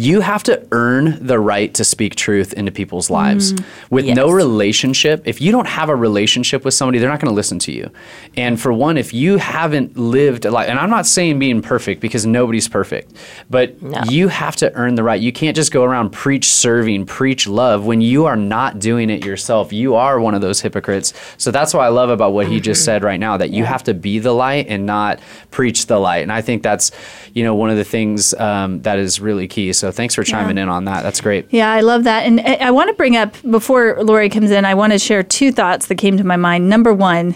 You 0.00 0.20
have 0.20 0.44
to 0.44 0.64
earn 0.70 1.26
the 1.26 1.40
right 1.40 1.74
to 1.74 1.82
speak 1.82 2.14
truth 2.14 2.52
into 2.52 2.70
people's 2.70 3.10
lives. 3.10 3.52
With 3.90 4.06
no 4.06 4.30
relationship, 4.30 5.22
if 5.24 5.40
you 5.40 5.50
don't 5.50 5.66
have 5.66 5.88
a 5.88 5.96
relationship 5.96 6.64
with 6.64 6.74
somebody, 6.74 7.00
they're 7.00 7.08
not 7.08 7.18
going 7.18 7.32
to 7.32 7.34
listen 7.34 7.58
to 7.58 7.72
you. 7.72 7.90
And 8.36 8.60
for 8.60 8.72
one, 8.72 8.96
if 8.96 9.12
you 9.12 9.38
haven't 9.38 9.96
lived 9.96 10.44
a 10.44 10.52
life, 10.52 10.68
and 10.68 10.78
I'm 10.78 10.88
not 10.88 11.04
saying 11.04 11.40
being 11.40 11.62
perfect 11.62 12.00
because 12.00 12.24
nobody's 12.24 12.68
perfect, 12.68 13.12
but 13.50 13.82
No. 13.82 14.00
you 14.08 14.28
have 14.28 14.54
to 14.56 14.72
earn 14.74 14.94
the 14.94 15.02
right. 15.02 15.20
You 15.20 15.32
can't 15.32 15.56
just 15.56 15.72
go 15.72 15.82
around 15.82 16.10
preach 16.10 16.44
serving, 16.44 17.06
preach 17.06 17.48
love 17.48 17.84
when 17.84 18.00
you 18.00 18.26
are 18.26 18.36
not 18.36 18.78
doing 18.78 19.10
it 19.10 19.24
yourself. 19.24 19.72
You 19.72 19.96
are 19.96 20.20
one 20.20 20.34
of 20.36 20.40
those 20.40 20.60
hypocrites. 20.60 21.12
So 21.38 21.50
that's 21.50 21.74
what 21.74 21.82
I 21.82 21.88
love 21.88 22.10
about 22.10 22.32
what 22.32 22.46
he 22.46 22.60
just 22.60 22.84
said 22.84 23.02
right 23.02 23.18
now 23.18 23.36
that 23.36 23.50
you 23.50 23.64
have 23.64 23.82
to 23.82 23.94
be 23.94 24.20
the 24.20 24.32
light 24.32 24.66
and 24.68 24.86
not 24.86 25.18
preach 25.50 25.86
the 25.86 25.98
light. 25.98 26.22
And 26.22 26.30
I 26.30 26.40
think 26.40 26.62
that's, 26.62 26.92
you 27.34 27.42
know, 27.42 27.56
one 27.56 27.70
of 27.70 27.76
the 27.76 27.84
things 27.84 28.32
um, 28.34 28.80
that 28.82 29.00
is 29.00 29.18
really 29.20 29.48
key. 29.48 29.72
So 29.72 29.87
thanks 29.90 30.14
for 30.14 30.22
chiming 30.22 30.58
in 30.58 30.68
on 30.68 30.84
that. 30.84 31.02
That's 31.02 31.20
great. 31.20 31.46
Yeah, 31.50 31.72
I 31.72 31.80
love 31.80 32.04
that. 32.04 32.26
And 32.26 32.40
I, 32.40 32.54
I 32.54 32.70
want 32.70 32.88
to 32.88 32.94
bring 32.94 33.16
up, 33.16 33.34
before 33.50 34.02
Lori 34.02 34.28
comes 34.28 34.50
in, 34.50 34.64
I 34.64 34.74
want 34.74 34.92
to 34.92 34.98
share 34.98 35.22
two 35.22 35.52
thoughts 35.52 35.86
that 35.86 35.96
came 35.96 36.16
to 36.16 36.24
my 36.24 36.36
mind. 36.36 36.68
Number 36.68 36.92
one, 36.94 37.34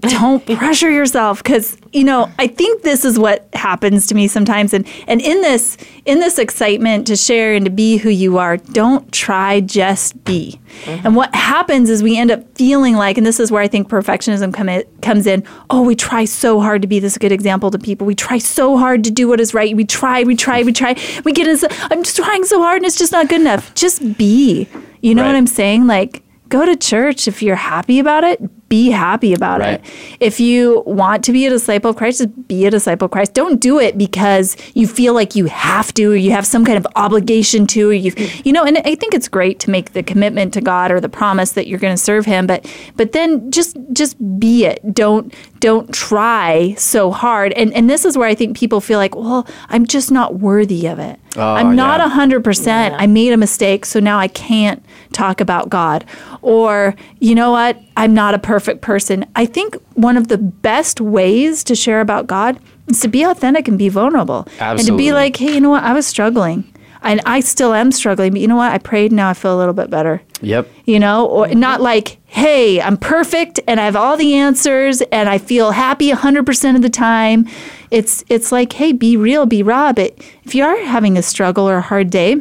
don't 0.00 0.44
pressure 0.58 0.90
yourself 0.90 1.42
because 1.42 1.76
you 1.92 2.02
know 2.02 2.30
i 2.38 2.46
think 2.46 2.82
this 2.82 3.04
is 3.04 3.18
what 3.18 3.48
happens 3.54 4.06
to 4.08 4.14
me 4.14 4.26
sometimes 4.26 4.74
and 4.74 4.86
and 5.06 5.20
in 5.20 5.40
this 5.42 5.76
in 6.04 6.18
this 6.18 6.38
excitement 6.38 7.06
to 7.06 7.14
share 7.16 7.54
and 7.54 7.64
to 7.64 7.70
be 7.70 7.96
who 7.96 8.10
you 8.10 8.36
are 8.38 8.56
don't 8.56 9.10
try 9.12 9.60
just 9.60 10.22
be. 10.24 10.60
Mm-hmm. 10.84 11.06
And 11.06 11.16
what 11.16 11.34
happens 11.34 11.88
is 11.88 12.02
we 12.02 12.18
end 12.18 12.30
up 12.30 12.42
feeling 12.56 12.94
like 12.96 13.16
and 13.16 13.26
this 13.26 13.38
is 13.40 13.50
where 13.52 13.62
i 13.62 13.68
think 13.68 13.88
perfectionism 13.88 14.52
come 14.52 14.68
in, 14.68 14.82
comes 15.02 15.26
in 15.26 15.44
oh 15.70 15.82
we 15.82 15.94
try 15.94 16.24
so 16.24 16.60
hard 16.60 16.82
to 16.82 16.88
be 16.88 16.98
this 16.98 17.16
good 17.18 17.32
example 17.32 17.70
to 17.70 17.78
people. 17.78 18.06
We 18.06 18.14
try 18.14 18.38
so 18.38 18.76
hard 18.76 19.04
to 19.04 19.10
do 19.10 19.28
what 19.28 19.40
is 19.40 19.54
right. 19.54 19.74
We 19.76 19.84
try 19.84 20.24
we 20.24 20.34
try 20.36 20.62
we 20.62 20.72
try. 20.72 20.96
We 21.24 21.32
get 21.32 21.46
in 21.46 21.56
i'm 21.90 22.02
just 22.02 22.16
trying 22.16 22.44
so 22.44 22.60
hard 22.62 22.78
and 22.78 22.86
it's 22.86 22.98
just 22.98 23.12
not 23.12 23.28
good 23.28 23.40
enough. 23.40 23.72
Just 23.74 24.16
be. 24.18 24.68
You 25.00 25.14
know 25.14 25.22
Right. 25.22 25.28
what 25.28 25.36
i'm 25.36 25.46
saying? 25.46 25.86
Like 25.86 26.22
go 26.48 26.64
to 26.66 26.76
church 26.76 27.26
if 27.28 27.42
you're 27.42 27.56
happy 27.56 27.98
about 27.98 28.24
it 28.24 28.40
be 28.68 28.90
happy 28.90 29.32
about 29.32 29.60
Right. 29.60 29.74
it 29.74 29.84
if 30.20 30.40
you 30.40 30.82
want 30.86 31.22
to 31.24 31.32
be 31.32 31.46
a 31.46 31.50
disciple 31.50 31.90
of 31.90 31.96
christ 31.96 32.18
just 32.18 32.48
be 32.48 32.66
a 32.66 32.70
disciple 32.70 33.06
of 33.06 33.10
christ 33.12 33.32
don't 33.34 33.60
do 33.60 33.78
it 33.78 33.96
because 33.96 34.56
you 34.74 34.86
feel 34.88 35.14
like 35.14 35.36
you 35.36 35.46
have 35.46 35.94
to 35.94 36.12
or 36.12 36.16
you 36.16 36.32
have 36.32 36.46
some 36.46 36.64
kind 36.64 36.76
of 36.76 36.86
obligation 36.96 37.66
to 37.68 37.90
or 37.90 37.92
you 37.92 38.12
you 38.44 38.52
know 38.52 38.64
and 38.64 38.78
i 38.78 38.94
think 38.94 39.14
it's 39.14 39.28
great 39.28 39.60
to 39.60 39.70
make 39.70 39.92
the 39.92 40.02
commitment 40.02 40.52
to 40.52 40.60
god 40.60 40.90
or 40.90 41.00
the 41.00 41.08
promise 41.08 41.52
that 41.52 41.66
you're 41.68 41.78
going 41.78 41.94
to 41.94 42.02
serve 42.02 42.26
him 42.26 42.46
but 42.46 42.66
but 42.96 43.12
then 43.12 43.50
just 43.50 43.76
just 43.92 44.16
be 44.40 44.64
it 44.64 44.80
don't 44.92 45.32
don't 45.60 45.92
try 45.94 46.74
so 46.76 47.10
hard 47.12 47.52
and 47.52 47.72
and 47.72 47.88
this 47.88 48.04
is 48.04 48.18
where 48.18 48.28
i 48.28 48.34
think 48.34 48.56
people 48.56 48.80
feel 48.80 48.98
like 48.98 49.14
well 49.14 49.46
i'm 49.68 49.86
just 49.86 50.10
not 50.10 50.36
worthy 50.40 50.86
of 50.86 50.98
it 50.98 51.20
ah, 51.36 51.54
i'm 51.54 51.76
not 51.76 52.00
yeah. 52.00 52.06
a 52.06 52.08
hundred 52.08 52.42
percent. 52.42 52.94
I 52.98 53.06
made 53.06 53.32
a 53.32 53.36
mistake, 53.36 53.84
so 53.84 54.00
now 54.00 54.18
I 54.18 54.28
can't 54.28 54.84
talk 55.12 55.40
about 55.40 55.68
God. 55.68 56.04
Or 56.42 56.94
you 57.18 57.34
know 57.34 57.50
what? 57.50 57.80
I'm 57.96 58.12
not 58.14 58.34
a 58.34 58.38
perfect 58.38 58.82
person. 58.82 59.24
I 59.34 59.46
think 59.46 59.76
one 59.94 60.16
of 60.16 60.28
the 60.28 60.38
best 60.38 61.00
ways 61.00 61.64
to 61.64 61.74
share 61.74 62.00
about 62.00 62.26
God 62.26 62.58
is 62.88 63.00
to 63.00 63.08
be 63.08 63.22
authentic 63.22 63.68
and 63.68 63.78
be 63.78 63.88
vulnerable, 63.88 64.46
and 64.60 64.78
to 64.86 64.96
be 64.96 65.12
like, 65.12 65.36
hey, 65.36 65.54
you 65.54 65.60
know 65.60 65.70
what? 65.70 65.82
I 65.82 65.92
was 65.92 66.06
struggling, 66.06 66.64
and 67.02 67.20
I 67.24 67.40
still 67.40 67.72
am 67.74 67.90
struggling. 67.92 68.32
But 68.32 68.40
you 68.42 68.48
know 68.48 68.56
what? 68.56 68.72
I 68.72 68.78
prayed. 68.78 69.12
Now 69.12 69.30
I 69.30 69.34
feel 69.34 69.56
a 69.56 69.58
little 69.58 69.74
bit 69.74 69.90
better 69.90 70.22
Yep. 70.42 70.68
you 70.84 70.98
know, 70.98 71.26
or 71.26 71.48
not 71.48 71.80
like, 71.80 72.18
hey, 72.26 72.80
I'm 72.80 72.98
perfect 72.98 73.58
and 73.66 73.80
I 73.80 73.86
have 73.86 73.96
all 73.96 74.18
the 74.18 74.34
answers 74.34 75.00
and 75.10 75.28
I 75.30 75.38
feel 75.38 75.70
happy 75.70 76.10
100% 76.10 76.76
of 76.76 76.82
the 76.82 76.90
time. 76.90 77.48
It's 77.90 78.22
it's 78.28 78.52
like, 78.52 78.74
hey, 78.74 78.92
be 78.92 79.16
real, 79.16 79.46
be 79.46 79.62
raw. 79.62 79.92
But 79.94 80.14
if 80.44 80.54
you 80.54 80.62
are 80.64 80.76
having 80.84 81.16
a 81.16 81.22
struggle 81.22 81.66
or 81.68 81.76
a 81.76 81.80
hard 81.82 82.10
day, 82.10 82.36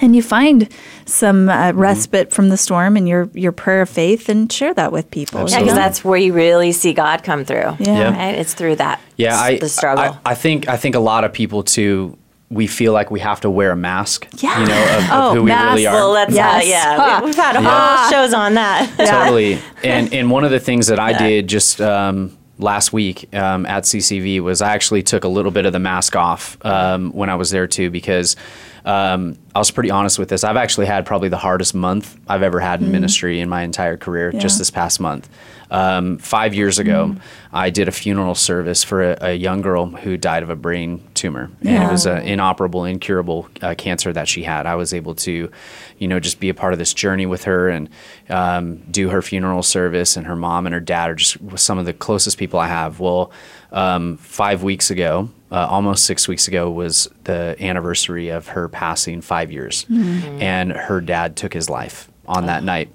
and 0.00 0.14
you 0.14 0.22
find 0.22 0.68
some 1.06 1.48
uh, 1.48 1.72
respite 1.72 2.32
from 2.32 2.48
the 2.48 2.56
storm 2.56 2.96
and 2.96 3.08
your 3.08 3.28
your 3.34 3.52
prayer 3.52 3.82
of 3.82 3.88
faith, 3.88 4.28
and 4.28 4.50
share 4.50 4.74
that 4.74 4.92
with 4.92 5.10
people. 5.10 5.48
Yeah, 5.48 5.60
because 5.60 5.74
that's 5.74 6.04
where 6.04 6.18
you 6.18 6.32
really 6.32 6.72
see 6.72 6.92
God 6.92 7.22
come 7.22 7.44
through. 7.44 7.76
Yeah. 7.78 8.10
Right? 8.16 8.34
It's 8.36 8.54
through 8.54 8.76
that. 8.76 9.00
Yeah, 9.16 9.38
I, 9.38 9.58
the 9.58 9.68
struggle. 9.68 10.18
I, 10.24 10.32
I 10.32 10.34
think 10.34 10.68
I 10.68 10.76
think 10.76 10.94
a 10.94 11.00
lot 11.00 11.24
of 11.24 11.32
people 11.32 11.62
too. 11.62 12.16
We 12.50 12.66
feel 12.68 12.92
like 12.92 13.10
we 13.10 13.18
have 13.20 13.40
to 13.40 13.50
wear 13.50 13.72
a 13.72 13.76
mask. 13.76 14.28
Yeah. 14.40 14.60
You 14.60 14.66
know, 14.68 14.82
of, 14.82 15.04
of 15.04 15.10
Oh, 15.12 15.34
who 15.34 15.42
we 15.42 15.48
mask. 15.48 15.70
really 15.72 15.86
are. 15.86 15.94
well, 15.94 16.10
let's 16.12 16.32
Yes. 16.34 16.62
uh, 16.62 16.66
yeah. 16.68 16.96
Ha. 16.96 17.18
We, 17.20 17.26
we've 17.26 17.34
had 17.34 17.56
whole 17.56 17.64
Yeah. 17.64 18.10
shows 18.10 18.32
on 18.34 18.54
that. 18.54 18.94
totally. 19.24 19.58
And 19.82 20.12
and 20.12 20.30
one 20.30 20.44
of 20.44 20.50
the 20.52 20.60
things 20.60 20.86
that 20.88 21.00
I 21.00 21.14
did 21.14 21.48
just 21.48 21.80
um, 21.80 22.36
last 22.58 22.92
week 22.92 23.34
um, 23.34 23.66
at 23.66 23.84
CCV 23.84 24.40
was 24.40 24.62
I 24.62 24.72
actually 24.72 25.02
took 25.02 25.24
a 25.24 25.28
little 25.28 25.50
bit 25.50 25.66
of 25.66 25.72
the 25.72 25.80
mask 25.80 26.14
off 26.14 26.56
um, 26.64 27.10
when 27.12 27.28
I 27.28 27.34
was 27.34 27.50
there 27.50 27.66
too 27.66 27.90
because 27.90 28.36
um, 28.84 29.38
I 29.54 29.58
was 29.58 29.70
pretty 29.70 29.90
honest 29.90 30.18
with 30.18 30.28
this. 30.28 30.44
I've 30.44 30.56
actually 30.56 30.86
had 30.86 31.06
probably 31.06 31.28
the 31.28 31.38
hardest 31.38 31.74
month 31.74 32.18
I've 32.28 32.42
ever 32.42 32.60
had 32.60 32.82
in 32.82 32.90
ministry 32.92 33.40
in 33.40 33.48
my 33.48 33.62
entire 33.62 33.96
career. 33.96 34.32
Just 34.32 34.58
this 34.58 34.70
past 34.70 35.00
month. 35.00 35.28
Um, 35.70 36.18
five 36.18 36.54
years 36.54 36.78
ago, 36.78 37.16
I 37.52 37.70
did 37.70 37.88
a 37.88 37.92
funeral 37.92 38.34
service 38.34 38.84
for 38.84 39.02
a, 39.12 39.18
a 39.22 39.34
young 39.34 39.62
girl 39.62 39.86
who 39.86 40.16
died 40.16 40.42
of 40.42 40.50
a 40.50 40.54
brain 40.54 41.02
tumor, 41.14 41.50
and 41.62 41.70
Yeah. 41.70 41.88
it 41.88 41.92
was 41.92 42.06
an 42.06 42.18
inoperable, 42.22 42.84
incurable 42.84 43.48
uh, 43.62 43.74
cancer 43.76 44.12
that 44.12 44.28
she 44.28 44.42
had. 44.44 44.66
I 44.66 44.74
was 44.76 44.92
able 44.92 45.14
to, 45.16 45.50
you 45.98 46.06
know, 46.08 46.20
just 46.20 46.38
be 46.38 46.48
a 46.50 46.54
part 46.54 46.74
of 46.74 46.78
this 46.78 46.92
journey 46.94 47.26
with 47.26 47.44
her 47.44 47.70
and 47.70 47.88
um, 48.28 48.76
do 48.90 49.08
her 49.08 49.22
funeral 49.22 49.62
service. 49.62 50.16
And 50.16 50.26
her 50.26 50.36
mom 50.36 50.66
and 50.66 50.74
her 50.74 50.80
dad 50.80 51.10
are 51.10 51.14
just 51.14 51.38
some 51.58 51.78
of 51.78 51.86
the 51.86 51.92
closest 51.94 52.38
people 52.38 52.60
I 52.60 52.68
have. 52.68 53.00
Well, 53.00 53.32
um, 53.72 54.18
five 54.18 54.62
weeks 54.62 54.90
ago, 54.90 55.30
uh, 55.54 55.66
almost 55.70 56.04
six 56.04 56.26
weeks 56.26 56.48
ago, 56.48 56.62
was 56.82 57.08
the 57.24 57.54
anniversary 57.60 58.28
of 58.30 58.48
her 58.48 58.68
passing 58.68 59.20
five 59.20 59.52
years, 59.52 59.86
and 59.88 60.72
her 60.72 61.00
dad 61.00 61.36
took 61.36 61.52
his 61.52 61.70
life 61.70 62.08
on 62.26 62.46
that 62.46 62.64
night. 62.64 62.88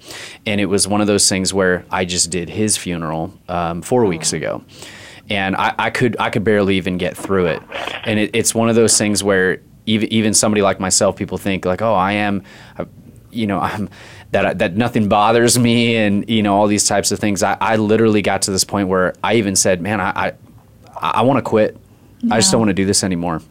And 0.45 0.59
it 0.59 0.65
was 0.65 0.87
one 0.87 1.01
of 1.01 1.07
those 1.07 1.29
things 1.29 1.53
where 1.53 1.85
I 1.89 2.03
just 2.05 2.31
did 2.31 2.49
his 2.49 2.77
funeral 2.77 3.31
um, 3.47 3.81
four 3.81 4.05
weeks 4.05 4.33
ago. 4.33 4.63
And 5.29 5.55
I, 5.55 5.73
I 5.77 5.89
could 5.89 6.17
I 6.19 6.29
could 6.31 6.43
barely 6.43 6.75
even 6.77 6.97
get 6.97 7.15
through 7.15 7.45
it. 7.45 7.61
And 8.03 8.19
it, 8.19 8.31
it's 8.33 8.53
one 8.55 8.69
of 8.69 8.75
those 8.75 8.97
things 8.97 9.23
where 9.23 9.61
even 9.85 10.11
even 10.11 10.33
somebody 10.33 10.61
like 10.61 10.79
myself, 10.79 11.15
people 11.15 11.37
think 11.37 11.65
like, 11.65 11.81
oh, 11.81 11.93
I 11.93 12.13
am, 12.13 12.43
you 13.31 13.47
know, 13.47 13.59
I'm 13.59 13.89
that 14.31 14.59
that 14.59 14.75
nothing 14.75 15.07
bothers 15.07 15.57
me, 15.57 15.95
and 15.95 16.27
you 16.29 16.43
know 16.43 16.55
all 16.55 16.67
these 16.67 16.87
types 16.87 17.11
of 17.11 17.19
things. 17.19 17.41
I, 17.43 17.57
I 17.61 17.77
literally 17.77 18.21
got 18.21 18.41
to 18.43 18.51
this 18.51 18.63
point 18.63 18.89
where 18.89 19.13
I 19.23 19.35
even 19.35 19.55
said, 19.55 19.81
man, 19.81 20.01
I 20.01 20.09
I, 20.09 20.33
I 20.99 21.21
want 21.21 21.37
to 21.37 21.49
quit. 21.49 21.77
I 22.31 22.37
just 22.39 22.51
don't 22.51 22.59
want 22.59 22.69
to 22.69 22.73
do 22.73 22.85
this 22.85 23.03
anymore. 23.03 23.41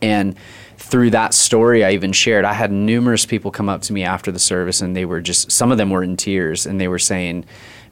And 0.00 0.36
through 0.78 1.10
that 1.10 1.32
story, 1.32 1.84
I 1.84 1.92
even 1.92 2.12
shared, 2.12 2.44
I 2.44 2.52
had 2.54 2.72
numerous 2.72 3.24
people 3.24 3.50
come 3.50 3.68
up 3.68 3.82
to 3.82 3.92
me 3.92 4.02
after 4.02 4.32
the 4.32 4.38
service 4.38 4.80
and 4.80 4.96
they 4.96 5.04
were 5.04 5.20
just, 5.20 5.52
some 5.52 5.70
of 5.70 5.78
them 5.78 5.90
were 5.90 6.02
in 6.02 6.16
tears 6.16 6.66
and 6.66 6.80
they 6.80 6.88
were 6.88 6.98
saying, 6.98 7.44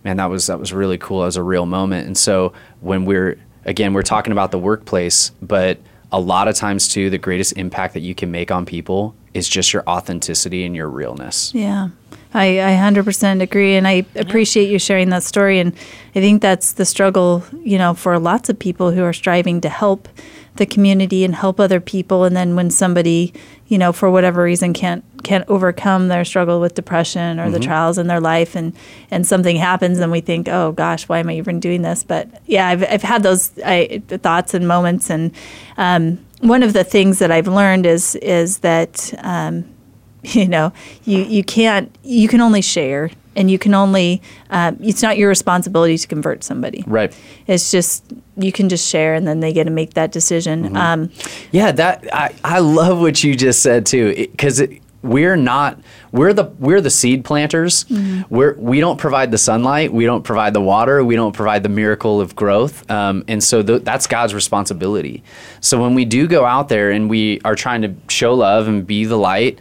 man, 0.03 0.17
that 0.17 0.27
was, 0.27 0.49
that 0.49 0.59
was 0.59 0.73
really 0.73 0.99
cool. 0.99 1.21
That 1.21 1.27
was 1.27 1.37
a 1.37 1.43
real 1.43 1.67
moment. 1.67 2.07
And 2.07 2.19
so 2.19 2.53
when 2.81 3.05
we're, 3.05 3.39
again, 3.65 3.93
we're 3.93 4.03
talking 4.03 4.33
about 4.33 4.51
the 4.51 4.59
workplace, 4.59 5.31
but 5.41 5.79
a 6.11 6.19
lot 6.19 6.49
of 6.49 6.57
times 6.57 6.89
too, 6.89 7.11
the 7.11 7.19
greatest 7.19 7.53
impact 7.57 7.95
that 7.95 8.01
you 8.01 8.15
can 8.15 8.31
make 8.31 8.51
on 8.51 8.67
people 8.67 9.15
is 9.35 9.49
just 9.49 9.73
your 9.73 9.83
authenticity 9.89 10.65
and 10.65 10.75
your 10.75 10.89
realness. 10.89 11.55
Yeah. 11.55 11.89
I, 12.33 12.61
I 12.61 12.77
100% 12.77 13.43
agree. 13.43 13.77
And 13.77 13.89
I 13.89 14.07
appreciate 14.15 14.71
you 14.71 14.79
sharing 14.79 15.11
that 15.11 15.23
story. 15.23 15.59
And 15.59 15.73
I 16.15 16.21
think 16.21 16.43
that's 16.43 16.73
the 16.73 16.85
struggle, 16.85 17.45
you 17.63 17.77
know, 17.77 17.95
for 17.95 18.19
lots 18.19 18.49
of 18.49 18.59
people 18.59 18.93
who 18.93 19.03
are 19.03 19.13
striving 19.13 19.61
to 19.63 19.69
help 19.69 20.09
the 20.57 20.67
community 20.67 21.25
and 21.25 21.35
help 21.35 21.59
other 21.59 21.81
people. 21.81 22.25
And 22.25 22.37
then 22.37 22.55
when 22.55 22.71
somebody, 22.71 23.33
you 23.67 23.79
know, 23.79 23.93
for 23.93 24.11
whatever 24.11 24.43
reason 24.43 24.73
can't 24.73 25.05
can't 25.23 25.45
overcome 25.49 26.09
their 26.09 26.25
struggle 26.25 26.61
with 26.61 26.75
depression 26.75 27.39
or 27.39 27.51
the 27.51 27.61
trials 27.61 27.99
in 27.99 28.07
their 28.07 28.21
life 28.21 28.57
and 28.57 28.75
and 29.11 29.27
something 29.27 29.57
happens 29.57 29.99
and 29.99 30.11
we 30.11 30.21
think, 30.21 30.49
oh 30.49 30.73
gosh, 30.73 31.09
why 31.09 31.19
am 31.19 31.29
I 31.29 31.35
even 31.35 31.61
doing 31.61 31.83
this? 31.83 32.03
But 32.05 32.29
yeah, 32.47 32.69
I've, 32.69 32.83
I've 32.83 33.03
had 33.03 33.23
those 33.23 33.53
I, 33.65 34.03
thoughts 34.09 34.55
and 34.55 34.67
moments. 34.67 35.11
And 35.11 35.33
um, 35.77 36.19
one 36.41 36.63
of 36.63 36.73
the 36.73 36.85
things 36.85 37.19
that 37.19 37.31
I've 37.31 37.49
learned 37.49 37.87
is 37.87 38.17
is 38.17 38.59
that 38.59 39.13
um, 39.19 39.65
you 40.23 40.49
know 40.49 40.73
you 41.05 41.19
you 41.23 41.45
can't 41.45 41.95
you 42.03 42.29
can 42.29 42.41
only 42.41 42.63
share 42.63 43.11
and 43.37 43.51
you 43.51 43.59
can 43.59 43.75
only 43.75 44.21
uh, 44.51 44.73
it's 44.81 45.03
not 45.03 45.17
your 45.17 45.29
responsibility 45.29 45.97
to 45.97 46.07
convert 46.07 46.43
somebody. 46.43 46.85
Right. 46.87 47.17
It's 47.47 47.71
just 47.71 48.05
you 48.37 48.53
can 48.53 48.69
just 48.69 48.89
share, 48.89 49.15
and 49.15 49.27
then 49.27 49.41
they 49.41 49.53
get 49.53 49.65
to 49.65 49.71
make 49.71 49.95
that 49.95 50.13
decision. 50.13 50.65
Mm-hmm. 50.65 50.77
Um, 50.77 51.11
Yeah, 51.53 51.73
that 51.73 52.07
I, 52.13 52.35
I 52.45 52.59
love 52.59 53.01
what 53.01 53.23
you 53.23 53.37
just 53.37 53.63
said 53.63 53.87
too, 53.87 54.15
because 54.15 54.63
we're 55.03 55.37
not 55.37 55.79
we're 56.13 56.33
the 56.33 56.45
we're 56.59 56.81
the 56.81 56.91
seed 56.91 57.25
planters. 57.25 57.87
We're 58.29 58.55
we 58.55 58.81
don't 58.81 58.99
provide 58.99 59.31
the 59.31 59.39
sunlight, 59.39 59.93
we 59.93 60.05
don't 60.05 60.23
provide 60.23 60.53
the 60.55 60.61
water, 60.61 61.03
we 61.05 61.17
don't 61.17 61.33
provide 61.35 61.63
the 61.63 61.69
miracle 61.71 62.21
of 62.21 62.37
growth, 62.37 62.89
um, 62.91 63.25
and 63.27 63.43
so 63.43 63.63
th- 63.63 63.83
that's 63.83 64.07
God's 64.07 64.35
responsibility. 64.35 65.23
So 65.61 65.81
when 65.81 65.95
we 65.95 66.05
do 66.05 66.27
go 66.29 66.45
out 66.45 66.69
there 66.69 66.91
and 66.91 67.09
we 67.09 67.41
are 67.45 67.55
trying 67.55 67.83
to 67.83 67.95
show 68.09 68.35
love 68.35 68.69
and 68.69 68.87
be 68.87 69.05
the 69.07 69.17
light, 69.17 69.59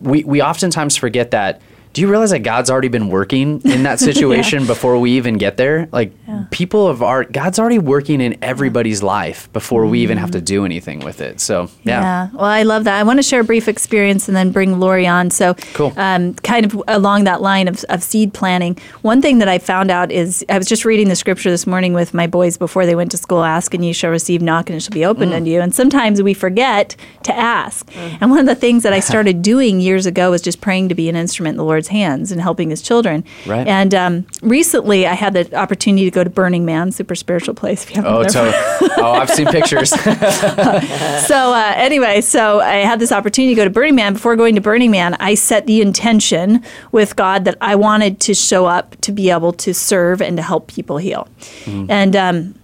we 0.00 0.24
we 0.24 0.42
oftentimes 0.42 0.96
forget 0.96 1.30
that. 1.30 1.60
Do 1.96 2.02
you 2.02 2.08
realize 2.10 2.28
that 2.32 2.40
God's 2.40 2.68
already 2.70 2.88
been 2.88 3.08
working 3.08 3.62
in 3.64 3.84
that 3.84 3.98
situation 4.10 4.66
before 4.66 4.98
we 4.98 5.12
even 5.12 5.38
get 5.38 5.56
there? 5.56 5.88
Like 5.92 6.12
people 6.50 6.86
of 6.88 7.02
art, 7.02 7.32
God's 7.32 7.58
already 7.58 7.78
working 7.78 8.20
in 8.20 8.36
everybody's 8.44 9.02
life 9.02 9.50
before 9.54 9.86
we 9.86 10.00
even 10.00 10.18
have 10.18 10.30
to 10.32 10.42
do 10.42 10.66
anything 10.66 11.00
with 11.00 11.22
it. 11.22 11.40
So 11.40 11.70
yeah, 11.84 12.02
Yeah. 12.02 12.28
Well, 12.34 12.44
I 12.44 12.64
love 12.64 12.84
that. 12.84 13.00
I 13.00 13.02
want 13.02 13.18
to 13.18 13.22
share 13.22 13.40
a 13.40 13.44
brief 13.44 13.66
experience 13.66 14.28
and 14.28 14.36
then 14.36 14.52
bring 14.52 14.78
Lori 14.78 15.06
on. 15.06 15.30
So, 15.30 15.54
Cool. 15.72 15.94
um, 15.96 16.34
kind 16.34 16.66
of 16.66 16.82
along 16.86 17.24
that 17.24 17.40
line 17.40 17.66
of, 17.66 17.82
of 17.88 18.02
seed 18.02 18.34
planting, 18.34 18.76
one 19.00 19.22
thing 19.22 19.38
that 19.38 19.48
I 19.48 19.56
found 19.56 19.90
out 19.90 20.12
is 20.12 20.44
I 20.50 20.58
was 20.58 20.66
just 20.68 20.84
reading 20.84 21.08
the 21.08 21.16
scripture 21.16 21.48
this 21.50 21.66
morning 21.66 21.94
with 21.94 22.12
my 22.12 22.26
boys 22.26 22.58
before 22.58 22.84
they 22.84 22.94
went 22.94 23.10
to 23.12 23.16
school 23.16 23.42
ask 23.42 23.72
and 23.72 23.82
you 23.82 23.94
shall 23.94 24.10
receive, 24.10 24.42
knock 24.42 24.68
and 24.68 24.76
it 24.76 24.80
shall 24.80 24.92
be 24.92 25.06
opened 25.06 25.32
Mm. 25.32 25.36
unto 25.36 25.50
you. 25.50 25.62
And 25.62 25.74
sometimes 25.74 26.20
we 26.20 26.34
forget 26.34 26.94
to 27.22 27.34
ask. 27.34 27.90
And 28.20 28.30
one 28.30 28.40
of 28.40 28.44
the 28.46 28.54
things 28.54 28.82
that 28.82 28.92
I 28.92 29.00
started 29.12 29.40
doing 29.40 29.80
years 29.80 30.04
ago 30.04 30.30
was 30.32 30.42
just 30.42 30.60
praying 30.60 30.90
to 30.90 30.94
be 30.94 31.08
an 31.08 31.16
instrument 31.16 31.54
in 31.54 31.56
the 31.56 31.64
Lord's 31.64 31.85
hands 31.88 32.32
and 32.32 32.40
helping 32.40 32.70
his 32.70 32.82
children. 32.82 33.24
Right. 33.46 33.66
And 33.66 33.94
um, 33.94 34.26
recently 34.42 35.06
I 35.06 35.14
had 35.14 35.32
the 35.34 35.54
opportunity 35.56 36.04
to 36.04 36.10
go 36.10 36.24
to 36.24 36.30
Burning 36.30 36.64
Man, 36.64 36.92
super 36.92 37.14
spiritual 37.14 37.54
place. 37.54 37.84
If 37.84 37.90
you 37.90 38.02
haven't 38.02 38.12
Oh, 38.12 38.28
so, 38.28 38.50
oh, 38.98 39.12
I've 39.12 39.30
seen 39.30 39.46
pictures. 39.46 39.90
so 39.90 41.52
uh, 41.52 41.72
anyway, 41.76 42.20
so 42.20 42.60
I 42.60 42.76
had 42.76 42.98
this 42.98 43.12
opportunity 43.12 43.54
to 43.54 43.60
go 43.60 43.64
to 43.64 43.70
Burning 43.70 43.94
Man. 43.94 44.14
Before 44.14 44.36
going 44.36 44.54
to 44.54 44.60
Burning 44.60 44.90
Man, 44.90 45.14
I 45.14 45.34
set 45.34 45.66
the 45.66 45.80
intention 45.80 46.62
with 46.92 47.16
God 47.16 47.44
that 47.44 47.56
I 47.60 47.74
wanted 47.76 48.20
to 48.20 48.34
show 48.34 48.66
up 48.66 48.96
to 49.02 49.12
be 49.12 49.30
able 49.30 49.52
to 49.54 49.74
serve 49.74 50.20
and 50.22 50.36
to 50.36 50.42
help 50.42 50.68
people 50.68 50.98
heal. 50.98 51.28
And 51.66 52.14
um, 52.16 52.54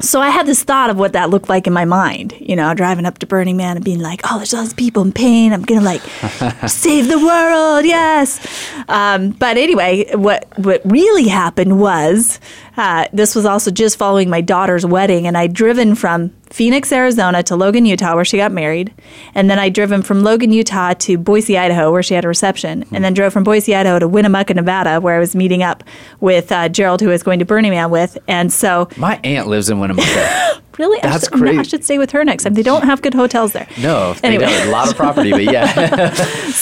so 0.00 0.20
I 0.20 0.30
had 0.30 0.46
this 0.46 0.62
thought 0.62 0.90
of 0.90 0.98
what 0.98 1.12
that 1.14 1.30
looked 1.30 1.48
like 1.48 1.66
in 1.66 1.72
my 1.72 1.84
mind, 1.84 2.34
you 2.40 2.54
know, 2.54 2.72
driving 2.74 3.04
up 3.06 3.18
to 3.18 3.26
Burning 3.26 3.56
Man 3.56 3.76
and 3.76 3.84
being 3.84 4.00
like, 4.00 4.20
oh, 4.24 4.36
there's 4.36 4.54
all 4.54 4.62
these 4.62 4.72
people 4.72 5.02
in 5.02 5.12
pain. 5.12 5.52
I'm 5.52 5.62
going 5.62 5.80
to 5.80 5.84
like 5.84 6.02
save 6.68 7.08
the 7.08 7.18
world. 7.18 7.84
Yes. 7.84 8.40
Um, 8.88 9.30
but 9.30 9.56
anyway, 9.56 10.14
what, 10.14 10.46
what 10.58 10.82
really 10.84 11.28
happened 11.28 11.80
was 11.80 12.38
uh, 12.76 13.08
this 13.12 13.34
was 13.34 13.44
also 13.44 13.70
just 13.70 13.98
following 13.98 14.30
my 14.30 14.40
daughter's 14.40 14.86
wedding, 14.86 15.26
and 15.26 15.36
I'd 15.36 15.52
driven 15.52 15.96
from 15.96 16.32
Phoenix, 16.50 16.90
Arizona 16.92 17.42
to 17.44 17.56
Logan, 17.56 17.86
Utah, 17.86 18.14
where 18.14 18.24
she 18.24 18.36
got 18.36 18.52
married. 18.52 18.92
And 19.34 19.50
then 19.50 19.58
I'd 19.58 19.74
driven 19.74 20.02
from 20.02 20.22
Logan, 20.22 20.52
Utah 20.52 20.94
to 20.94 21.18
Boise, 21.18 21.58
Idaho, 21.58 21.92
where 21.92 22.02
she 22.02 22.14
had 22.14 22.24
a 22.24 22.28
reception. 22.28 22.84
And 22.92 23.04
then 23.04 23.14
drove 23.14 23.32
from 23.32 23.44
Boise, 23.44 23.74
Idaho 23.74 23.98
to 23.98 24.08
Winnemucca, 24.08 24.54
Nevada, 24.54 25.00
where 25.00 25.16
I 25.16 25.18
was 25.18 25.34
meeting 25.36 25.62
up 25.62 25.84
with 26.20 26.50
uh, 26.50 26.68
Gerald, 26.68 27.00
who 27.00 27.08
I 27.08 27.12
was 27.12 27.22
going 27.22 27.38
to 27.38 27.44
Burning 27.44 27.70
Man 27.70 27.90
with. 27.90 28.18
And 28.28 28.52
so 28.52 28.88
My 28.96 29.20
aunt 29.24 29.48
lives 29.48 29.70
in 29.70 29.80
Winnemucca. 29.80 30.62
Really? 30.78 31.02
I 31.02 31.18
should, 31.18 31.34
no, 31.40 31.50
I 31.58 31.62
should 31.62 31.84
stay 31.84 31.98
with 31.98 32.10
her 32.12 32.24
next 32.24 32.44
time. 32.44 32.54
They 32.54 32.62
don't 32.62 32.84
have 32.84 33.02
good 33.02 33.14
hotels 33.14 33.52
there. 33.52 33.66
No, 33.80 34.14
they 34.14 34.28
Anyway. 34.28 34.44
don't. 34.46 34.68
A 34.68 34.70
lot 34.70 34.88
of 34.88 34.96
property, 34.96 35.30
but 35.32 35.44
yeah. 35.44 36.14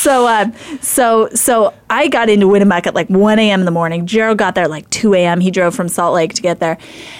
So, 0.07 0.27
uh, 0.27 0.51
so, 0.81 1.29
so 1.35 1.75
I 1.91 2.09
got 2.09 2.29
into 2.29 2.47
Winnemucca 2.49 2.89
at 2.89 2.95
like 2.95 3.09
1 3.09 3.39
a.m. 3.39 3.61
in 3.61 3.65
the 3.67 3.71
morning. 3.73 4.07
Gerald 4.07 4.39
got 4.39 4.55
there 4.55 4.65
at 4.65 4.71
like 4.71 4.89
2 4.91 5.15
a.m. 5.15 5.41
He 5.41 5.51
drove 5.51 5.75
from 5.75 5.89
Salt 5.89 6.15
Lake 6.15 6.33
to 6.35 6.43
get 6.43 6.61
there. 6.61 6.79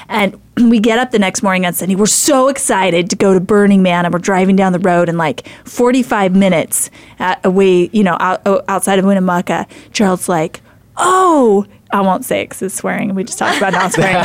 And 0.09 0.41
we 0.57 0.79
get 0.79 0.99
up 0.99 1.11
the 1.11 1.19
next 1.19 1.43
morning 1.43 1.67
on 1.67 1.73
Sunday. 1.73 1.95
We're 1.97 2.07
so 2.07 2.49
excited 2.49 3.11
to 3.11 3.17
go 3.17 3.35
to 3.35 3.41
Burning 3.41 3.83
Man 3.83 4.05
and 4.05 4.13
we're 4.15 4.21
driving 4.21 4.57
down 4.57 4.73
the 4.73 4.79
road 4.79 5.09
and 5.09 5.19
like 5.19 5.47
45 5.65 6.35
minutes 6.37 6.91
at, 7.19 7.45
away, 7.45 7.91
you 7.93 8.05
know, 8.05 8.17
out, 8.21 8.43
outside 8.69 8.99
of 8.99 9.05
Winnemucca. 9.05 9.67
Gerald's 9.91 10.29
like, 10.29 10.61
oh, 10.97 11.67
I 11.93 12.01
won't 12.01 12.25
say 12.25 12.41
it 12.41 12.47
because 12.47 12.63
it's 12.63 12.75
swearing. 12.75 13.15
We 13.15 13.23
just 13.25 13.39
talked 13.39 13.59
about 13.59 13.73
not 13.73 13.93
swearing. 13.93 14.17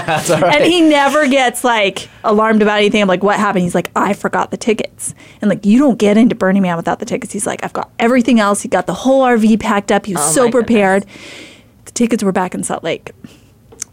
And 0.56 0.64
he 0.64 0.82
never 0.82 1.28
gets 1.28 1.64
like 1.64 2.10
alarmed 2.24 2.62
about 2.62 2.80
anything. 2.80 3.02
I'm 3.02 3.08
like, 3.08 3.24
what 3.24 3.38
happened? 3.40 3.64
He's 3.64 3.76
like, 3.76 3.92
I 3.96 4.14
forgot 4.14 4.50
the 4.52 4.58
tickets. 4.58 5.14
And 5.42 5.50
like, 5.50 5.66
you 5.66 5.78
don't 5.78 5.98
get 5.98 6.18
into 6.18 6.34
Burning 6.36 6.64
Man 6.64 6.76
without 6.76 7.00
the 7.00 7.06
tickets. 7.06 7.32
He's 7.34 7.46
like, 7.46 7.64
I've 7.64 7.74
got 7.74 7.92
everything 8.00 8.40
else. 8.40 8.62
He 8.62 8.68
got 8.70 8.88
the 8.88 8.94
whole 8.94 9.24
RV 9.24 9.60
packed 9.60 9.92
up. 9.92 10.06
He 10.06 10.14
was 10.14 10.34
so 10.34 10.50
prepared. 10.52 11.06
The 11.86 11.92
tickets 11.92 12.24
were 12.24 12.32
back 12.32 12.56
in 12.56 12.64
Salt 12.64 12.84
Lake. 12.84 13.12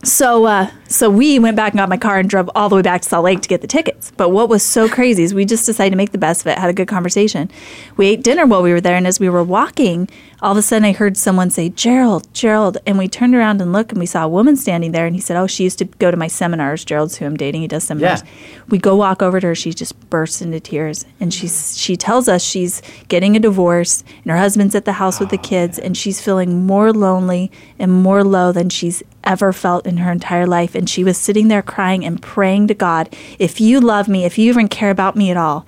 So, 0.05 0.45
uh, 0.45 0.71
so 0.87 1.11
we 1.11 1.41
went 1.41 1.57
back 1.57 1.73
and 1.73 1.79
got 1.79 1.89
my 1.89 1.97
car 1.97 2.21
and 2.21 2.31
drove 2.31 2.49
all 2.55 2.69
the 2.69 2.77
way 2.77 2.83
back 2.83 3.03
to 3.03 3.09
Salt 3.09 3.25
Lake 3.25 3.41
to 3.41 3.49
get 3.49 3.63
the 3.63 3.67
tickets. 3.67 4.13
But 4.17 4.29
what 4.29 4.49
was 4.49 4.63
so 4.63 4.89
crazy 4.89 5.25
is 5.25 5.35
we 5.35 5.45
just 5.45 5.67
decided 5.67 5.91
to 5.91 5.97
make 5.97 6.13
the 6.13 6.19
best 6.19 6.43
of 6.43 6.47
it, 6.47 6.59
had 6.59 6.71
a 6.71 6.73
good 6.73 6.87
conversation. 6.87 7.51
We 7.97 8.07
ate 8.07 8.23
dinner 8.23 8.47
while 8.47 8.63
we 8.63 8.73
were 8.73 8.81
there, 8.81 8.95
and 8.95 9.09
as 9.09 9.19
we 9.19 9.29
were 9.29 9.43
walking, 9.43 10.09
all 10.41 10.53
of 10.53 10.57
a 10.57 10.63
sudden 10.63 10.85
I 10.85 10.93
heard 10.93 11.17
someone 11.17 11.51
say, 11.51 11.71
Gerald, 11.71 12.33
Gerald. 12.33 12.79
And 12.87 12.97
we 12.97 13.09
turned 13.09 13.35
around 13.35 13.61
and 13.61 13.73
looked, 13.73 13.91
and 13.91 13.99
we 13.99 14.07
saw 14.07 14.25
a 14.25 14.29
woman 14.29 14.55
standing 14.55 14.93
there, 14.93 15.05
and 15.05 15.17
he 15.17 15.21
said, 15.21 15.37
Oh, 15.37 15.49
she 15.49 15.65
used 15.65 15.79
to 15.79 15.85
go 15.85 16.13
to 16.13 16.17
my 16.17 16.29
seminars. 16.29 16.85
Gerald's 16.85 17.17
who 17.17 17.27
I'm 17.27 17.37
dating, 17.37 17.63
he 17.63 17.69
does 17.69 17.83
seminars. 17.83 18.23
Yeah. 18.23 18.31
We 18.69 18.79
go 18.79 18.95
walk 18.95 19.21
over 19.21 19.41
to 19.41 19.49
her, 19.49 19.55
she 19.57 19.73
just 19.73 19.99
bursts 20.11 20.41
into 20.41 20.61
tears. 20.61 21.07
And 21.19 21.35
she's, 21.35 21.77
she 21.77 21.97
tells 21.97 22.29
us 22.29 22.41
she's 22.43 22.83
getting 23.09 23.35
a 23.37 23.41
divorce, 23.41 24.05
and 24.23 24.31
her 24.31 24.39
husband's 24.39 24.77
at 24.77 24.85
the 24.85 24.93
house 24.93 25.19
with 25.19 25.31
the 25.31 25.39
kids, 25.39 25.77
and 25.77 25.97
she's 25.97 26.21
feeling 26.21 26.65
more 26.67 26.93
lonely 26.93 27.51
and 27.81 27.93
more 27.93 28.23
low 28.23 28.53
than 28.53 28.69
she's 28.69 29.03
ever 29.29 29.53
felt 29.53 29.87
in 29.87 29.99
her 29.99 30.11
entire 30.11 30.47
life. 30.47 30.75
And 30.75 30.89
she 30.89 31.05
was 31.05 31.17
sitting 31.19 31.49
there 31.49 31.63
crying 31.63 32.05
and 32.05 32.21
praying 32.21 32.67
to 32.69 32.75
God, 32.75 33.15
if 33.39 33.61
you 33.61 33.79
love 33.81 34.09
me, 34.09 34.25
if 34.25 34.39
you 34.39 34.51
even 34.51 34.69
care 34.69 34.91
about 34.91 35.15
me 35.15 35.31
at 35.31 35.37
all, 35.37 35.67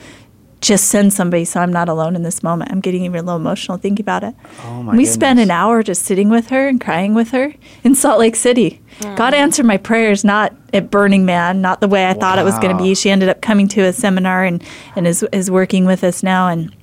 just 0.60 0.88
send 0.88 1.12
somebody 1.12 1.44
so 1.44 1.60
I'm 1.60 1.72
not 1.72 1.88
alone 1.88 2.14
in 2.16 2.22
this 2.22 2.42
moment. 2.42 2.70
I'm 2.70 2.80
getting 2.80 3.04
even 3.04 3.18
a 3.20 3.22
little 3.22 3.40
emotional 3.40 3.78
thinking 3.78 4.04
about 4.04 4.24
it. 4.24 4.34
Oh 4.64 4.82
my 4.82 4.94
we 4.94 5.06
spent 5.06 5.38
an 5.38 5.50
hour 5.50 5.82
just 5.82 6.02
sitting 6.02 6.28
with 6.28 6.48
her 6.48 6.68
and 6.68 6.80
crying 6.80 7.14
with 7.14 7.30
her 7.30 7.54
in 7.82 7.94
Salt 7.94 8.18
Lake 8.18 8.36
City. 8.36 8.82
Hmm. 9.00 9.14
God 9.14 9.32
answered 9.32 9.64
my 9.64 9.78
prayers 9.78 10.22
not 10.22 10.54
at 10.74 10.90
Burning 10.90 11.24
Man, 11.24 11.62
not 11.62 11.80
the 11.80 11.88
way 11.88 12.08
I 12.08 12.14
thought 12.14 12.38
it 12.38 12.44
was 12.44 12.58
going 12.58 12.76
to 12.76 12.82
be. 12.82 12.94
She 12.94 13.10
ended 13.10 13.30
up 13.30 13.40
coming 13.40 13.68
to 13.68 13.82
a 13.82 13.92
seminar 13.92 14.44
and, 14.44 14.62
and 14.96 15.06
is, 15.06 15.22
is 15.32 15.50
working 15.50 15.86
with 15.86 16.04
us 16.04 16.22
now 16.22 16.48
and 16.48 16.74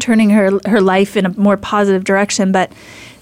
turning 0.00 0.30
her 0.30 0.58
her 0.66 0.80
life 0.80 1.16
in 1.16 1.26
a 1.26 1.30
more 1.38 1.56
positive 1.56 2.04
direction. 2.04 2.52
But 2.52 2.72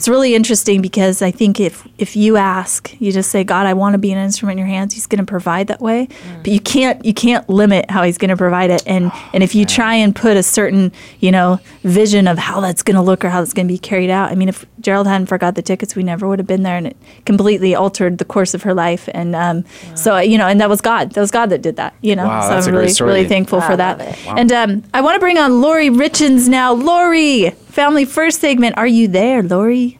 it's 0.02 0.08
really 0.08 0.34
interesting 0.34 0.82
because 0.82 1.22
I 1.22 1.30
think 1.30 1.60
if 1.60 1.86
if 1.96 2.16
you 2.16 2.36
ask, 2.36 2.92
you 3.00 3.12
just 3.12 3.30
say, 3.30 3.44
God, 3.44 3.66
I 3.66 3.74
want 3.74 3.92
to 3.94 3.98
be 3.98 4.10
an 4.10 4.18
instrument 4.18 4.58
in 4.58 4.58
your 4.58 4.66
hands. 4.66 4.94
He's 4.94 5.06
going 5.06 5.24
to 5.24 5.30
provide 5.30 5.68
that 5.68 5.80
way, 5.80 6.08
but 6.38 6.48
you 6.48 6.58
can't 6.58 7.04
you 7.04 7.14
can't 7.14 7.48
limit 7.48 7.88
how 7.88 8.02
He's 8.02 8.18
going 8.18 8.30
to 8.30 8.36
provide 8.36 8.70
it. 8.70 8.82
And 8.84 9.12
and 9.32 9.44
if 9.44 9.54
you 9.54 9.64
try 9.64 9.94
and 9.94 10.12
put 10.12 10.36
a 10.36 10.42
certain 10.42 10.90
you 11.20 11.30
know 11.30 11.60
vision 11.84 12.26
of 12.26 12.36
how 12.36 12.60
that's 12.60 12.82
going 12.82 12.96
to 12.96 13.00
look 13.00 13.24
or 13.24 13.28
how 13.28 13.42
that's 13.42 13.52
going 13.52 13.68
to 13.68 13.72
be 13.72 13.78
carried 13.78 14.10
out, 14.10 14.32
I 14.32 14.34
mean, 14.34 14.48
if 14.48 14.66
Gerald 14.80 15.06
hadn't 15.06 15.28
forgot 15.28 15.54
the 15.54 15.62
tickets, 15.62 15.94
we 15.94 16.02
never 16.02 16.26
would 16.26 16.40
have 16.40 16.48
been 16.48 16.64
there, 16.64 16.76
and 16.76 16.88
it 16.88 16.96
completely 17.24 17.72
altered 17.72 18.18
the 18.18 18.24
course 18.24 18.54
of 18.54 18.64
her 18.64 18.74
life. 18.74 19.08
And 19.14 19.36
um, 19.36 19.64
so 19.94 20.18
you 20.18 20.36
know, 20.36 20.48
and 20.48 20.60
that 20.60 20.68
was 20.68 20.80
God. 20.80 21.12
That 21.12 21.20
was 21.20 21.30
God 21.30 21.50
that 21.50 21.62
did 21.62 21.76
that. 21.76 21.94
You 22.00 22.16
know, 22.16 22.26
Wow, 22.26 22.60
so 22.60 22.68
I'm 22.68 22.74
really 22.74 22.92
really 23.02 23.28
thankful 23.28 23.60
Wow, 23.60 23.68
for 23.68 23.76
that. 23.76 24.18
And 24.26 24.50
um, 24.50 24.82
I 24.92 25.00
want 25.00 25.14
to 25.14 25.20
bring 25.20 25.38
on 25.38 25.60
Lori 25.60 25.90
Richens 25.90 26.48
now. 26.48 26.72
Lori, 26.72 27.54
Family 27.72 28.04
First 28.04 28.40
segment. 28.40 28.76
Are 28.76 28.86
you 28.86 29.08
there, 29.08 29.42
Lori? 29.42 29.98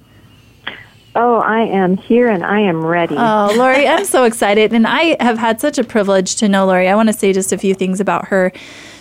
Oh, 1.14 1.37
I 1.37 1.61
am 1.61 1.97
here 1.97 2.29
and 2.29 2.45
I 2.45 2.61
am 2.61 2.85
ready. 2.85 3.16
Oh, 3.16 3.53
Lori, 3.57 3.89
I'm 3.89 4.05
so 4.05 4.25
excited. 4.25 4.75
And 4.75 4.87
I 4.87 5.16
have 5.20 5.39
had 5.39 5.59
such 5.59 5.79
a 5.79 5.85
privilege 5.85 6.37
to 6.37 6.49
know 6.49 6.66
Lori. 6.66 6.89
I 6.89 6.95
want 6.95 7.09
to 7.09 7.14
say 7.14 7.33
just 7.33 7.51
a 7.51 7.57
few 7.57 7.75
things 7.75 7.99
about 7.99 8.29
her. 8.29 8.53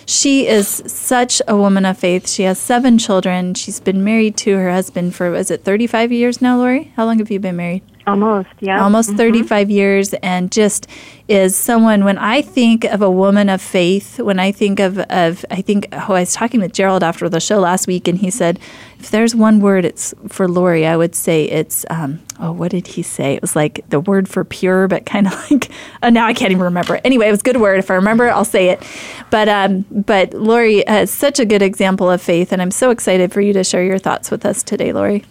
She 0.06 0.46
is 0.46 0.82
such 0.86 1.42
a 1.46 1.54
woman 1.56 1.84
of 1.84 1.98
faith. 1.98 2.28
She 2.28 2.44
has 2.44 2.58
seven 2.58 2.96
children. 2.96 3.52
She's 3.54 3.78
been 3.78 4.02
married 4.02 4.38
to 4.38 4.56
her 4.56 4.70
husband 4.70 5.14
for, 5.14 5.34
is 5.34 5.50
it 5.50 5.64
35 5.64 6.10
years 6.10 6.40
now, 6.40 6.56
Lori? 6.56 6.92
How 6.96 7.04
long 7.04 7.18
have 7.18 7.30
you 7.30 7.40
been 7.40 7.56
married? 7.56 7.82
Almost, 8.06 8.48
yeah. 8.60 8.82
almost 8.82 9.10
35 9.10 9.70
years 9.70 10.12
and 10.14 10.50
just 10.50 10.88
is 11.28 11.56
someone 11.56 12.04
when 12.04 12.18
i 12.18 12.42
think 12.42 12.84
of 12.84 13.00
a 13.00 13.10
woman 13.10 13.48
of 13.48 13.62
faith 13.62 14.18
when 14.18 14.40
i 14.40 14.50
think 14.50 14.80
of, 14.80 14.98
of 14.98 15.44
i 15.50 15.62
think 15.62 15.86
oh, 15.92 16.14
i 16.14 16.20
was 16.20 16.34
talking 16.34 16.60
with 16.60 16.72
gerald 16.72 17.04
after 17.04 17.28
the 17.28 17.40
show 17.40 17.60
last 17.60 17.86
week 17.86 18.08
and 18.08 18.18
he 18.18 18.28
said 18.28 18.58
if 18.98 19.10
there's 19.10 19.36
one 19.36 19.60
word 19.60 19.84
it's 19.84 20.12
for 20.28 20.48
lori 20.48 20.84
i 20.84 20.96
would 20.96 21.14
say 21.14 21.44
it's 21.44 21.86
um, 21.90 22.20
oh 22.40 22.52
what 22.52 22.70
did 22.72 22.86
he 22.88 23.02
say? 23.02 23.34
It 23.34 23.42
was 23.42 23.56
like 23.56 23.84
the 23.88 24.00
word 24.00 24.28
for 24.28 24.44
pure 24.44 24.88
but 24.88 25.06
kind 25.06 25.26
of 25.26 25.32
like 25.50 25.70
uh, 26.02 26.10
now 26.10 26.26
i 26.26 26.34
can't 26.34 26.50
even 26.50 26.64
remember. 26.64 27.00
Anyway 27.04 27.28
it 27.28 27.30
was 27.30 27.40
a 27.40 27.44
good 27.44 27.60
word. 27.60 27.78
If 27.78 27.90
i 27.90 27.94
remember 27.94 28.26
it 28.26 28.32
i'll 28.32 28.44
say 28.44 28.68
it. 28.68 28.82
But 29.30 29.48
um, 29.48 29.86
but 29.90 30.34
lori 30.34 30.80
is 30.80 31.10
such 31.10 31.38
a 31.38 31.46
good 31.46 31.62
example 31.62 32.10
of 32.10 32.20
faith 32.20 32.52
and 32.52 32.60
i'm 32.60 32.70
so 32.70 32.90
excited 32.90 33.32
for 33.32 33.40
you 33.40 33.52
to 33.52 33.64
share 33.64 33.84
your 33.84 33.98
thoughts 33.98 34.30
with 34.30 34.44
us 34.44 34.62
today 34.62 34.92
lori 34.92 35.24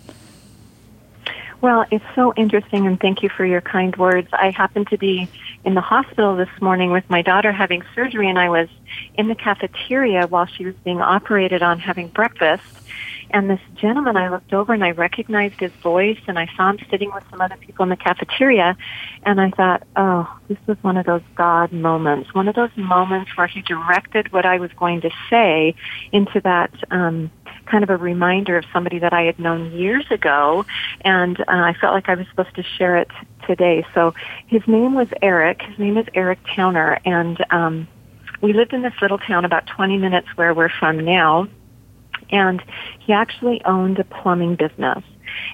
Well, 1.62 1.86
it's 1.92 2.04
so 2.16 2.34
interesting, 2.36 2.88
and 2.88 3.00
thank 3.00 3.22
you 3.22 3.30
for 3.30 3.46
your 3.46 3.62
kind 3.62 3.96
words. 3.96 4.28
I 4.34 4.50
happened 4.50 4.88
to 4.88 4.98
be 4.98 5.30
in 5.64 5.76
the 5.76 5.82
hospital 5.82 6.36
this 6.36 6.50
morning 6.60 6.90
with 6.92 7.08
my 7.08 7.22
daughter 7.22 7.52
having 7.52 7.84
surgery, 7.94 8.28
and 8.28 8.40
I 8.40 8.50
was 8.50 8.68
in 9.14 9.28
the 9.28 9.36
cafeteria 9.36 10.26
while 10.26 10.48
she 10.48 10.66
was 10.66 10.74
being 10.84 11.02
operated 11.02 11.62
on 11.62 11.78
having 11.78 12.08
breakfast. 12.08 12.64
And 13.30 13.48
this 13.48 13.60
gentleman, 13.76 14.18
I 14.18 14.30
looked 14.30 14.54
over 14.54 14.74
and 14.74 14.84
I 14.84 14.92
recognized 14.92 15.60
his 15.60 15.72
voice, 15.84 16.18
and 16.26 16.40
I 16.40 16.50
saw 16.58 16.72
him 16.72 16.80
sitting 16.90 17.12
with 17.14 17.24
some 17.30 17.42
other 17.42 17.58
people 17.58 17.84
in 17.84 17.90
the 17.90 17.96
cafeteria. 17.96 18.76
And 19.24 19.40
I 19.40 19.52
thought, 19.52 19.84
oh, 19.96 20.36
this 20.48 20.58
was 20.66 20.78
one 20.82 20.98
of 20.98 21.06
those 21.06 21.22
God 21.36 21.72
moments, 21.72 22.34
one 22.34 22.48
of 22.48 22.56
those 22.56 22.76
moments 22.76 23.38
where 23.38 23.48
he 23.48 23.62
directed 23.62 24.34
what 24.34 24.48
I 24.48 24.58
was 24.58 24.72
going 24.74 25.02
to 25.02 25.12
say 25.30 25.76
into 26.12 26.42
that. 26.42 26.74
Um, 26.90 27.30
kind 27.72 27.84
of 27.84 27.90
a 27.90 27.98
reminder 27.98 28.58
of 28.58 28.66
somebody 28.74 29.00
that 29.00 29.14
I 29.14 29.22
had 29.24 29.40
known 29.40 29.72
years 29.72 30.06
ago, 30.12 30.66
and 31.02 31.40
uh, 31.40 31.46
I 31.48 31.74
felt 31.80 31.94
like 31.94 32.10
I 32.10 32.16
was 32.16 32.28
supposed 32.30 32.54
to 32.56 32.64
share 32.78 32.98
it 32.98 33.08
today. 33.48 33.86
So 33.96 34.14
his 34.48 34.62
name 34.68 34.94
was 34.94 35.08
Eric. 35.22 35.62
His 35.62 35.80
name 35.80 35.98
is 35.98 36.06
Eric 36.14 36.40
Towner, 36.56 37.00
and 37.06 37.44
um, 37.50 37.88
we 38.42 38.52
lived 38.54 38.74
in 38.74 38.82
this 38.82 38.94
little 39.02 39.18
town 39.18 39.46
about 39.46 39.66
20 39.68 39.98
minutes 39.98 40.28
where 40.36 40.54
we're 40.54 40.70
from 40.80 41.00
now, 41.00 41.48
and 42.30 42.62
he 43.00 43.14
actually 43.14 43.62
owned 43.64 44.00
a 44.00 44.04
plumbing 44.04 44.56
business. 44.56 45.04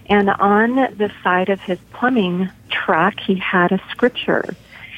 And 0.08 0.30
on 0.32 0.76
the 0.76 1.12
side 1.24 1.50
of 1.50 1.60
his 1.60 1.78
plumbing 1.94 2.50
truck, 2.72 3.14
he 3.20 3.36
had 3.36 3.72
a 3.72 3.80
scripture, 3.92 4.58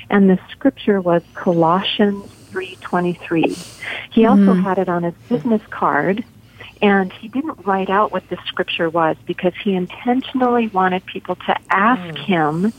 and 0.10 0.30
the 0.30 0.40
scripture 0.52 1.02
was 1.02 1.22
Colossians 1.34 2.24
3:23. 2.52 3.58
He 4.12 4.26
also 4.26 4.54
Mhm. 4.54 4.64
had 4.64 4.78
it 4.78 4.90
on 4.90 5.04
his 5.04 5.14
business 5.28 5.62
card, 5.70 6.24
and 6.82 7.12
he 7.20 7.28
didn't 7.28 7.66
write 7.66 7.90
out 7.90 8.12
what 8.12 8.24
the 8.30 8.38
scripture 8.48 8.90
was 8.90 9.18
because 9.26 9.54
he 9.64 9.76
intentionally 9.76 10.68
wanted 10.70 11.06
people 11.06 11.36
to 11.48 11.56
ask 11.70 12.18
him 12.18 12.74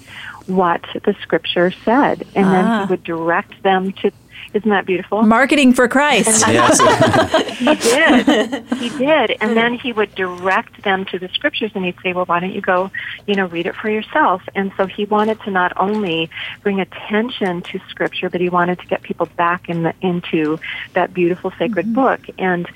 what 0.46 0.82
the 1.04 1.14
scripture 1.22 1.70
said, 1.84 2.24
and 2.34 2.46
then 2.46 2.64
Ah. 2.64 2.84
he 2.86 2.90
would 2.90 3.02
direct 3.04 3.62
them 3.62 3.92
to. 4.02 4.10
Isn't 4.52 4.70
that 4.70 4.84
beautiful? 4.84 5.22
Marketing 5.22 5.72
for 5.72 5.86
Christ. 5.86 6.44
he 6.46 7.74
did. 7.76 8.64
He 8.78 8.88
did. 8.98 9.36
And 9.40 9.56
then 9.56 9.74
he 9.74 9.92
would 9.92 10.14
direct 10.14 10.82
them 10.82 11.04
to 11.06 11.18
the 11.18 11.28
scriptures 11.28 11.70
and 11.74 11.84
he'd 11.84 11.96
say, 12.02 12.12
well, 12.12 12.24
why 12.24 12.40
don't 12.40 12.52
you 12.52 12.60
go, 12.60 12.90
you 13.26 13.34
know, 13.36 13.46
read 13.46 13.66
it 13.66 13.76
for 13.76 13.88
yourself? 13.88 14.42
And 14.54 14.72
so 14.76 14.86
he 14.86 15.04
wanted 15.04 15.40
to 15.42 15.50
not 15.50 15.72
only 15.76 16.30
bring 16.62 16.80
attention 16.80 17.62
to 17.62 17.80
scripture, 17.88 18.28
but 18.28 18.40
he 18.40 18.48
wanted 18.48 18.80
to 18.80 18.86
get 18.86 19.02
people 19.02 19.26
back 19.36 19.68
in 19.68 19.84
the, 19.84 19.94
into 20.00 20.58
that 20.94 21.14
beautiful 21.14 21.52
sacred 21.58 21.94
book. 21.94 22.20
And 22.38 22.68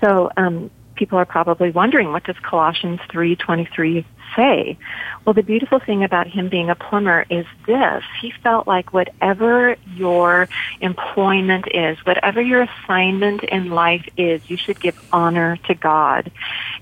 so, 0.00 0.30
um, 0.36 0.70
people 0.96 1.18
are 1.18 1.26
probably 1.26 1.70
wondering, 1.70 2.10
what 2.10 2.24
does 2.24 2.36
Colossians 2.38 3.00
3.23 3.10 4.04
say? 4.34 4.78
Well, 5.24 5.34
the 5.34 5.42
beautiful 5.42 5.78
thing 5.78 6.04
about 6.04 6.26
him 6.26 6.48
being 6.48 6.70
a 6.70 6.74
plumber 6.74 7.26
is 7.30 7.46
this. 7.66 8.02
He 8.20 8.32
felt 8.42 8.66
like 8.66 8.92
whatever 8.92 9.76
your 9.94 10.48
employment 10.80 11.66
is, 11.72 11.98
whatever 12.04 12.40
your 12.40 12.62
assignment 12.62 13.44
in 13.44 13.70
life 13.70 14.06
is, 14.16 14.40
you 14.48 14.56
should 14.56 14.80
give 14.80 14.94
honor 15.12 15.58
to 15.66 15.74
God. 15.74 16.30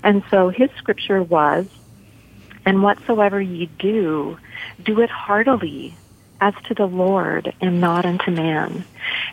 And 0.03 0.23
so 0.29 0.49
his 0.49 0.69
scripture 0.77 1.21
was, 1.21 1.65
and 2.65 2.81
whatsoever 2.81 3.41
ye 3.41 3.69
do, 3.79 4.37
do 4.83 5.01
it 5.01 5.09
heartily 5.09 5.97
as 6.41 6.53
to 6.65 6.73
the 6.73 6.85
Lord 6.85 7.53
and 7.61 7.79
not 7.79 8.05
unto 8.05 8.31
man. 8.31 8.85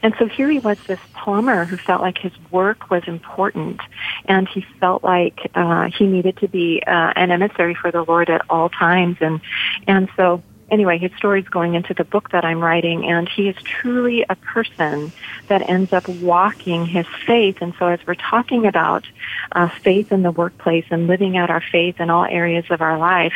And 0.03 0.15
so 0.19 0.27
here 0.27 0.51
he 0.51 0.59
was, 0.59 0.79
this 0.87 1.01
plumber 1.15 1.65
who 1.65 1.77
felt 1.77 2.01
like 2.01 2.19
his 2.19 2.33
work 2.51 2.91
was 2.91 3.03
important 3.07 3.81
and 4.27 4.49
he 4.49 4.65
felt 4.81 5.03
like 5.03 5.51
uh, 5.55 5.91
he 5.91 6.07
needed 6.07 6.37
to 6.39 6.49
be 6.49 6.83
uh, 6.87 7.13
an 7.17 7.31
emissary 7.31 7.75
for 7.75 7.91
the 7.91 8.03
Lord 8.03 8.31
at 8.31 8.43
all 8.49 8.69
times. 8.69 9.17
And, 9.21 9.41
and 9.87 10.09
so 10.17 10.43
anyway, 10.73 10.99
his 10.99 11.13
story's 11.17 11.47
going 11.47 11.75
into 11.75 11.95
the 11.95 12.03
book 12.03 12.31
that 12.31 12.45
I'm 12.45 12.61
writing, 12.61 13.05
and 13.05 13.29
he 13.29 13.49
is 13.49 13.57
truly 13.63 14.25
a 14.29 14.35
person 14.35 15.13
that 15.49 15.69
ends 15.69 15.93
up 15.93 16.09
walking 16.09 16.87
his 16.87 17.07
faith. 17.27 17.59
And 17.61 17.75
so, 17.79 17.87
as 17.87 18.01
we're 18.07 18.15
talking 18.15 18.67
about 18.67 19.05
uh, 19.53 19.69
faith 19.69 20.11
in 20.11 20.23
the 20.23 20.33
workplace 20.33 20.87
and 20.91 21.07
living 21.07 21.37
out 21.37 21.51
our 21.51 21.63
faith 21.71 22.01
in 22.01 22.11
all 22.11 22.25
areas 22.25 22.65
of 22.71 22.81
our 22.81 22.99
life, 22.99 23.35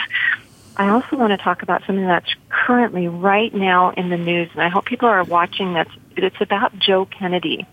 I 0.76 0.88
also 0.90 1.16
want 1.16 1.30
to 1.30 1.38
talk 1.38 1.62
about 1.62 1.82
something 1.86 2.06
that's 2.06 2.34
currently 2.48 3.08
right 3.08 3.52
now 3.54 3.90
in 3.90 4.10
the 4.10 4.18
news, 4.18 4.50
and 4.52 4.62
I 4.62 4.68
hope 4.68 4.84
people 4.84 5.08
are 5.08 5.24
watching 5.24 5.72
this. 5.74 5.88
It's 6.16 6.40
about 6.40 6.78
Joe 6.78 7.06
Kennedy. 7.06 7.66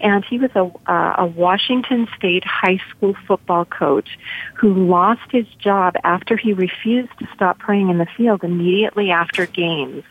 And 0.00 0.24
he 0.24 0.38
was 0.38 0.50
a, 0.54 0.70
uh, 0.90 1.14
a 1.18 1.26
Washington 1.26 2.06
State 2.16 2.44
high 2.44 2.80
school 2.90 3.14
football 3.26 3.64
coach 3.64 4.18
who 4.56 4.86
lost 4.86 5.30
his 5.30 5.46
job 5.58 5.94
after 6.04 6.36
he 6.36 6.52
refused 6.52 7.16
to 7.20 7.28
stop 7.34 7.58
praying 7.58 7.88
in 7.88 7.98
the 7.98 8.06
field 8.16 8.44
immediately 8.44 9.10
after 9.10 9.46
games. 9.46 10.02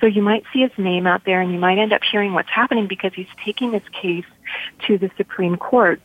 So 0.00 0.06
you 0.06 0.22
might 0.22 0.44
see 0.52 0.60
his 0.60 0.70
name 0.78 1.06
out 1.06 1.24
there 1.24 1.40
and 1.40 1.52
you 1.52 1.58
might 1.58 1.78
end 1.78 1.92
up 1.92 2.02
hearing 2.02 2.32
what's 2.32 2.50
happening 2.50 2.86
because 2.86 3.12
he's 3.14 3.26
taking 3.44 3.72
his 3.72 3.82
case 3.90 4.24
to 4.86 4.96
the 4.96 5.10
Supreme 5.16 5.56
Court. 5.56 6.00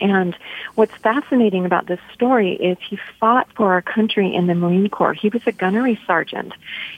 And 0.00 0.36
what's 0.74 0.94
fascinating 0.96 1.64
about 1.64 1.86
this 1.86 2.00
story 2.12 2.52
is 2.54 2.76
he 2.80 2.98
fought 3.18 3.48
for 3.54 3.72
our 3.72 3.82
country 3.82 4.34
in 4.34 4.46
the 4.46 4.54
Marine 4.54 4.88
Corps. 4.88 5.14
He 5.14 5.28
was 5.28 5.42
a 5.46 5.52
gunnery 5.52 5.98
sergeant, 6.06 6.52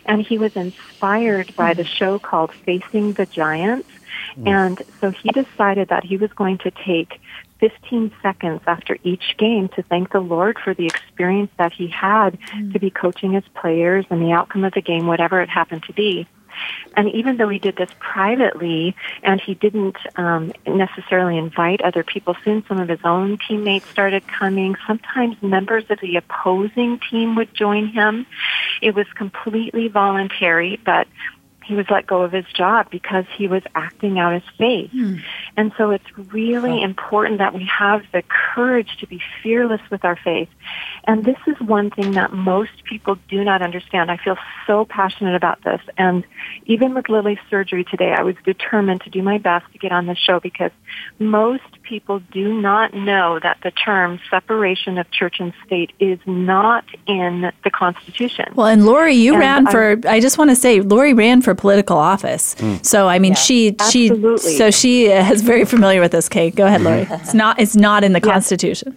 and 0.06 0.22
he 0.22 0.38
was 0.38 0.56
inspired 0.56 1.54
by 1.56 1.74
the 1.74 1.84
show 1.84 2.18
called 2.18 2.52
Facing 2.52 3.12
the 3.12 3.26
Giants. 3.26 3.88
Mm. 4.36 4.48
And 4.48 4.82
so 5.00 5.10
he 5.10 5.30
decided 5.30 5.88
that 5.88 6.04
he 6.04 6.16
was 6.16 6.32
going 6.32 6.58
to 6.58 6.70
take 6.70 7.20
15 7.60 8.12
seconds 8.22 8.62
after 8.66 8.96
each 9.02 9.36
game 9.36 9.68
to 9.70 9.82
thank 9.82 10.12
the 10.12 10.20
Lord 10.20 10.58
for 10.58 10.74
the 10.74 10.86
experience 10.86 11.50
that 11.58 11.72
he 11.72 11.88
had 11.88 12.38
mm. 12.40 12.72
to 12.72 12.78
be 12.78 12.90
coaching 12.90 13.32
his 13.32 13.44
players 13.54 14.06
and 14.10 14.22
the 14.22 14.32
outcome 14.32 14.64
of 14.64 14.72
the 14.74 14.80
game, 14.80 15.06
whatever 15.06 15.40
it 15.40 15.48
happened 15.48 15.82
to 15.84 15.92
be. 15.92 16.26
And 16.96 17.08
even 17.10 17.36
though 17.36 17.48
he 17.48 17.58
did 17.58 17.76
this 17.76 17.90
privately 17.98 18.96
and 19.22 19.40
he 19.40 19.54
didn't 19.54 19.96
um, 20.16 20.52
necessarily 20.66 21.38
invite 21.38 21.80
other 21.82 22.02
people, 22.02 22.36
soon 22.44 22.64
some 22.66 22.80
of 22.80 22.88
his 22.88 23.00
own 23.04 23.38
teammates 23.46 23.88
started 23.88 24.26
coming. 24.26 24.76
Sometimes 24.86 25.40
members 25.42 25.84
of 25.90 26.00
the 26.00 26.16
opposing 26.16 27.00
team 27.10 27.36
would 27.36 27.54
join 27.54 27.88
him. 27.88 28.26
It 28.82 28.94
was 28.94 29.06
completely 29.14 29.88
voluntary, 29.88 30.80
but 30.84 31.06
he 31.68 31.74
was 31.74 31.84
let 31.90 32.06
go 32.06 32.22
of 32.22 32.32
his 32.32 32.46
job 32.56 32.90
because 32.90 33.26
he 33.36 33.46
was 33.46 33.62
acting 33.74 34.18
out 34.18 34.32
his 34.32 34.42
hmm. 34.56 34.56
faith. 34.56 34.90
And 35.56 35.72
so 35.76 35.90
it's 35.90 36.18
really 36.32 36.82
important 36.82 37.38
that 37.38 37.52
we 37.52 37.66
have 37.66 38.02
the 38.12 38.22
courage 38.22 38.96
to 39.00 39.06
be 39.06 39.20
fearless 39.42 39.82
with 39.90 40.04
our 40.04 40.16
faith. 40.16 40.48
And 41.04 41.24
this 41.24 41.36
is 41.46 41.60
one 41.60 41.90
thing 41.90 42.12
that 42.12 42.32
most 42.32 42.84
people 42.84 43.18
do 43.28 43.44
not 43.44 43.60
understand. 43.60 44.10
I 44.10 44.16
feel 44.16 44.38
so 44.66 44.86
passionate 44.86 45.34
about 45.34 45.62
this. 45.62 45.80
And 45.98 46.24
even 46.64 46.94
with 46.94 47.10
Lily's 47.10 47.38
surgery 47.50 47.84
today, 47.84 48.14
I 48.16 48.22
was 48.22 48.36
determined 48.44 49.02
to 49.02 49.10
do 49.10 49.22
my 49.22 49.36
best 49.36 49.70
to 49.72 49.78
get 49.78 49.92
on 49.92 50.06
the 50.06 50.16
show 50.16 50.40
because 50.40 50.70
most 51.18 51.77
people 51.88 52.20
do 52.30 52.52
not 52.60 52.92
know 52.94 53.38
that 53.42 53.56
the 53.62 53.70
term 53.70 54.20
separation 54.30 54.98
of 54.98 55.10
church 55.10 55.36
and 55.40 55.52
state 55.66 55.90
is 55.98 56.18
not 56.26 56.84
in 57.06 57.50
the 57.64 57.70
Constitution. 57.70 58.52
Well, 58.54 58.66
and 58.66 58.84
Lori, 58.84 59.14
you 59.14 59.32
And 59.34 59.40
ran 59.40 59.66
I- 59.68 59.70
for. 59.72 60.00
I 60.06 60.20
just 60.20 60.36
want 60.38 60.50
to 60.50 60.56
say, 60.56 60.80
Lori 60.80 61.14
ran 61.14 61.40
for 61.42 61.54
political 61.54 61.96
office. 61.96 62.54
Hmm. 62.60 62.76
So 62.82 63.08
I 63.08 63.18
mean, 63.18 63.34
she 63.34 63.74
she 63.90 64.10
absolutely. 64.10 64.56
so 64.58 64.70
she 64.70 65.06
is 65.06 65.42
very 65.42 65.64
familiar 65.64 66.00
with 66.00 66.12
this. 66.12 66.28
Kate, 66.28 66.54
go 66.54 66.66
ahead, 66.66 66.82
Lori. 66.82 67.06
It's 67.10 67.34
not 67.34 67.58
it's 67.58 67.76
not 67.76 68.04
in 68.04 68.12
the 68.12 68.20
Constitution. 68.20 68.96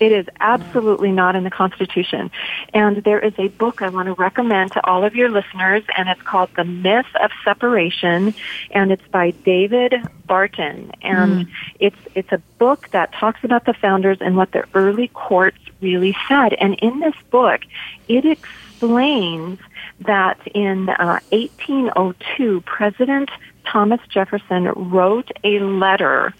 It 0.00 0.12
is 0.12 0.26
absolutely 0.40 1.12
not 1.12 1.36
in 1.36 1.44
the 1.44 1.50
Constitution. 1.50 2.30
And 2.74 3.02
there 3.04 3.18
is 3.18 3.32
a 3.38 3.48
book 3.48 3.82
I 3.82 3.88
want 3.88 4.06
to 4.06 4.14
recommend 4.14 4.72
to 4.72 4.86
all 4.86 5.04
of 5.04 5.14
your 5.14 5.30
listeners, 5.30 5.82
and 5.96 6.08
it's 6.08 6.22
called 6.22 6.50
The 6.56 6.64
Myth 6.64 7.06
of 7.20 7.30
Separation, 7.44 8.34
and 8.70 8.92
it's 8.92 9.06
by 9.08 9.30
David 9.30 9.94
Barton. 10.26 10.92
And 11.02 11.48
it's, 11.80 11.96
it's 12.14 12.32
a 12.32 12.42
book 12.58 12.88
that 12.90 13.12
talks 13.12 13.42
about 13.44 13.64
the 13.64 13.74
founders 13.74 14.18
and 14.20 14.36
what 14.36 14.52
the 14.52 14.64
early 14.74 15.08
courts 15.08 15.58
really 15.80 16.16
said. 16.28 16.54
And 16.54 16.74
in 16.74 17.00
this 17.00 17.16
book, 17.30 17.62
it 18.08 18.24
explains 18.24 19.58
that 20.00 20.38
in 20.48 20.88
uh, 20.88 21.20
1802, 21.30 22.60
President 22.62 23.30
Thomas 23.66 24.00
Jefferson 24.08 24.64
wrote 24.64 25.30
a 25.44 25.58
letter 25.60 26.34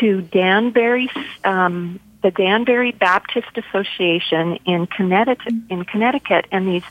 to 0.00 0.22
Danbury, 0.22 1.10
um, 1.44 2.00
the 2.26 2.32
Danbury 2.32 2.90
Baptist 2.90 3.56
Association 3.56 4.58
in 4.64 4.88
Connecticut, 4.88 5.54
in 5.70 5.84
Connecticut, 5.84 6.44
and 6.50 6.66
these 6.66 6.82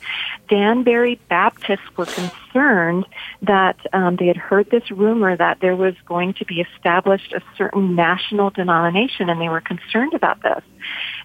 Danbury 0.47 1.19
Baptists 1.27 1.85
were 1.97 2.05
concerned 2.05 3.05
that 3.41 3.75
um, 3.91 4.15
they 4.15 4.27
had 4.27 4.37
heard 4.37 4.69
this 4.69 4.89
rumor 4.89 5.35
that 5.35 5.59
there 5.59 5.75
was 5.75 5.93
going 6.05 6.35
to 6.35 6.45
be 6.45 6.61
established 6.61 7.33
a 7.33 7.41
certain 7.57 7.95
national 7.95 8.49
denomination, 8.49 9.29
and 9.29 9.41
they 9.41 9.49
were 9.49 9.59
concerned 9.59 10.13
about 10.13 10.41
this. 10.41 10.63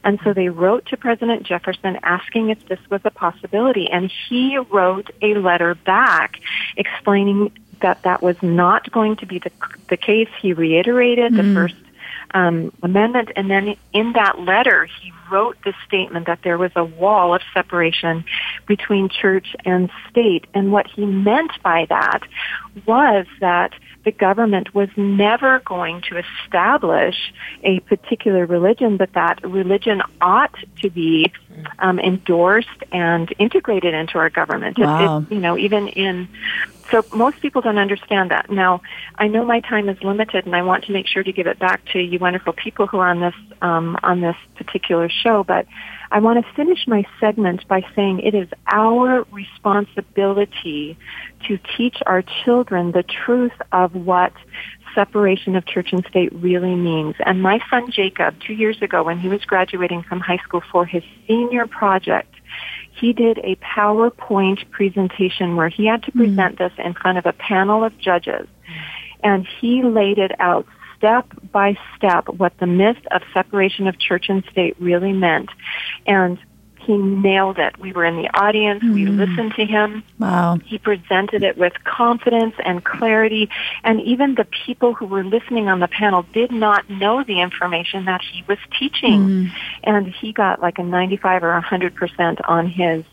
And 0.03 0.19
so 0.25 0.33
they 0.33 0.49
wrote 0.49 0.87
to 0.87 0.97
President 0.97 1.45
Jefferson 1.45 1.97
asking 2.03 2.51
if 2.51 2.67
this 2.67 2.81
was 2.91 3.03
a 3.05 3.13
possibility, 3.13 3.89
and 3.89 4.11
he 4.29 4.59
wrote 4.59 5.09
a 5.23 5.35
letter 5.35 5.77
back 5.77 6.41
explaining 6.77 7.53
that 7.81 8.03
that 8.03 8.23
was 8.23 8.43
not 8.43 8.91
going 8.91 9.15
to 9.19 9.27
be 9.27 9.39
the, 9.39 9.53
the 9.89 9.97
case. 9.97 10.29
He 10.43 10.53
reiterated 10.53 11.33
the 11.33 11.55
first 11.55 11.77
um, 12.35 12.73
amendment. 12.83 13.31
And 13.37 13.51
then 13.51 13.77
in 13.93 14.13
that 14.13 14.41
letter, 14.41 14.85
he 14.87 15.13
wrote 15.31 15.57
the 15.65 15.73
statement 15.87 16.27
that 16.27 16.41
there 16.43 16.59
was 16.59 16.73
a 16.77 16.85
wall 16.85 17.35
of 17.35 17.43
separation 17.55 18.25
between 18.67 19.09
church 19.09 19.55
and 19.65 19.91
state. 20.11 20.47
And 20.55 20.73
what 20.73 20.87
he 20.89 21.07
meant 21.07 21.53
by 21.63 21.87
that 21.89 22.21
was 22.87 23.27
that 23.41 23.73
the 24.05 24.13
government 24.13 24.75
was 24.75 24.89
never 24.97 25.61
going 25.61 26.03
to 26.09 26.19
establish 26.19 27.33
a 27.63 27.81
particular 27.81 28.47
religion, 28.47 28.97
but 28.97 29.13
that 29.13 29.43
religion 29.45 30.01
ought 30.21 30.55
to 30.81 30.91
be 30.91 31.31
um, 31.79 31.99
endorsed 32.01 32.69
and 32.93 33.33
integrated 33.39 33.93
into 33.95 34.17
our 34.19 34.31
government. 34.31 34.79
It- 34.79 34.85
it, 35.29 35.35
you 35.35 35.41
know, 35.41 35.59
even 35.59 35.89
in 35.89 36.29
so 36.91 37.05
most 37.13 37.41
people 37.41 37.63
don't 37.63 37.79
understand 37.79 38.31
that. 38.31 38.51
Now, 38.51 38.83
I 39.17 39.29
know 39.29 39.45
my 39.45 39.61
time 39.61 39.89
is 39.89 40.03
limited, 40.03 40.47
and 40.47 40.55
I 40.57 40.63
want 40.63 40.85
to 40.85 40.93
make 40.93 41.07
sure 41.07 41.23
to 41.23 41.33
give 41.33 41.47
it 41.47 41.59
back 41.59 41.85
to 41.93 41.99
you 41.99 42.19
wonderful 42.19 42.53
people 42.53 42.87
who 42.87 42.99
are 42.99 43.09
on 43.09 43.21
this 43.21 43.35
um, 43.63 43.97
on 44.03 44.21
this 44.21 44.37
particular 44.57 45.09
show. 45.09 45.45
But 45.45 45.67
I 46.11 46.19
want 46.19 46.45
to 46.45 46.53
finish 46.55 46.87
my 46.87 47.05
segment 47.21 47.67
by 47.69 47.85
saying 47.95 48.21
it 48.21 48.35
is 48.35 48.49
our 48.67 49.25
responsibility 49.31 50.99
to 51.47 51.59
teach 51.77 51.97
our 52.07 52.23
children 52.45 52.93
the 52.93 53.05
truth 53.05 53.53
of 53.73 53.95
what 53.95 54.33
separation 54.95 55.55
of 55.55 55.65
church 55.67 55.93
and 55.93 56.05
state 56.07 56.33
really 56.33 56.75
means. 56.75 57.15
And 57.25 57.43
my 57.43 57.61
son 57.71 57.91
Jacob, 57.91 58.35
two 58.41 58.55
years 58.55 58.83
ago, 58.83 59.05
when 59.05 59.19
he 59.21 59.29
was 59.29 59.45
graduating 59.45 60.03
from 60.03 60.21
high 60.21 60.39
school 60.39 60.63
for 60.73 60.85
his 60.85 61.05
senior 61.29 61.67
project, 61.67 62.35
he 62.93 63.13
did 63.13 63.39
a 63.39 63.57
PowerPoint 63.57 64.71
presentation 64.71 65.57
where 65.57 65.69
he 65.69 65.87
had 65.87 66.03
to 66.05 66.13
present 66.13 66.59
hmm. 66.59 66.65
this 66.65 66.73
in 66.79 66.95
front 66.95 67.19
of 67.19 67.27
a 67.27 67.33
panel 67.33 67.85
of 67.85 67.97
judges. 67.99 68.47
And 69.23 69.47
he 69.61 69.83
laid 69.83 70.19
it 70.19 70.33
out 70.41 70.67
step 70.97 71.27
by 71.51 71.79
step 71.97 72.29
what 72.29 72.53
the 72.59 72.67
myth 72.67 72.99
of 73.11 73.23
separation 73.33 73.87
of 73.87 73.99
church 73.99 74.27
and 74.29 74.45
state 74.51 74.77
really 74.79 75.13
meant. 75.13 75.49
And 76.07 76.39
he 76.91 76.97
nailed 76.97 77.59
it. 77.59 77.79
We 77.79 77.93
were 77.93 78.05
in 78.05 78.17
the 78.17 78.29
audience. 78.37 78.83
We 78.83 79.05
hmm. 79.05 79.17
listened 79.17 79.55
to 79.55 79.65
him. 79.65 80.03
Wow. 80.19 80.59
He 80.65 80.79
presented 80.79 81.45
it 81.45 81.57
with 81.57 81.73
confidence 81.85 82.55
and 82.65 82.85
clarity, 82.85 83.49
and 83.85 84.01
even 84.01 84.35
the 84.35 84.47
people 84.67 84.95
who 84.95 85.07
were 85.07 85.23
listening 85.23 85.69
on 85.69 85.79
the 85.79 85.89
panel 85.89 86.25
did 86.33 86.51
not 86.51 86.89
know 86.91 87.23
the 87.23 87.41
information 87.41 88.07
that 88.07 88.23
he 88.23 88.43
was 88.49 88.59
teaching. 88.79 89.23
Hmm. 89.23 89.47
And 89.85 90.07
he 90.09 90.33
got 90.33 90.61
like 90.61 90.79
a 90.79 90.83
95 90.83 91.45
or 91.45 91.61
100% 91.61 92.41
on 92.49 92.67
his 92.67 93.05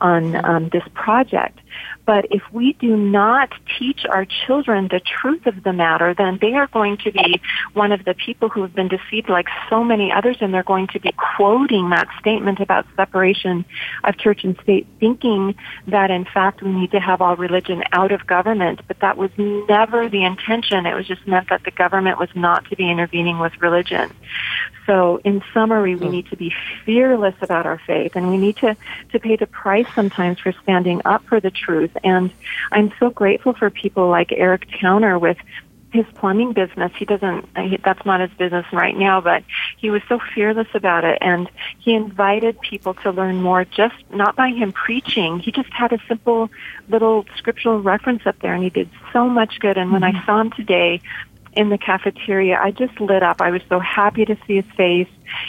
on 0.00 0.36
um, 0.44 0.68
this 0.70 0.84
project. 0.94 1.58
But 2.06 2.26
if 2.30 2.42
we 2.52 2.74
do 2.74 2.96
not 2.96 3.52
teach 3.78 4.06
our 4.08 4.24
children 4.24 4.88
the 4.88 5.00
truth 5.00 5.46
of 5.46 5.64
the 5.64 5.72
matter, 5.72 6.14
then 6.14 6.38
they 6.40 6.54
are 6.54 6.68
going 6.68 6.98
to 6.98 7.10
be 7.10 7.40
one 7.74 7.90
of 7.90 8.04
the 8.04 8.14
people 8.14 8.48
who 8.48 8.62
have 8.62 8.74
been 8.74 8.88
deceived 8.88 9.28
like 9.28 9.48
so 9.68 9.82
many 9.82 10.12
others, 10.12 10.36
and 10.40 10.54
they're 10.54 10.62
going 10.62 10.86
to 10.88 11.00
be 11.00 11.12
quoting 11.36 11.90
that 11.90 12.06
statement 12.20 12.60
about 12.60 12.86
separation 12.94 13.64
of 14.04 14.16
church 14.18 14.44
and 14.44 14.56
state, 14.62 14.86
thinking 15.00 15.56
that 15.88 16.12
in 16.12 16.24
fact 16.24 16.62
we 16.62 16.70
need 16.70 16.92
to 16.92 17.00
have 17.00 17.20
all 17.20 17.34
religion 17.36 17.82
out 17.92 18.12
of 18.12 18.24
government. 18.26 18.80
But 18.86 19.00
that 19.00 19.16
was 19.16 19.30
never 19.36 20.08
the 20.08 20.24
intention. 20.24 20.86
It 20.86 20.94
was 20.94 21.08
just 21.08 21.26
meant 21.26 21.48
that 21.50 21.64
the 21.64 21.72
government 21.72 22.20
was 22.20 22.30
not 22.36 22.68
to 22.70 22.76
be 22.76 22.88
intervening 22.88 23.40
with 23.40 23.60
religion. 23.60 24.12
So 24.86 25.20
in 25.24 25.42
summary, 25.52 25.96
we 25.96 26.08
need 26.08 26.28
to 26.30 26.36
be 26.36 26.54
fearless 26.84 27.34
about 27.40 27.66
our 27.66 27.80
faith 27.84 28.12
and 28.14 28.30
we 28.30 28.38
need 28.38 28.56
to, 28.58 28.76
to 29.10 29.18
pay 29.18 29.34
the 29.34 29.48
price 29.56 29.86
sometimes 29.94 30.38
for 30.38 30.52
standing 30.62 31.00
up 31.06 31.24
for 31.24 31.40
the 31.40 31.50
truth. 31.50 31.90
And 32.04 32.30
I'm 32.70 32.92
so 33.00 33.08
grateful 33.10 33.54
for 33.54 33.70
people 33.70 34.08
like 34.08 34.30
Eric 34.32 34.68
Towner 34.78 35.18
with 35.18 35.38
his 35.92 36.04
plumbing 36.14 36.52
business. 36.52 36.92
He 36.98 37.06
doesn't, 37.06 37.48
he, 37.56 37.78
that's 37.82 38.04
not 38.04 38.20
his 38.20 38.30
business 38.38 38.66
right 38.70 38.96
now, 38.96 39.22
but 39.22 39.42
he 39.78 39.88
was 39.88 40.02
so 40.08 40.20
fearless 40.34 40.68
about 40.74 41.04
it 41.04 41.16
and 41.22 41.50
he 41.78 41.94
invited 41.94 42.60
people 42.60 42.92
to 42.94 43.10
learn 43.10 43.40
more 43.42 43.64
just 43.64 43.94
not 44.10 44.36
by 44.36 44.50
him 44.50 44.72
preaching. 44.72 45.38
He 45.38 45.52
just 45.52 45.72
had 45.72 45.92
a 45.92 45.98
simple 46.06 46.50
little 46.88 47.24
scriptural 47.38 47.80
reference 47.80 48.26
up 48.26 48.38
there 48.40 48.52
and 48.52 48.62
he 48.62 48.70
did 48.70 48.90
so 49.12 49.28
much 49.28 49.58
good. 49.58 49.78
And 49.78 49.90
when 49.90 50.04
I 50.04 50.12
mm-hmm. 50.12 50.26
saw 50.26 50.40
him 50.42 50.50
today, 50.50 51.00
in 51.56 51.70
the 51.70 51.78
cafeteria, 51.78 52.58
I 52.60 52.70
just 52.70 53.00
lit 53.00 53.22
up. 53.22 53.40
I 53.40 53.50
was 53.50 53.62
so 53.68 53.80
happy 53.80 54.24
to 54.26 54.36
see 54.46 54.56
his 54.56 54.70
face, 54.76 55.08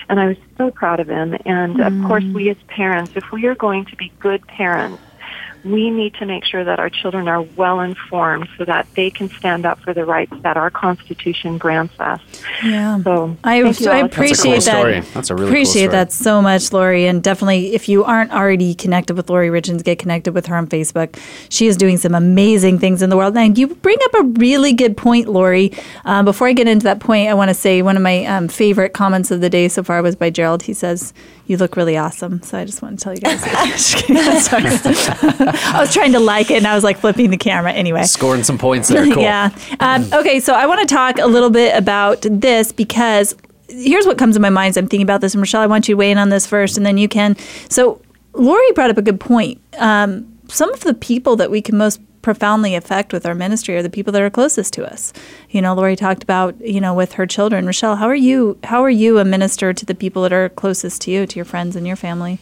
and 0.10 0.20
I 0.20 0.28
was 0.28 0.38
so 0.58 0.72
proud 0.72 1.00
of 1.00 1.08
him. 1.08 1.36
And 1.46 1.82
of 1.82 1.94
course, 2.08 2.24
mm. 2.24 2.34
we 2.34 2.50
as 2.50 2.58
parents, 2.68 3.12
if 3.16 3.32
we 3.32 3.46
are 3.46 3.56
going 3.56 3.86
to 3.86 3.96
be 3.96 4.12
good 4.20 4.48
parents, 4.48 5.02
we 5.64 5.90
need 5.90 6.14
to 6.16 6.26
make 6.26 6.46
sure 6.46 6.64
that 6.64 6.80
our 6.80 6.90
children 6.90 7.28
are 7.28 7.42
well 7.42 7.80
informed 7.80 8.48
so 8.58 8.66
that 8.66 8.88
they 8.96 9.10
can 9.10 9.30
stand 9.30 9.66
up 9.66 9.80
for 9.80 9.94
the 9.94 10.06
rights 10.06 10.34
that 10.42 10.58
our 10.58 10.70
Constitution 10.70 11.58
grants 11.58 12.00
us. 12.00 12.22
Yeah. 12.64 13.02
So 13.02 13.36
I, 13.44 13.62
thank 13.74 13.88
I 13.88 14.00
appreciate 14.00 14.64
That's 14.64 14.68
a 14.68 14.72
cool 14.72 14.84
that. 14.84 15.04
story. 15.04 15.14
That's 15.14 15.30
a 15.30 15.36
really 15.36 15.46
cool 15.46 15.50
appreciate 15.50 15.82
story. 15.84 15.92
that 15.92 16.12
so 16.12 16.42
much, 16.42 16.72
Lori. 16.72 17.06
And 17.08 17.24
definitely, 17.24 17.74
if 17.74 17.90
you 17.90 18.04
aren't 18.04 18.32
already 18.32 18.76
connected 18.76 19.16
with 19.16 19.30
Lori 19.30 19.50
Richens, 19.50 19.84
get 19.84 20.00
connected 20.00 20.34
with 20.34 20.46
her 20.48 20.56
on 20.56 20.68
Facebook. 20.68 21.20
She 21.50 21.68
is 21.68 21.78
doing 21.78 21.98
some 21.98 22.16
amazing 22.16 22.80
things 22.80 23.02
in 23.02 23.10
the 23.10 23.18
world. 23.18 23.36
And 23.38 23.58
you 23.58 23.68
bring 23.68 23.98
up 24.06 24.14
a 24.22 24.24
really 24.40 24.74
good 24.74 24.96
point, 24.96 25.28
Lori. 25.28 25.72
Um, 26.06 26.26
before 26.26 26.48
I 26.48 26.54
get 26.54 26.68
into 26.68 26.84
that 26.86 27.00
point, 27.00 27.30
I 27.30 27.34
want 27.34 27.50
to 27.50 27.56
say 27.56 27.82
one 27.82 27.98
of 27.98 28.04
my 28.04 28.26
um, 28.26 28.48
favorite 28.48 28.94
comments 28.94 29.32
of 29.32 29.42
the 29.42 29.50
day 29.50 29.68
so 29.68 29.84
far 29.84 30.02
was 30.02 30.16
by 30.16 30.30
Gerald. 30.30 30.64
He 30.64 30.74
says, 30.74 31.14
"You 31.48 31.58
look 31.58 31.76
really 31.76 31.98
awesome." 31.98 32.42
So 32.44 32.58
I 32.58 32.66
just 32.66 32.82
want 32.82 33.00
to 33.00 33.04
tell 33.04 33.14
you 33.14 33.20
guys. 33.22 33.44
Just 33.72 33.96
kidding. 33.98 34.40
Sorry. 34.40 34.64
I 34.66 35.78
was 35.80 35.94
trying 35.94 36.12
to 36.14 36.20
like 36.20 36.52
it, 36.52 36.58
and 36.58 36.68
I 36.68 36.76
was 36.76 36.84
like 36.84 37.00
flipping 37.00 37.30
the 37.32 37.38
camera. 37.38 37.72
Anyway, 37.72 38.04
Scoring 38.04 38.44
some 38.44 38.58
points 38.58 38.90
there. 38.90 39.06
Cool. 39.12 39.24
yeah. 39.24 39.50
Um, 39.80 40.06
okay, 40.14 40.40
so 40.40 40.54
I 40.54 40.66
want 40.68 40.88
to 40.88 40.94
talk 40.94 41.18
a 41.20 41.26
little 41.28 41.50
bit 41.50 41.76
about 41.76 42.26
this 42.30 42.72
because 42.72 43.36
here's 43.70 44.06
what 44.06 44.18
comes 44.18 44.36
to 44.36 44.42
my 44.42 44.50
mind 44.50 44.72
as 44.72 44.78
I'm 44.78 44.88
thinking 44.88 45.04
about 45.04 45.22
this. 45.22 45.34
And 45.34 45.42
Michelle, 45.42 45.62
I 45.62 45.68
want 45.68 45.88
you 45.88 45.96
to 45.96 45.98
weigh 45.98 46.12
in 46.12 46.18
on 46.18 46.30
this 46.30 46.46
first, 46.46 46.78
and 46.78 46.86
then 46.86 46.98
you 46.98 47.08
can. 47.08 47.36
So 47.70 48.02
Lori 48.34 48.72
brought 48.74 48.90
up 48.90 48.98
a 48.98 49.02
good 49.02 49.20
point. 49.20 49.60
Um, 49.78 50.32
some 50.50 50.72
of 50.74 50.82
the 50.82 50.94
people 50.94 51.36
that 51.38 51.52
we 51.52 51.62
can 51.62 51.78
most 51.78 52.00
profoundly 52.28 52.76
affect 52.76 53.14
with 53.14 53.26
our 53.26 53.34
ministry 53.34 53.78
are 53.78 53.82
the 53.82 53.90
people 53.90 54.12
that 54.12 54.22
are 54.22 54.30
closest 54.30 54.74
to 54.74 54.86
us. 54.86 55.14
You 55.50 55.62
know, 55.62 55.74
Lori 55.74 55.96
talked 55.96 56.24
about, 56.24 56.60
you 56.60 56.82
know, 56.82 56.94
with 56.94 57.14
her 57.14 57.26
children. 57.26 57.66
Michelle, 57.66 57.96
how 57.96 58.08
are 58.08 58.14
you 58.30 58.58
how 58.66 58.84
are 58.84 58.90
you 58.90 59.18
a 59.20 59.24
minister 59.24 59.72
to 59.72 59.86
the 59.86 59.96
people 59.96 60.24
that 60.24 60.34
are 60.34 60.50
closest 60.50 61.04
to 61.04 61.12
you, 61.12 61.26
to 61.26 61.36
your 61.38 61.46
friends 61.46 61.78
and 61.78 61.88
your 61.88 61.96
family? 61.96 62.40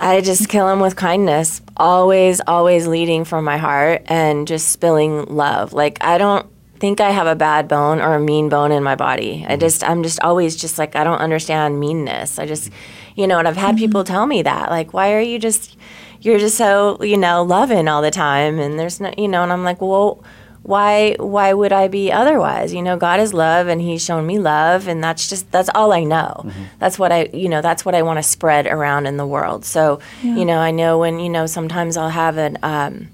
I 0.00 0.22
just 0.22 0.48
kill 0.48 0.68
them 0.68 0.80
with 0.80 0.96
kindness. 0.96 1.60
Always, 1.76 2.40
always 2.46 2.86
leading 2.86 3.26
from 3.26 3.44
my 3.44 3.58
heart 3.58 4.00
and 4.06 4.48
just 4.48 4.70
spilling 4.70 5.26
love. 5.26 5.74
Like 5.74 6.02
I 6.02 6.16
don't 6.16 6.46
think 6.78 7.02
I 7.02 7.10
have 7.10 7.26
a 7.26 7.36
bad 7.36 7.68
bone 7.68 8.00
or 8.00 8.14
a 8.14 8.20
mean 8.20 8.48
bone 8.48 8.72
in 8.72 8.82
my 8.82 8.94
body. 8.94 9.44
I 9.46 9.50
mm-hmm. 9.50 9.60
just 9.60 9.84
I'm 9.84 10.02
just 10.02 10.18
always 10.22 10.56
just 10.56 10.78
like 10.78 10.96
I 10.96 11.04
don't 11.04 11.18
understand 11.18 11.78
meanness. 11.78 12.38
I 12.38 12.46
just 12.46 12.70
you 13.16 13.26
know, 13.26 13.38
and 13.38 13.46
I've 13.46 13.58
had 13.58 13.74
mm-hmm. 13.74 13.84
people 13.84 14.04
tell 14.04 14.26
me 14.26 14.40
that. 14.40 14.70
Like, 14.70 14.94
why 14.94 15.12
are 15.12 15.20
you 15.20 15.38
just 15.38 15.76
you're 16.24 16.38
just 16.38 16.56
so, 16.56 17.02
you 17.02 17.16
know, 17.16 17.42
loving 17.42 17.86
all 17.88 18.02
the 18.02 18.10
time 18.10 18.58
and 18.58 18.78
there's 18.78 19.00
no 19.00 19.12
you 19.16 19.28
know, 19.28 19.42
and 19.42 19.52
I'm 19.52 19.64
like, 19.64 19.80
well 19.80 20.24
why 20.64 21.14
why 21.18 21.52
would 21.52 21.72
I 21.72 21.88
be 21.88 22.10
otherwise? 22.10 22.72
You 22.72 22.82
know, 22.82 22.96
God 22.96 23.20
is 23.20 23.34
love 23.34 23.68
and 23.68 23.82
he's 23.82 24.02
shown 24.02 24.26
me 24.26 24.38
love 24.38 24.88
and 24.88 25.04
that's 25.04 25.28
just 25.28 25.52
that's 25.52 25.68
all 25.74 25.92
I 25.92 26.04
know. 26.04 26.42
Mm-hmm. 26.42 26.64
That's 26.78 26.98
what 26.98 27.12
I 27.12 27.28
you 27.34 27.50
know, 27.50 27.60
that's 27.60 27.84
what 27.84 27.94
I 27.94 28.00
want 28.00 28.18
to 28.18 28.22
spread 28.22 28.66
around 28.66 29.06
in 29.06 29.18
the 29.18 29.26
world. 29.26 29.66
So, 29.66 30.00
you 30.22 30.46
know, 30.46 30.58
I 30.58 30.70
know 30.70 30.98
when, 30.98 31.20
you 31.20 31.28
know, 31.28 31.44
sometimes 31.44 31.98
I'll 31.98 32.08
have 32.08 32.38
an 32.38 32.58
um 32.62 33.08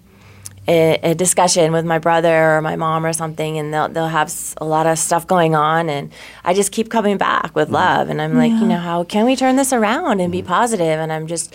a, 0.69 1.01
a 1.03 1.15
discussion 1.17 1.73
with 1.73 1.85
my 1.85 1.99
brother 1.99 2.53
or 2.57 2.63
my 2.63 2.77
mom 2.77 3.05
or 3.05 3.13
something 3.13 3.59
and 3.59 3.75
they'll 3.75 3.89
they'll 3.89 4.07
have 4.07 4.33
a 4.59 4.65
lot 4.65 4.87
of 4.87 4.97
stuff 4.97 5.27
going 5.27 5.57
on 5.57 5.89
and 5.89 6.13
I 6.45 6.55
just 6.55 6.71
keep 6.71 6.89
coming 6.89 7.19
back 7.19 7.57
with 7.57 7.67
mm-hmm. 7.67 7.75
love 7.75 8.11
and 8.11 8.23
I'm 8.23 8.37
like, 8.37 8.53
you 8.53 8.67
know, 8.67 8.79
how 8.79 9.03
can 9.03 9.25
we 9.25 9.35
turn 9.35 9.57
this 9.57 9.73
around 9.73 10.21
and 10.21 10.31
be 10.31 10.39
mm-hmm. 10.39 10.47
positive? 10.47 11.01
And 11.01 11.13
I'm 11.13 11.27
just 11.27 11.53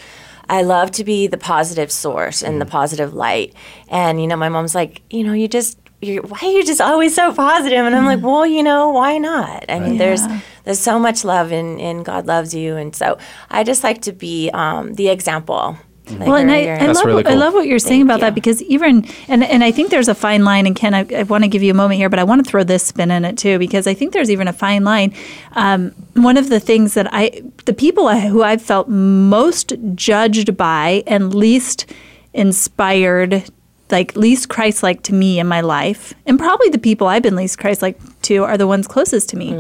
I 0.50 0.62
love 0.62 0.92
to 0.92 1.04
be 1.04 1.28
the 1.28 1.38
positive 1.38 1.92
source 1.92 2.44
and 2.44 2.62
the 2.62 2.66
positive 2.66 3.14
light. 3.14 3.54
And 3.90 4.22
you 4.22 4.28
know, 4.28 4.36
my 4.36 4.50
mom's 4.50 4.76
like, 4.76 5.02
you 5.10 5.24
know, 5.24 5.34
you 5.34 5.48
just 5.48 5.80
you're, 6.02 6.24
why 6.24 6.38
are 6.42 6.52
you 6.52 6.64
just 6.64 6.82
always 6.82 7.16
so 7.16 7.34
positive? 7.34 7.86
And 7.86 7.96
I'm 7.96 8.06
like, 8.06 8.22
well, 8.22 8.46
you 8.46 8.64
know, 8.64 8.90
why 8.90 9.18
not? 9.18 9.66
I 9.70 9.80
mean, 9.80 9.98
there's 9.98 10.22
there's 10.64 10.80
so 10.80 11.00
much 11.00 11.24
love 11.24 11.52
and, 11.52 11.80
and 11.80 12.06
God 12.06 12.26
loves 12.28 12.54
you, 12.54 12.76
and 12.76 12.96
so 12.96 13.18
I 13.50 13.64
just 13.64 13.84
like 13.84 14.02
to 14.04 14.12
be 14.12 14.50
um, 14.54 14.94
the 14.96 15.10
example. 15.10 15.78
Like 16.12 16.28
Well, 16.28 16.36
and 16.36 16.52
I, 16.52 16.62
I 16.62 16.86
That's 16.86 17.00
love 17.00 17.06
really 17.06 17.26
I 17.26 17.34
love 17.34 17.54
what 17.54 17.68
you're 17.68 17.80
saying 17.80 18.02
Thank 18.02 18.18
about 18.18 18.20
that 18.22 18.36
because 18.36 18.62
even 18.64 19.06
and 19.28 19.44
and 19.44 19.64
I 19.64 19.72
think 19.72 19.90
there's 19.90 20.08
a 20.08 20.16
fine 20.16 20.44
line. 20.44 20.68
And 20.68 20.76
Ken, 20.76 20.94
I, 20.94 21.06
I 21.16 21.24
want 21.24 21.44
to 21.44 21.48
give 21.48 21.64
you 21.64 21.72
a 21.72 21.76
moment 21.76 22.00
here, 22.00 22.10
but 22.10 22.20
I 22.20 22.24
want 22.24 22.44
to 22.46 22.50
throw 22.50 22.64
this 22.64 22.84
spin 22.84 23.12
in 23.12 23.26
it 23.26 23.38
too 23.38 23.58
because 23.60 23.88
I 23.88 23.94
think 23.94 24.14
there's 24.14 24.30
even 24.30 24.48
a 24.48 24.54
fine 24.54 24.84
line. 24.84 25.14
Um, 25.54 25.92
one 26.14 26.38
of 26.38 26.50
the 26.50 26.60
things 26.60 26.94
that 26.94 27.08
I, 27.12 27.42
the 27.66 27.74
people 27.74 28.10
who 28.10 28.44
I've 28.44 28.62
felt 28.62 28.88
most 28.88 29.74
judged 29.96 30.56
by 30.56 31.04
and 31.08 31.34
least 31.34 31.86
inspired. 32.34 33.44
Like 33.92 34.16
least 34.16 34.50
Christ-like 34.50 35.04
to 35.04 35.14
me 35.14 35.40
in 35.40 35.46
my 35.46 35.62
life, 35.62 36.12
and 36.26 36.40
probably 36.40 36.70
the 36.70 36.80
people 36.80 37.06
I've 37.06 37.22
been 37.22 37.36
least 37.36 37.60
Christ-like 37.60 38.00
to 38.24 38.44
are 38.44 38.58
the 38.58 38.66
ones 38.66 38.88
closest 38.88 39.30
to 39.30 39.38
me. 39.38 39.54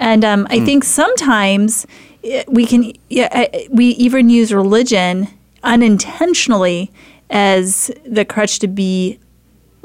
And 0.00 0.24
um, 0.24 0.46
I 0.48 0.64
think 0.64 0.82
sometimes 0.82 1.86
eh, 2.24 2.44
we 2.48 2.64
can, 2.64 2.94
yeah, 3.10 3.28
eh, 3.30 3.68
we 3.70 3.88
even 3.88 4.30
use 4.30 4.50
religion 4.50 5.28
unintentionally 5.62 6.92
as 7.30 7.90
the 8.04 8.24
crutch 8.24 8.58
to 8.60 8.68
be 8.68 9.18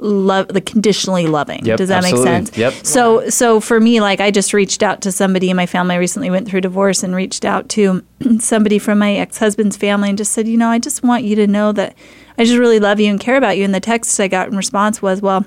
love 0.01 0.47
the 0.47 0.61
conditionally 0.61 1.27
loving. 1.27 1.63
Yep, 1.63 1.77
Does 1.77 1.89
that 1.89 2.03
absolutely. 2.03 2.31
make 2.31 2.47
sense? 2.47 2.57
Yep. 2.57 2.73
So 2.85 3.29
so 3.29 3.59
for 3.59 3.79
me, 3.79 4.01
like 4.01 4.19
I 4.19 4.31
just 4.31 4.53
reached 4.53 4.83
out 4.83 5.01
to 5.01 5.11
somebody 5.11 5.49
in 5.49 5.55
my 5.55 5.65
family. 5.65 5.95
I 5.95 5.99
recently 5.99 6.29
went 6.29 6.47
through 6.47 6.61
divorce 6.61 7.03
and 7.03 7.15
reached 7.15 7.45
out 7.45 7.69
to 7.69 8.03
somebody 8.39 8.79
from 8.79 8.99
my 8.99 9.13
ex 9.13 9.37
husband's 9.37 9.77
family 9.77 10.09
and 10.09 10.17
just 10.17 10.31
said, 10.31 10.47
you 10.47 10.57
know, 10.57 10.69
I 10.69 10.79
just 10.79 11.03
want 11.03 11.23
you 11.23 11.35
to 11.37 11.47
know 11.47 11.71
that 11.73 11.95
I 12.37 12.45
just 12.45 12.57
really 12.57 12.79
love 12.79 12.99
you 12.99 13.09
and 13.11 13.19
care 13.19 13.37
about 13.37 13.57
you. 13.57 13.63
And 13.63 13.75
the 13.75 13.79
text 13.79 14.19
I 14.19 14.27
got 14.27 14.47
in 14.49 14.57
response 14.57 15.01
was, 15.01 15.21
well. 15.21 15.45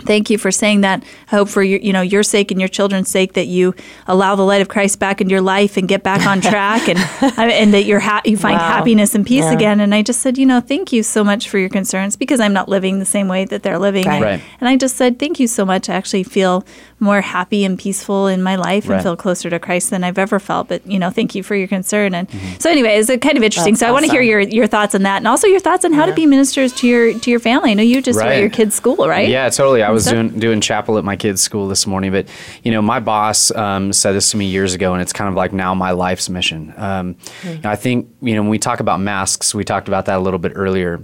Thank 0.00 0.30
you 0.30 0.38
for 0.38 0.50
saying 0.50 0.82
that. 0.82 1.02
I 1.32 1.36
hope 1.36 1.48
for 1.48 1.62
your, 1.62 1.80
you 1.80 1.92
know, 1.92 2.00
your 2.02 2.22
sake 2.22 2.50
and 2.50 2.60
your 2.60 2.68
children's 2.68 3.08
sake 3.08 3.32
that 3.34 3.46
you 3.46 3.74
allow 4.06 4.34
the 4.36 4.42
light 4.44 4.60
of 4.60 4.68
Christ 4.68 4.98
back 4.98 5.20
into 5.20 5.32
your 5.32 5.40
life 5.40 5.76
and 5.76 5.88
get 5.88 6.02
back 6.02 6.26
on 6.26 6.40
track, 6.40 6.88
and 6.88 6.98
and 7.38 7.74
that 7.74 7.84
you're 7.84 8.00
ha- 8.00 8.22
you 8.24 8.36
find 8.36 8.56
Wow. 8.58 8.68
happiness 8.68 9.14
and 9.14 9.26
peace 9.26 9.44
Yeah. 9.44 9.52
again. 9.52 9.80
And 9.80 9.94
I 9.94 10.02
just 10.02 10.20
said, 10.20 10.38
you 10.38 10.46
know, 10.46 10.60
thank 10.60 10.92
you 10.92 11.02
so 11.02 11.24
much 11.24 11.48
for 11.48 11.58
your 11.58 11.68
concerns 11.68 12.16
because 12.16 12.40
I'm 12.40 12.52
not 12.52 12.68
living 12.68 12.98
the 12.98 13.04
same 13.04 13.28
way 13.28 13.44
that 13.46 13.62
they're 13.62 13.78
living. 13.78 14.06
Right. 14.06 14.22
Right. 14.22 14.42
And 14.60 14.68
I 14.68 14.76
just 14.76 14.96
said, 14.96 15.18
thank 15.18 15.40
you 15.40 15.46
so 15.46 15.64
much. 15.64 15.88
I 15.88 15.94
actually 15.94 16.22
feel 16.24 16.64
more 17.00 17.20
happy 17.20 17.64
and 17.64 17.78
peaceful 17.78 18.26
in 18.26 18.42
my 18.42 18.56
life 18.56 18.88
Right. 18.88 18.96
and 18.96 19.02
feel 19.02 19.16
closer 19.16 19.50
to 19.50 19.58
Christ 19.58 19.90
than 19.90 20.02
I've 20.04 20.18
ever 20.18 20.38
felt. 20.38 20.68
But 20.68 20.86
you 20.86 20.98
know, 20.98 21.10
thank 21.10 21.34
you 21.34 21.42
for 21.42 21.54
your 21.54 21.68
concern. 21.68 22.14
And 22.14 22.28
mm-hmm. 22.28 22.58
so, 22.58 22.70
anyway, 22.70 22.96
it's 22.96 23.08
kind 23.08 23.36
of 23.36 23.42
interesting. 23.42 23.74
That's 23.74 23.80
so 23.80 23.86
I 23.88 23.92
want 23.92 24.04
to 24.06 24.10
hear 24.10 24.22
your 24.22 24.40
your 24.40 24.66
thoughts 24.66 24.94
on 24.94 25.02
that, 25.02 25.18
and 25.18 25.28
also 25.28 25.46
your 25.46 25.60
thoughts 25.60 25.84
on 25.84 25.92
how 25.92 26.06
to 26.06 26.14
be 26.14 26.26
ministers 26.26 26.72
to 26.74 26.86
your 26.86 27.18
to 27.18 27.30
your 27.30 27.40
family. 27.40 27.70
I 27.72 27.74
know 27.74 27.82
you 27.82 28.00
just 28.00 28.16
were 28.16 28.22
at 28.22 28.28
Right. 28.30 28.40
your 28.40 28.50
kids' 28.50 28.74
school, 28.74 29.06
right? 29.08 29.28
Yeah, 29.28 29.48
totally. 29.50 29.82
I 29.86 29.90
was 29.90 30.04
doing 30.06 30.38
doing 30.38 30.60
chapel 30.60 30.98
at 30.98 31.04
my 31.04 31.16
kids' 31.16 31.42
school 31.42 31.68
this 31.68 31.86
morning, 31.86 32.12
but 32.12 32.26
you 32.62 32.72
know, 32.72 32.82
my 32.82 33.00
boss 33.00 33.50
um, 33.52 33.92
said 33.92 34.12
this 34.12 34.30
to 34.32 34.36
me 34.36 34.46
years 34.46 34.74
ago, 34.74 34.92
and 34.92 35.02
it's 35.02 35.12
kind 35.12 35.28
of 35.28 35.34
like 35.34 35.52
now 35.52 35.74
my 35.74 35.92
life's 35.92 36.28
mission. 36.28 36.72
Um, 36.76 37.16
Hmm. 37.42 37.60
know, 37.62 37.70
I 37.70 37.76
think 37.76 38.08
you 38.20 38.34
know 38.34 38.42
when 38.42 38.50
we 38.50 38.58
talk 38.58 38.80
about 38.80 39.00
masks, 39.00 39.54
we 39.54 39.64
talked 39.64 39.88
about 39.88 40.06
that 40.06 40.16
a 40.16 40.20
little 40.20 40.38
bit 40.38 40.52
earlier. 40.54 41.02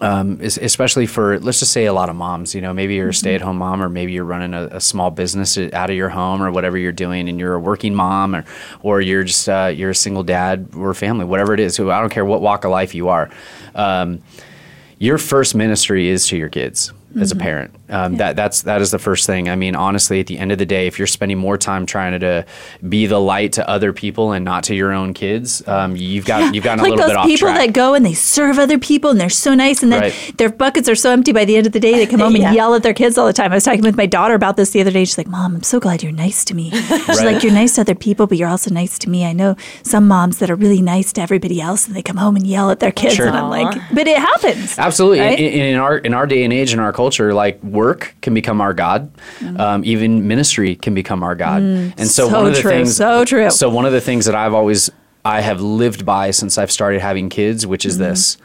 Um, 0.00 0.40
especially 0.40 1.06
for 1.06 1.38
let's 1.38 1.60
just 1.60 1.72
say 1.72 1.84
a 1.84 1.92
lot 1.92 2.08
of 2.08 2.16
moms, 2.16 2.52
you 2.52 2.60
know, 2.60 2.74
maybe 2.74 2.96
you're 2.96 3.10
a 3.10 3.14
stay-at-home 3.14 3.58
mom, 3.58 3.80
or 3.80 3.88
maybe 3.88 4.10
you're 4.10 4.24
running 4.24 4.52
a, 4.52 4.64
a 4.72 4.80
small 4.80 5.12
business 5.12 5.56
out 5.56 5.88
of 5.88 5.94
your 5.94 6.08
home, 6.08 6.42
or 6.42 6.50
whatever 6.50 6.76
you're 6.76 6.90
doing, 6.90 7.28
and 7.28 7.38
you're 7.38 7.54
a 7.54 7.60
working 7.60 7.94
mom, 7.94 8.34
or 8.34 8.44
or 8.82 9.00
you're 9.00 9.22
just 9.22 9.48
uh, 9.48 9.72
you're 9.72 9.90
a 9.90 9.94
single 9.94 10.24
dad 10.24 10.70
or 10.76 10.92
family, 10.94 11.24
whatever 11.24 11.54
it 11.54 11.60
is. 11.60 11.78
I 11.78 12.00
don't 12.00 12.10
care 12.10 12.24
what 12.24 12.40
walk 12.40 12.64
of 12.64 12.72
life 12.72 12.92
you 12.92 13.08
are. 13.08 13.30
Um, 13.76 14.20
your 14.98 15.16
first 15.16 15.54
ministry 15.54 16.08
is 16.08 16.26
to 16.26 16.36
your 16.36 16.48
kids 16.48 16.92
as 17.20 17.30
a 17.32 17.36
parent. 17.36 17.74
Um, 17.90 18.16
That 18.16 18.36
that's 18.36 18.62
that 18.62 18.80
is 18.80 18.90
the 18.90 18.98
first 18.98 19.26
thing. 19.26 19.48
I 19.48 19.56
mean, 19.56 19.76
honestly, 19.76 20.20
at 20.20 20.26
the 20.26 20.38
end 20.38 20.52
of 20.52 20.58
the 20.58 20.66
day, 20.66 20.86
if 20.86 20.98
you're 20.98 21.06
spending 21.06 21.38
more 21.38 21.56
time 21.56 21.86
trying 21.86 22.18
to 22.20 22.44
be 22.88 23.06
the 23.06 23.20
light 23.20 23.52
to 23.54 23.68
other 23.68 23.92
people 23.92 24.32
and 24.32 24.44
not 24.44 24.64
to 24.64 24.74
your 24.74 24.92
own 24.92 25.14
kids, 25.14 25.66
um, 25.68 25.94
you've 25.96 26.24
got 26.24 26.54
you've 26.54 26.64
gotten 26.64 26.82
like 26.82 26.92
a 26.92 26.94
little 26.96 27.06
bit 27.08 27.16
off 27.16 27.26
people 27.26 27.48
track. 27.48 27.58
that 27.66 27.72
go 27.74 27.94
and 27.94 28.04
they 28.04 28.14
serve 28.14 28.58
other 28.58 28.78
people 28.78 29.10
and 29.10 29.20
they're 29.20 29.28
so 29.30 29.54
nice 29.54 29.82
and 29.82 29.92
then 29.92 30.00
Right. 30.00 30.34
their 30.38 30.50
buckets 30.50 30.88
are 30.88 30.94
so 30.94 31.10
empty 31.12 31.32
by 31.32 31.44
the 31.44 31.56
end 31.56 31.66
of 31.66 31.72
the 31.72 31.80
day 31.80 31.92
they 31.94 32.06
come 32.06 32.20
home 32.20 32.34
Yeah. 32.36 32.48
and 32.48 32.56
yell 32.56 32.74
at 32.74 32.82
their 32.82 32.94
kids 32.94 33.16
all 33.18 33.26
the 33.26 33.32
time. 33.32 33.52
I 33.52 33.56
was 33.56 33.64
talking 33.64 33.82
with 33.82 33.96
my 33.96 34.06
daughter 34.06 34.34
about 34.34 34.56
this 34.56 34.70
the 34.70 34.80
other 34.80 34.90
day. 34.90 35.04
She's 35.04 35.18
like, 35.18 35.28
"Mom, 35.28 35.54
I'm 35.56 35.62
so 35.62 35.78
glad 35.78 36.02
you're 36.02 36.12
nice 36.12 36.44
to 36.46 36.54
me." 36.54 36.70
She's 36.72 36.90
Right. 37.08 37.34
like, 37.34 37.42
"You're 37.42 37.52
nice 37.52 37.74
to 37.76 37.82
other 37.82 37.94
people, 37.94 38.26
but 38.26 38.38
you're 38.38 38.48
also 38.48 38.70
nice 38.72 38.98
to 39.00 39.10
me." 39.10 39.24
I 39.24 39.32
know 39.32 39.56
some 39.82 40.08
moms 40.08 40.38
that 40.38 40.50
are 40.50 40.56
really 40.56 40.82
nice 40.82 41.12
to 41.14 41.20
everybody 41.22 41.60
else 41.60 41.86
and 41.86 41.94
they 41.94 42.02
come 42.02 42.16
home 42.16 42.34
and 42.36 42.46
yell 42.46 42.70
at 42.70 42.80
their 42.80 42.92
kids 42.92 43.14
Sure. 43.16 43.26
and 43.28 43.36
I'm 43.36 43.50
like, 43.50 43.78
"But 43.92 44.08
it 44.08 44.18
happens." 44.18 44.78
Absolutely. 44.78 45.20
Right? 45.20 45.38
In, 45.38 45.52
in 45.74 45.76
our 45.76 45.98
in 45.98 46.14
our 46.14 46.26
day 46.26 46.42
and 46.44 46.52
age 46.52 46.72
in 46.72 46.80
our 46.80 46.92
culture, 46.92 47.03
like 47.34 47.62
work 47.62 48.14
can 48.22 48.34
become 48.34 48.60
our 48.60 48.74
god. 48.74 49.10
Um, 49.56 49.82
even 49.84 50.26
ministry 50.28 50.76
can 50.76 50.94
become 50.94 51.22
our 51.22 51.34
god. 51.34 51.62
and 51.62 52.08
so, 52.08 52.28
Mm. 52.28 52.30
so 52.30 52.36
one 52.38 52.46
of 52.46 52.54
the 52.54 52.60
true, 52.60 52.70
things 52.70 52.96
so 52.96 53.24
true. 53.24 53.50
So 53.50 53.68
one 53.68 53.86
of 53.86 53.92
the 53.92 54.00
things 54.00 54.26
that 54.26 54.34
I've 54.34 54.54
always 54.54 54.90
I 55.24 55.40
have 55.40 55.60
lived 55.60 56.04
by 56.04 56.30
since 56.32 56.58
I've 56.58 56.70
started 56.70 57.00
having 57.00 57.28
kids, 57.28 57.66
which 57.66 57.82
Mm-hmm. 57.82 57.88
is 57.90 57.98
this: 57.98 58.36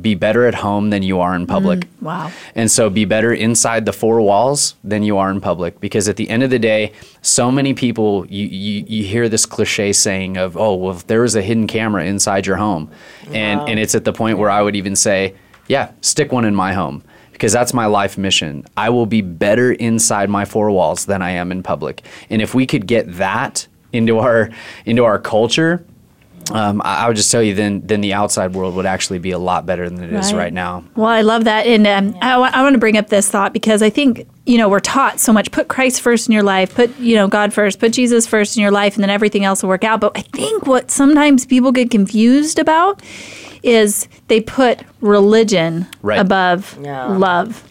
be 0.00 0.14
better 0.16 0.46
at 0.46 0.54
home 0.56 0.90
than 0.90 1.02
you 1.02 1.20
are 1.20 1.34
in 1.36 1.46
public. 1.46 1.80
Mm, 1.80 1.86
Wow. 2.02 2.30
And 2.54 2.70
so 2.70 2.90
be 2.90 3.04
better 3.04 3.32
inside 3.32 3.84
the 3.86 3.92
four 3.92 4.20
walls 4.20 4.74
than 4.82 5.02
you 5.04 5.18
are 5.18 5.30
in 5.30 5.40
public 5.40 5.78
because 5.80 6.08
at 6.08 6.16
the 6.16 6.28
end 6.28 6.42
of 6.42 6.50
the 6.50 6.58
day, 6.58 6.92
so 7.22 7.50
many 7.52 7.74
people 7.74 8.26
you, 8.28 8.46
you, 8.46 8.84
you 8.88 9.04
hear 9.04 9.28
this 9.28 9.46
cliche 9.46 9.92
saying 9.92 10.36
of, 10.36 10.56
oh, 10.56 10.74
well, 10.74 10.96
if 10.96 11.06
there 11.06 11.20
was 11.22 11.36
a 11.36 11.42
hidden 11.42 11.66
camera 11.68 12.04
inside 12.04 12.44
your 12.46 12.56
home. 12.56 12.90
And 13.32 13.60
and 13.68 13.78
it's 13.78 13.94
at 13.94 14.04
the 14.04 14.12
point 14.12 14.38
where 14.38 14.50
I 14.50 14.62
would 14.62 14.74
even 14.76 14.96
say, 14.96 15.34
yeah, 15.68 15.92
stick 16.00 16.32
one 16.32 16.44
in 16.44 16.54
my 16.54 16.72
home. 16.72 17.02
Because 17.34 17.52
that's 17.52 17.74
my 17.74 17.86
life 17.86 18.16
mission. 18.16 18.64
I 18.76 18.88
will 18.90 19.06
be 19.06 19.20
better 19.20 19.72
inside 19.72 20.30
my 20.30 20.44
four 20.44 20.70
walls 20.70 21.04
than 21.06 21.20
I 21.20 21.30
am 21.30 21.52
in 21.52 21.62
public. 21.62 22.02
And 22.30 22.40
if 22.40 22.54
we 22.54 22.64
could 22.64 22.86
get 22.86 23.16
that 23.16 23.66
into 23.92 24.18
our 24.18 24.50
into 24.86 25.04
our 25.04 25.18
culture, 25.18 25.84
um, 26.52 26.82
I, 26.84 27.04
I 27.04 27.08
would 27.08 27.16
just 27.16 27.30
tell 27.30 27.42
you 27.42 27.54
then 27.54 27.80
then 27.84 28.00
the 28.00 28.12
outside 28.12 28.54
world 28.54 28.74
would 28.74 28.86
actually 28.86 29.18
be 29.18 29.30
a 29.30 29.38
lot 29.38 29.64
better 29.66 29.88
than 29.88 30.02
it 30.02 30.12
is 30.12 30.32
Right. 30.32 30.38
right 30.44 30.52
now. 30.52 30.84
Well, 30.96 31.06
I 31.06 31.22
love 31.22 31.44
that. 31.44 31.66
And 31.66 31.86
um, 31.86 32.16
I, 32.20 32.34
I 32.34 32.62
want 32.62 32.74
to 32.74 32.78
bring 32.78 32.96
up 32.96 33.08
this 33.08 33.28
thought 33.30 33.52
because 33.52 33.82
I 33.82 33.90
think, 33.90 34.26
you 34.46 34.58
know, 34.58 34.68
we're 34.68 34.80
taught 34.80 35.20
so 35.20 35.32
much 35.32 35.50
put 35.50 35.68
Christ 35.68 36.00
first 36.02 36.28
in 36.28 36.32
your 36.32 36.42
life, 36.42 36.74
put, 36.74 36.96
you 36.98 37.14
know, 37.16 37.28
God 37.28 37.52
first, 37.52 37.78
put 37.80 37.92
Jesus 37.92 38.26
first 38.26 38.56
in 38.56 38.62
your 38.62 38.70
life, 38.72 38.94
and 38.96 39.02
then 39.02 39.10
everything 39.10 39.44
else 39.44 39.62
will 39.62 39.70
work 39.70 39.84
out. 39.84 40.00
But 40.00 40.12
I 40.16 40.20
think 40.22 40.66
what 40.66 40.90
sometimes 40.90 41.46
people 41.46 41.72
get 41.72 41.90
confused 41.90 42.58
about 42.58 43.02
is 43.62 44.08
they 44.28 44.40
put 44.40 44.80
religion 45.00 45.86
Right. 46.02 46.18
above 46.20 46.78
Yeah. 46.82 47.06
love. 47.16 47.62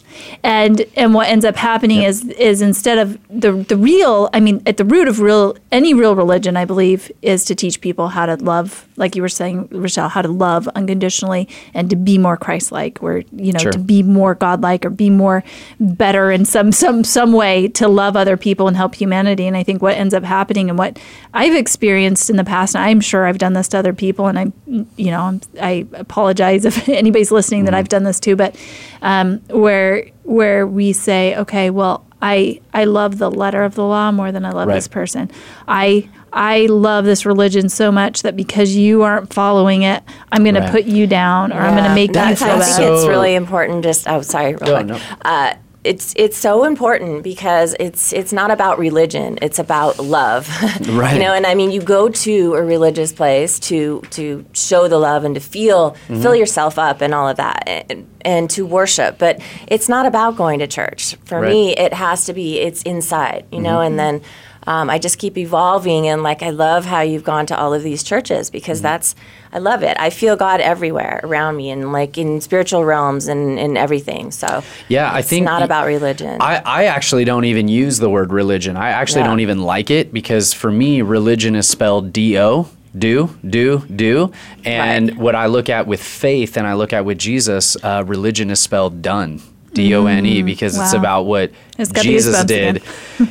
And 0.45 0.85
and 0.97 1.13
what 1.13 1.29
ends 1.29 1.45
up 1.45 1.55
happening 1.55 2.03
is 2.03 2.25
is 2.31 2.61
instead 2.61 2.97
of 2.97 3.17
the 3.29 3.53
the 3.53 3.77
real, 3.77 4.29
I 4.33 4.41
mean, 4.41 4.61
at 4.65 4.75
the 4.75 4.83
root 4.83 5.07
of 5.07 5.21
real 5.21 5.55
any 5.71 5.93
real 5.93 6.15
religion, 6.17 6.57
I 6.57 6.65
believe, 6.65 7.09
is 7.21 7.45
to 7.45 7.55
teach 7.55 7.79
people 7.79 8.09
how 8.09 8.25
to 8.25 8.35
love, 8.35 8.85
like 8.97 9.15
you 9.15 9.21
were 9.21 9.29
saying, 9.29 9.69
Rochelle, 9.71 10.09
how 10.09 10.21
to 10.21 10.27
love 10.27 10.67
unconditionally 10.75 11.47
and 11.73 11.89
to 11.89 11.95
be 11.95 12.17
more 12.17 12.35
Christ-like, 12.35 12.97
where 12.99 13.23
you 13.31 13.53
know 13.53 13.59
Sure. 13.59 13.71
to 13.71 13.79
be 13.79 14.03
more 14.03 14.35
God-like 14.35 14.85
or 14.85 14.89
be 14.89 15.09
more 15.09 15.45
better 15.79 16.29
in 16.29 16.43
some 16.43 16.73
some 16.73 17.05
some 17.05 17.31
way 17.31 17.69
to 17.69 17.87
love 17.87 18.17
other 18.17 18.35
people 18.35 18.67
and 18.67 18.75
help 18.75 18.95
humanity. 18.95 19.47
And 19.47 19.55
I 19.55 19.63
think 19.63 19.81
what 19.81 19.95
ends 19.95 20.13
up 20.13 20.23
happening 20.23 20.69
and 20.69 20.77
what 20.77 20.99
I've 21.33 21.55
experienced 21.55 22.29
in 22.29 22.35
the 22.35 22.43
past, 22.43 22.75
and 22.75 22.83
I'm 22.83 22.99
sure 22.99 23.25
I've 23.27 23.37
done 23.37 23.53
this 23.53 23.69
to 23.69 23.77
other 23.77 23.93
people, 23.93 24.27
and 24.27 24.37
I, 24.37 24.51
you 24.97 25.09
know, 25.11 25.21
I'm, 25.21 25.41
I 25.61 25.87
apologize 25.93 26.65
if 26.65 26.89
anybody's 27.03 27.31
listening 27.31 27.63
that 27.63 27.73
I've 27.73 27.87
done 27.89 28.03
this 28.03 28.19
too, 28.19 28.35
but 28.35 28.57
um, 29.01 29.37
where 29.49 30.07
where 30.23 30.65
we 30.65 30.93
say, 30.93 31.35
okay, 31.37 31.69
well, 31.69 32.05
I 32.21 32.61
I 32.73 32.85
love 32.85 33.17
the 33.17 33.29
letter 33.29 33.63
of 33.63 33.75
the 33.75 33.83
law 33.83 34.11
more 34.11 34.31
than 34.31 34.45
I 34.45 34.51
love 34.51 34.67
Right. 34.69 34.75
this 34.75 34.87
person. 34.87 35.29
I 35.67 36.07
I 36.31 36.65
love 36.67 37.05
this 37.05 37.25
religion 37.25 37.69
so 37.69 37.91
much 37.91 38.21
that 38.23 38.35
because 38.35 38.75
you 38.75 39.03
aren't 39.03 39.31
following 39.33 39.83
it, 39.83 40.01
I'm 40.31 40.43
going 40.43 40.55
Right. 40.55 40.65
to 40.65 40.71
put 40.71 40.85
you 40.85 41.05
down 41.05 41.51
or 41.53 41.59
I'm 41.59 41.71
going 41.73 41.83
to 41.83 41.89
Yeah. 41.89 41.95
make 41.95 42.09
you 42.09 42.13
That's, 42.13 42.41
feel 42.41 42.51
I 42.53 42.59
bad. 42.59 42.75
think 42.77 42.91
it's 42.91 43.07
really 43.07 43.35
important. 43.35 43.83
Just 43.83 44.07
oh, 44.09 44.21
sorry, 44.21 44.55
real 44.55 44.59
No, 44.65 44.73
quick. 44.75 44.85
no. 44.87 44.97
Uh, 45.23 45.53
it's 45.83 46.13
it's 46.15 46.37
so 46.37 46.63
important 46.63 47.23
because 47.23 47.75
it's 47.79 48.13
it's 48.13 48.31
not 48.33 48.51
about 48.51 48.79
religion. 48.79 49.37
It's 49.41 49.59
about 49.59 49.99
love. 49.99 50.47
Right. 50.87 51.13
you 51.15 51.19
know, 51.19 51.33
and 51.33 51.45
I 51.45 51.55
mean, 51.55 51.71
you 51.71 51.81
go 51.81 52.09
to 52.09 52.53
a 52.55 52.61
religious 52.63 53.11
place 53.13 53.59
to 53.69 54.01
to 54.11 54.45
show 54.53 54.87
the 54.87 54.97
love 54.97 55.23
and 55.25 55.35
to 55.35 55.41
feel 55.41 55.91
Mm-hmm. 55.91 56.21
fill 56.21 56.35
yourself 56.35 56.77
up 56.79 57.01
and 57.01 57.13
all 57.13 57.27
of 57.27 57.37
that, 57.37 57.63
and, 57.67 58.07
and 58.21 58.49
to 58.51 58.65
worship. 58.65 59.17
But 59.17 59.41
it's 59.67 59.89
not 59.89 60.05
about 60.05 60.35
going 60.37 60.59
to 60.59 60.67
church. 60.67 61.15
For 61.25 61.39
Right. 61.41 61.49
me, 61.51 61.75
it 61.75 61.93
has 61.93 62.25
to 62.25 62.33
be. 62.33 62.59
It's 62.59 62.81
inside. 62.83 63.45
You 63.51 63.59
know, 63.61 63.77
Mm-hmm. 63.77 63.87
and 63.87 63.99
then. 63.99 64.21
Um, 64.65 64.89
I 64.89 64.97
just 64.99 65.17
keep 65.19 65.37
evolving, 65.37 66.07
and 66.07 66.23
like 66.23 66.41
I 66.43 66.49
love 66.51 66.85
how 66.85 67.01
you've 67.01 67.23
gone 67.23 67.45
to 67.47 67.57
all 67.57 67.73
of 67.73 67.83
these 67.83 68.03
churches 68.03 68.49
because 68.49 68.79
Mm-hmm. 68.79 68.83
that's 68.83 69.15
I 69.51 69.59
love 69.59 69.83
it. 69.83 69.95
I 69.99 70.09
feel 70.09 70.35
God 70.35 70.61
everywhere 70.61 71.19
around 71.23 71.57
me, 71.57 71.69
and 71.69 71.91
like 71.91 72.17
in 72.17 72.41
spiritual 72.41 72.83
realms 72.85 73.27
and, 73.27 73.59
and 73.59 73.77
everything. 73.77 74.31
So 74.31 74.63
Yeah, 74.87 75.11
I 75.13 75.21
think 75.21 75.45
not 75.45 75.59
y- 75.59 75.65
about 75.65 75.85
religion. 75.85 76.37
I, 76.41 76.61
I 76.65 76.85
actually 76.85 77.23
don't 77.25 77.45
even 77.45 77.67
use 77.67 77.99
the 77.99 78.09
word 78.09 78.31
religion. 78.33 78.77
I 78.77 78.89
actually 78.89 79.21
Yeah. 79.21 79.27
don't 79.27 79.39
even 79.41 79.61
like 79.61 79.91
it 79.91 80.11
because 80.13 80.53
for 80.53 80.71
me, 80.71 81.01
religion 81.03 81.55
is 81.55 81.67
spelled 81.67 82.11
D 82.11 82.39
O, 82.39 82.67
do, 82.97 83.35
do, 83.47 83.79
do. 83.95 84.31
And 84.65 85.09
Right. 85.11 85.17
what 85.19 85.35
I 85.35 85.45
look 85.47 85.69
at 85.69 85.85
with 85.87 86.01
faith 86.01 86.57
and 86.57 86.65
I 86.65 86.73
look 86.73 86.93
at 86.93 87.05
with 87.05 87.17
Jesus, 87.19 87.75
uh, 87.83 88.03
religion 88.07 88.49
is 88.49 88.59
spelled 88.59 89.01
done. 89.03 89.41
D 89.73 89.93
O 89.95 90.05
N 90.05 90.25
E 90.25 90.41
because 90.43 90.77
it's 90.77 90.93
about 90.93 91.23
what 91.23 91.51
It's 91.77 91.91
got 91.91 92.03
the 92.03 92.09
Jesus 92.09 92.35
goosebumps 92.43 92.47
did. 92.47 92.73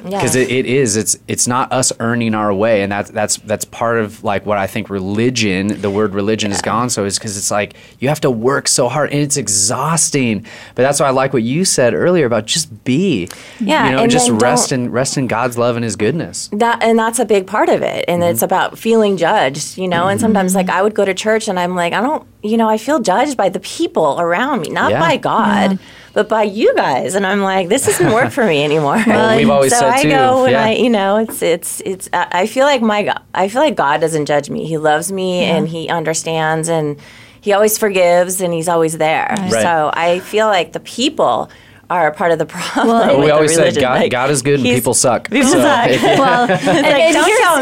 Because 0.05 0.35
Yeah. 0.37 0.43
it, 0.43 0.51
it 0.51 0.67
is. 0.67 0.97
It's 0.97 1.17
it's 1.29 1.47
not 1.47 1.73
us 1.73 1.93
earning 2.01 2.35
our 2.35 2.53
way, 2.53 2.83
and 2.83 2.91
that's 2.91 3.11
that's 3.11 3.37
that's 3.39 3.65
part 3.65 3.99
of 3.99 4.23
like 4.25 4.45
what 4.47 4.59
I 4.59 4.67
think 4.67 4.91
religion. 4.91 5.81
The 5.81 5.91
word 5.91 6.15
religion 6.15 6.51
is 6.53 6.61
gone 6.61 6.91
so 6.91 7.05
is 7.05 7.19
because 7.19 7.37
it's 7.37 7.51
like 7.51 7.75
you 8.01 8.09
have 8.09 8.21
to 8.23 8.31
work 8.31 8.69
so 8.69 8.89
hard, 8.89 9.11
and 9.11 9.21
it's 9.21 9.37
exhausting. 9.37 10.45
But 10.75 10.83
that's 10.83 11.01
why 11.01 11.07
I 11.07 11.11
like 11.11 11.33
what 11.33 11.43
you 11.43 11.65
said 11.65 11.95
earlier 11.95 12.27
about 12.27 12.47
just 12.47 12.85
be. 12.85 13.29
Yeah, 13.61 13.87
you 13.91 13.97
know, 13.97 14.03
and 14.03 14.11
just 14.11 14.31
rest 14.31 14.71
don't- 14.71 14.87
in 14.87 14.93
rest 14.93 15.17
in 15.17 15.27
God's 15.27 15.57
love 15.59 15.77
and 15.77 15.85
His 15.85 15.97
goodness. 15.97 16.49
that 16.53 16.83
and 16.83 16.99
that's 16.99 17.19
a 17.19 17.25
big 17.25 17.47
part 17.47 17.69
of 17.69 17.83
it 17.83 18.05
and 18.09 18.23
Mm-hmm. 18.23 18.31
it's 18.31 18.43
about 18.43 18.79
feeling 18.79 19.17
judged 19.17 19.79
you 19.79 19.89
know 19.89 20.07
and 20.09 20.21
sometimes 20.21 20.55
like 20.55 20.69
i 20.69 20.81
would 20.83 20.95
go 20.95 21.05
to 21.05 21.13
church 21.15 21.49
and 21.49 21.59
i'm 21.59 21.75
like 21.75 21.93
i 21.93 22.01
don't 22.01 22.25
you 22.43 22.57
know 22.57 22.69
i 22.69 22.79
feel 22.79 23.01
judged 23.01 23.37
by 23.37 23.49
the 23.49 23.59
people 23.61 24.21
around 24.21 24.61
me 24.63 24.69
not 24.71 24.91
Yeah. 24.93 25.01
by 25.01 25.17
god 25.17 25.79
but 26.13 26.29
by 26.29 26.43
you 26.43 26.75
guys. 26.75 27.15
And 27.15 27.27
i'm 27.27 27.41
like 27.41 27.69
this 27.69 27.87
doesn't 27.87 28.13
work 28.13 28.31
for 28.33 28.47
me 28.47 28.65
anymore. 28.65 29.03
Well, 29.07 29.37
we've 29.37 29.51
always 29.51 29.73
so 29.73 29.81
said 29.81 29.89
i 29.91 30.03
too, 30.03 30.09
go 30.11 30.45
and 30.45 30.53
yeah. 30.53 30.65
i 30.65 30.71
you 30.73 30.91
know 30.91 31.17
it's 31.19 31.43
it's 31.43 31.81
it's 31.85 32.09
i 32.13 32.47
feel 32.47 32.65
like 32.67 32.83
my 32.83 33.03
God- 33.05 33.23
i 33.35 33.49
feel 33.49 33.63
like 33.63 33.77
god 33.77 34.01
doesn't 34.01 34.27
judge 34.27 34.49
me. 34.51 34.67
He 34.67 34.79
loves 34.79 35.11
me 35.13 35.45
and 35.45 35.69
he 35.69 35.89
understands 35.89 36.69
and 36.69 36.99
he 37.41 37.53
always 37.53 37.77
forgives 37.77 38.41
and 38.41 38.53
he's 38.53 38.69
always 38.69 38.99
there. 38.99 39.35
Right. 39.39 39.51
so 39.63 39.91
i 39.95 40.21
feel 40.21 40.47
like 40.47 40.73
the 40.73 40.81
people 40.81 41.51
are 41.91 42.07
a 42.09 42.13
part 42.15 42.33
of 42.33 42.39
the 42.39 42.47
problem. 42.47 42.89
Well, 42.89 43.17
with 43.19 43.25
we 43.27 43.31
always 43.31 43.55
say. 43.55 43.73
God, 43.73 44.01
Like, 44.01 44.13
God 44.13 44.31
is 44.31 44.41
good 44.43 44.55
and 44.55 44.63
people 44.65 44.95
suck. 44.95 45.29
People 45.31 45.51
So, 45.51 45.59
suck. 45.61 45.89
well, 46.03 46.51
and, 46.51 46.87
and 46.87 47.17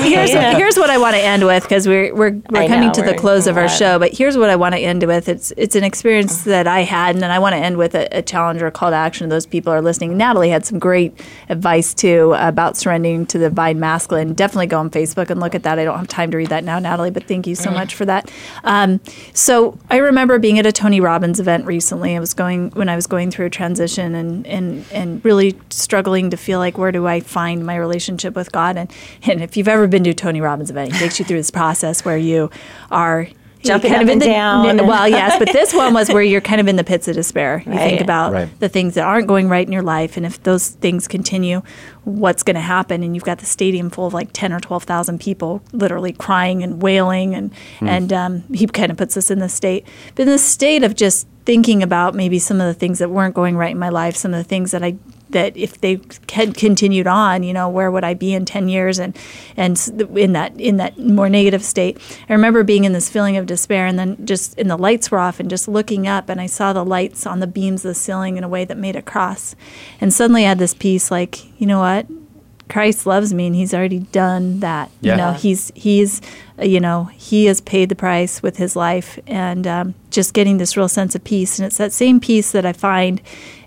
here's, 0.05 0.31
here's, 0.31 0.57
here's 0.57 0.77
what 0.77 0.89
I 0.91 0.99
want 0.99 1.17
to 1.17 1.21
end 1.23 1.45
with 1.45 1.63
because 1.65 1.89
we're 1.89 2.15
we're, 2.15 2.31
we're 2.51 2.63
I 2.63 2.69
coming 2.69 2.89
know, 2.89 2.93
to 2.95 3.01
the 3.01 3.07
we're- 3.09 3.19
close 3.19 3.47
of 3.47 3.57
our 3.57 3.65
we're- 3.65 3.77
show. 3.77 3.99
But 3.99 4.17
here's 4.17 4.37
what 4.37 4.51
I 4.51 4.57
want 4.57 4.75
to 4.75 4.81
end 4.81 5.03
with. 5.05 5.29
It's 5.29 5.53
it's 5.57 5.75
an 5.75 5.85
experience 5.85 6.45
that 6.45 6.67
I 6.67 6.83
had, 6.83 7.17
and 7.17 7.23
then 7.23 7.31
I 7.31 7.39
want 7.39 7.55
to 7.55 7.59
end 7.59 7.77
with 7.77 7.95
a, 7.95 8.07
a 8.17 8.23
challenge 8.23 8.63
or 8.63 8.67
a 8.67 8.71
call 8.71 8.91
to 8.91 8.97
action. 8.97 9.29
To 9.29 9.35
those 9.35 9.47
people 9.47 9.73
are 9.73 9.83
listening. 9.83 10.17
Natalie 10.17 10.51
had 10.51 10.65
some 10.65 10.79
great 10.79 11.19
advice 11.49 11.93
too 11.95 12.35
about 12.39 12.77
surrendering 12.77 13.27
to 13.27 13.39
the 13.39 13.49
divine 13.49 13.81
masculine. 13.81 14.35
Definitely 14.35 14.67
go 14.69 14.79
on 14.79 14.91
Facebook 14.91 15.31
and 15.31 15.41
look 15.41 15.55
at 15.55 15.63
that. 15.65 15.79
I 15.79 15.85
don't 15.85 15.99
have 15.99 16.09
time 16.09 16.31
to 16.31 16.37
read 16.37 16.49
that 16.51 16.63
now, 16.65 16.79
Natalie, 16.79 17.11
but 17.11 17.25
thank 17.25 17.47
you 17.47 17.55
so 17.55 17.71
much 17.71 17.95
for 17.95 18.05
that. 18.05 18.31
Um, 18.65 19.01
so 19.35 19.77
I 19.91 19.97
remember 19.97 20.39
being 20.39 20.59
at 20.59 20.67
a 20.67 20.73
Tony 20.73 21.01
Robbins 21.01 21.41
event 21.41 21.67
recently. 21.67 22.17
I 22.17 22.21
was 22.21 22.33
going 22.35 22.71
when 22.71 22.89
I 22.89 22.97
was 22.97 23.07
going 23.07 23.31
through 23.31 23.47
a 23.47 23.51
transition 23.51 24.10
and 24.15 24.47
and 24.47 24.85
and 24.93 25.25
really 25.25 25.59
struggling 25.71 26.31
to 26.31 26.37
feel 26.37 26.59
like 26.59 26.79
where 26.79 26.93
do 26.93 27.07
I 27.07 27.21
find 27.21 27.65
my 27.65 27.77
relationship 27.77 28.35
with 28.35 28.53
God? 28.53 28.77
And 28.77 28.93
and 29.23 29.43
if 29.43 29.57
you've 29.57 29.69
ever 29.69 29.87
been 29.87 30.05
to 30.05 30.15
Tony 30.15 30.41
Robbins 30.41 30.71
event, 30.71 30.93
he 30.93 30.99
takes 30.99 31.19
you 31.19 31.25
through 31.25 31.39
this 31.39 31.51
process 31.51 32.05
where 32.05 32.19
you 32.19 32.51
are 32.91 33.29
Jumping 33.63 33.91
kind 33.91 34.03
up 34.03 34.05
of 34.05 34.09
in 34.09 34.13
and 34.15 34.23
the, 34.23 34.27
down. 34.27 34.87
Well, 34.87 35.09
yes, 35.09 35.39
but 35.39 35.53
this 35.53 35.75
one 35.75 35.93
was 35.93 36.09
where 36.09 36.23
you're 36.23 36.41
kind 36.41 36.61
of 36.61 36.69
in 36.69 36.77
the 36.77 36.85
pits 36.85 37.09
of 37.09 37.15
despair. 37.15 37.63
You 37.67 37.73
think 37.75 38.01
about 38.01 38.33
Right. 38.33 38.61
the 38.61 38.69
things 38.69 38.95
that 38.95 39.05
aren't 39.05 39.27
going 39.27 39.49
right 39.49 39.67
in 39.67 39.73
your 39.73 39.83
life, 39.83 40.17
and 40.17 40.25
if 40.25 40.43
those 40.43 40.69
things 40.69 41.07
continue, 41.07 41.63
what's 42.05 42.43
going 42.43 42.55
to 42.55 42.61
happen? 42.63 43.03
And 43.03 43.15
you've 43.15 43.25
got 43.25 43.39
the 43.39 43.47
stadium 43.47 43.91
full 43.91 44.07
of 44.07 44.15
like 44.15 44.31
ten 44.33 44.53
or 44.53 44.61
twelve 44.61 44.85
thousand 44.85 45.21
people, 45.21 45.63
literally 45.73 46.13
crying 46.13 46.63
and 46.63 46.81
wailing, 46.83 47.35
and 47.35 47.53
and 47.81 48.13
um, 48.13 48.45
he 48.55 48.67
kind 48.67 48.91
of 48.91 48.97
puts 48.97 49.17
us 49.17 49.31
in 49.31 49.39
this 49.41 49.53
state, 49.55 49.87
but 50.15 50.23
in 50.23 50.29
this 50.29 50.45
state 50.45 50.83
of 50.83 50.95
just 50.95 51.27
thinking 51.45 51.83
about 51.83 52.15
maybe 52.15 52.39
some 52.39 52.61
of 52.61 52.67
the 52.67 52.75
things 52.75 52.99
that 52.99 53.11
weren't 53.11 53.35
going 53.35 53.57
right 53.57 53.73
in 53.73 53.79
my 53.79 53.89
life, 53.89 54.15
some 54.17 54.33
of 54.33 54.39
the 54.39 54.45
things 54.49 54.71
that 54.71 54.83
I 54.83 54.97
that 55.33 55.57
if 55.57 55.81
they 55.81 56.01
had 56.33 56.57
continued 56.57 57.07
on, 57.07 57.43
you 57.43 57.53
know, 57.53 57.69
where 57.69 57.91
would 57.91 58.05
I 58.05 58.15
be 58.15 58.35
in 58.35 58.45
ten 58.45 58.69
years, 58.69 58.99
and 58.99 59.17
and 59.57 59.79
in 60.17 60.33
that 60.33 60.59
in 60.61 60.77
that 60.79 60.99
more 60.99 61.29
negative 61.29 61.65
state. 61.65 61.99
I 62.29 62.33
remember 62.33 62.65
being 62.65 62.85
in 62.85 62.93
this 62.93 63.09
feeling 63.09 63.37
of 63.37 63.47
despair, 63.47 63.87
and 63.87 63.99
then 63.99 64.25
just 64.25 64.59
and 64.59 64.71
the 64.71 64.77
lights 64.77 65.11
were 65.11 65.19
off, 65.19 65.41
and 65.41 65.51
just 65.51 65.69
looking 65.69 66.07
up, 66.07 66.29
and 66.29 66.41
I 66.41 66.47
saw 66.47 66.73
the 66.73 66.85
lights 66.85 67.27
on 67.27 67.41
the 67.41 67.47
beams 67.47 67.85
of 67.85 67.91
the 67.91 67.95
ceiling 67.95 68.37
in 68.37 68.45
a 68.45 68.49
way 68.49 68.65
that 68.65 68.77
made 68.77 68.97
a 68.97 69.03
cross, 69.03 69.55
and 70.01 70.13
suddenly 70.13 70.45
I 70.45 70.51
had 70.51 70.59
this 70.59 70.75
peace, 70.75 71.11
like 71.11 71.61
you 71.61 71.67
know 71.67 71.81
what, 71.81 72.07
Christ 72.69 73.07
loves 73.07 73.35
me, 73.35 73.49
and 73.49 73.57
He's 73.57 73.75
already 73.75 73.99
done 73.99 74.61
that. 74.61 74.91
Yeah. 75.01 75.13
You 75.13 75.17
know, 75.19 75.33
He's 75.33 75.73
He's 75.75 76.21
you 76.61 76.81
know 76.81 77.05
He 77.05 77.47
has 77.47 77.61
paid 77.61 77.89
the 77.89 77.97
price 77.97 78.43
with 78.43 78.57
His 78.57 78.77
life, 78.77 79.19
and 79.27 79.67
um, 79.67 79.95
just 80.11 80.35
getting 80.35 80.59
this 80.59 80.77
real 80.77 80.89
sense 80.89 81.15
of 81.15 81.25
peace, 81.25 81.59
and 81.59 81.67
it's 81.67 81.79
that 81.79 81.93
same 81.93 82.21
peace 82.21 82.53
that 82.53 82.67
I 82.67 82.73
find 82.73 83.21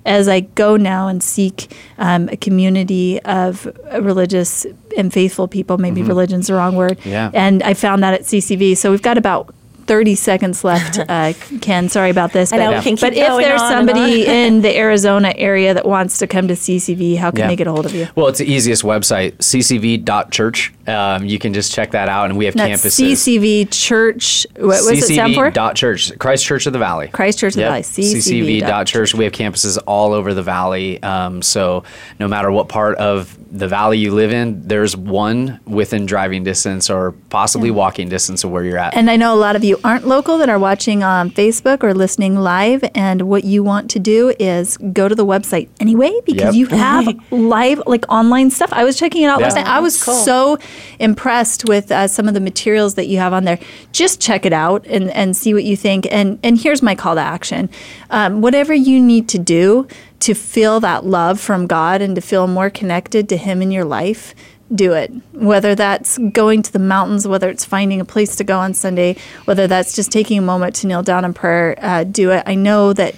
as 0.06 0.28
I 0.28 0.42
go 0.42 0.76
now 0.76 1.08
and 1.08 1.24
seek 1.24 1.72
um, 1.98 2.28
a 2.30 2.38
community 2.38 3.22
of 3.22 3.68
uh, 3.92 4.02
religious 4.02 4.66
and 4.98 5.14
faithful 5.14 5.48
people. 5.48 5.78
Maybe 5.78 6.04
religion's 6.04 6.48
the 6.48 6.56
wrong 6.56 6.76
word. 6.76 7.00
Yeah. 7.06 7.32
And 7.34 7.64
I 7.64 7.74
found 7.74 8.04
that 8.04 8.14
at 8.14 8.22
CCV. 8.22 8.76
So 8.78 8.92
we've 8.92 9.02
got 9.02 9.18
about 9.18 9.54
30 9.86 10.16
seconds 10.16 10.64
left, 10.64 11.00
uh, 11.10 11.34
Ken. 11.62 11.90
Sorry 11.90 12.10
about 12.10 12.32
this. 12.34 12.52
I 12.54 12.58
know, 12.58 12.72
but 12.74 12.84
keep 12.84 13.02
if 13.04 13.16
going 13.16 13.44
there's 13.44 13.62
on 13.62 13.70
somebody 13.72 14.26
in 14.28 14.62
the 14.62 14.76
Arizona 14.78 15.34
area 15.36 15.74
that 15.74 15.86
wants 15.86 16.18
to 16.20 16.28
come 16.28 16.48
to 16.48 16.54
CCV, 16.54 17.18
how 17.18 17.32
can 17.32 17.40
Yeah. 17.40 17.48
they 17.48 17.56
get 17.56 17.68
a 17.68 17.72
hold 17.72 17.86
of 17.86 17.94
you? 17.94 18.08
Well, 18.16 18.28
it's 18.28 18.40
the 18.40 18.46
easiest 18.52 18.84
website, 18.84 19.34
ccv.church. 19.38 20.74
Um, 20.88 21.26
you 21.26 21.40
can 21.40 21.54
just 21.54 21.72
check 21.74 21.92
that 21.92 22.10
out, 22.10 22.30
and 22.30 22.38
we 22.38 22.46
have 22.46 22.56
That's 22.56 22.84
campuses. 22.84 23.12
CCV 23.14 23.68
Church. 23.72 24.46
What 24.56 24.68
was 24.84 24.88
it 25.10 25.14
stand 25.14 25.36
for? 25.36 25.52
CCV.church, 25.52 26.18
Christ 26.20 26.46
Church 26.46 26.66
of 26.68 26.74
the 26.74 26.80
Valley. 26.80 27.08
Christ 27.10 27.40
Church 27.40 27.54
of 27.54 27.58
the 27.58 27.64
Valley, 27.64 27.82
CCV 27.82 28.60
dot 28.62 28.88
CCV.church. 28.88 29.16
We 29.16 29.24
have 29.26 29.34
campuses 29.34 29.78
all 29.86 30.14
over 30.14 30.34
the 30.34 30.44
valley. 30.44 31.02
Um, 31.04 31.42
so 31.42 31.84
no 32.20 32.28
matter 32.28 32.52
what 32.52 32.70
part 32.70 32.98
of 32.98 33.38
the 33.56 33.68
valley 33.68 34.00
you 34.00 34.12
live 34.12 34.34
in, 34.34 34.68
there's 34.68 34.98
one 34.98 35.60
within 35.68 36.08
driving 36.08 36.44
distance 36.44 36.90
or 36.90 37.12
possibly 37.30 37.70
walking 37.70 38.10
distance 38.10 38.44
of 38.44 38.50
where 38.50 38.64
you're 38.64 38.80
at. 38.80 38.96
And 38.96 39.12
I 39.12 39.16
know 39.16 39.32
a 39.32 39.38
lot 39.38 39.56
of 39.56 39.64
you 39.64 39.80
aren't 39.84 40.08
local 40.08 40.40
that 40.40 40.50
are 40.50 40.58
watching 40.58 41.04
on 41.04 41.30
Facebook 41.30 41.84
or 41.84 41.94
listening 41.94 42.36
live. 42.36 42.84
And 42.96 43.22
what 43.22 43.44
you 43.44 43.62
want 43.62 43.92
to 43.92 44.00
do 44.00 44.34
is 44.40 44.76
go 44.78 45.08
to 45.08 45.14
the 45.14 45.26
website 45.26 45.70
anyway 45.80 46.12
because 46.26 46.56
Yep. 46.56 46.72
you 46.72 46.76
have 46.76 47.08
live, 47.32 47.80
like 47.86 48.06
online 48.10 48.50
stuff. 48.50 48.74
I 48.74 48.84
was 48.84 48.98
checking 48.98 49.22
it 49.22 49.28
out 49.28 49.40
Yeah. 49.40 49.46
last 49.46 49.56
night. 49.56 49.68
I 49.68 49.80
was 49.82 50.00
so 50.00 50.58
impressed 51.00 51.66
with 51.68 51.92
uh, 51.92 52.08
some 52.08 52.28
of 52.28 52.34
the 52.34 52.40
materials 52.40 52.96
that 52.96 53.06
you 53.06 53.20
have 53.20 53.34
on 53.34 53.44
there. 53.44 53.60
Just 53.92 54.20
check 54.20 54.48
it 54.48 54.54
out 54.54 54.84
and, 54.88 55.12
and 55.12 55.38
see 55.38 55.54
what 55.54 55.64
you 55.64 55.78
think. 55.78 56.08
And, 56.12 56.40
and 56.44 56.58
here's 56.58 56.82
my 56.82 56.96
call 56.96 57.14
to 57.16 57.22
action 57.22 57.70
um, 58.10 58.42
whatever 58.42 58.74
you 58.74 59.00
need 59.00 59.30
to 59.30 59.38
do 59.40 59.88
to 60.24 60.34
feel 60.34 60.80
that 60.80 61.06
love 61.06 61.38
from 61.38 61.68
God 61.68 62.02
and 62.02 62.16
to 62.16 62.22
feel 62.22 62.48
more 62.48 62.70
connected 62.70 63.28
to 63.28 63.36
Him 63.36 63.62
in 63.62 63.72
your 63.72 63.84
life 63.84 64.34
do 64.76 64.94
it. 64.94 65.12
Whether 65.34 65.76
that's 65.76 66.18
going 66.18 66.62
to 66.64 66.72
the 66.74 66.80
mountains, 66.80 67.28
whether 67.28 67.50
it's 67.50 67.66
finding 67.66 68.00
a 68.02 68.06
place 68.06 68.36
to 68.38 68.44
go 68.44 68.58
on 68.60 68.74
Sunday, 68.74 69.16
whether 69.46 69.68
that's 69.68 69.96
just 69.96 70.12
taking 70.12 70.38
a 70.38 70.42
moment 70.42 70.76
to 70.78 70.88
kneel 70.88 71.04
down 71.04 71.26
in 71.26 71.34
prayer, 71.34 71.76
uh, 71.82 72.04
do 72.04 72.32
it. 72.32 72.44
I 72.46 72.56
know 72.56 72.94
that 72.94 73.16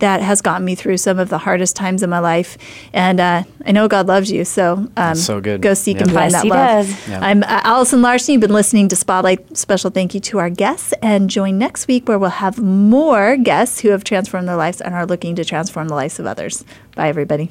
that 0.00 0.20
has 0.20 0.42
gotten 0.42 0.64
me 0.64 0.74
through 0.74 0.96
some 0.98 1.18
of 1.18 1.28
the 1.28 1.38
hardest 1.38 1.76
times 1.76 2.02
in 2.02 2.10
my 2.10 2.18
life, 2.18 2.58
and 2.92 3.20
uh, 3.20 3.42
I 3.64 3.72
know 3.72 3.88
God 3.88 4.06
loves 4.08 4.30
you. 4.30 4.44
So, 4.44 4.88
um, 4.96 5.14
so 5.14 5.40
good. 5.40 5.62
Go 5.62 5.74
seek 5.74 5.96
Yeah. 5.98 6.02
and 6.04 6.12
find 6.12 6.32
Yes, 6.32 6.42
that 6.42 6.44
he 6.44 6.50
love. 6.50 6.86
does. 6.86 7.08
Yeah. 7.08 7.20
I'm 7.24 7.42
uh, 7.44 7.60
Allison 7.64 8.02
Larson. 8.02 8.32
You've 8.32 8.40
been 8.42 8.52
listening 8.52 8.88
to 8.88 8.96
Spotlight. 8.96 9.56
Special 9.56 9.90
thank 9.90 10.14
you 10.14 10.20
to 10.20 10.38
our 10.38 10.50
guests, 10.50 10.92
and 11.02 11.30
join 11.30 11.58
next 11.58 11.86
week 11.88 12.08
where 12.08 12.18
we'll 12.18 12.30
have 12.30 12.58
more 12.58 13.36
guests 13.36 13.80
who 13.80 13.90
have 13.90 14.04
transformed 14.04 14.48
their 14.48 14.56
lives 14.56 14.80
and 14.80 14.94
are 14.94 15.06
looking 15.06 15.34
to 15.36 15.44
transform 15.44 15.88
the 15.88 15.94
lives 15.94 16.18
of 16.18 16.26
others. 16.26 16.64
Bye, 16.96 17.08
everybody. 17.08 17.50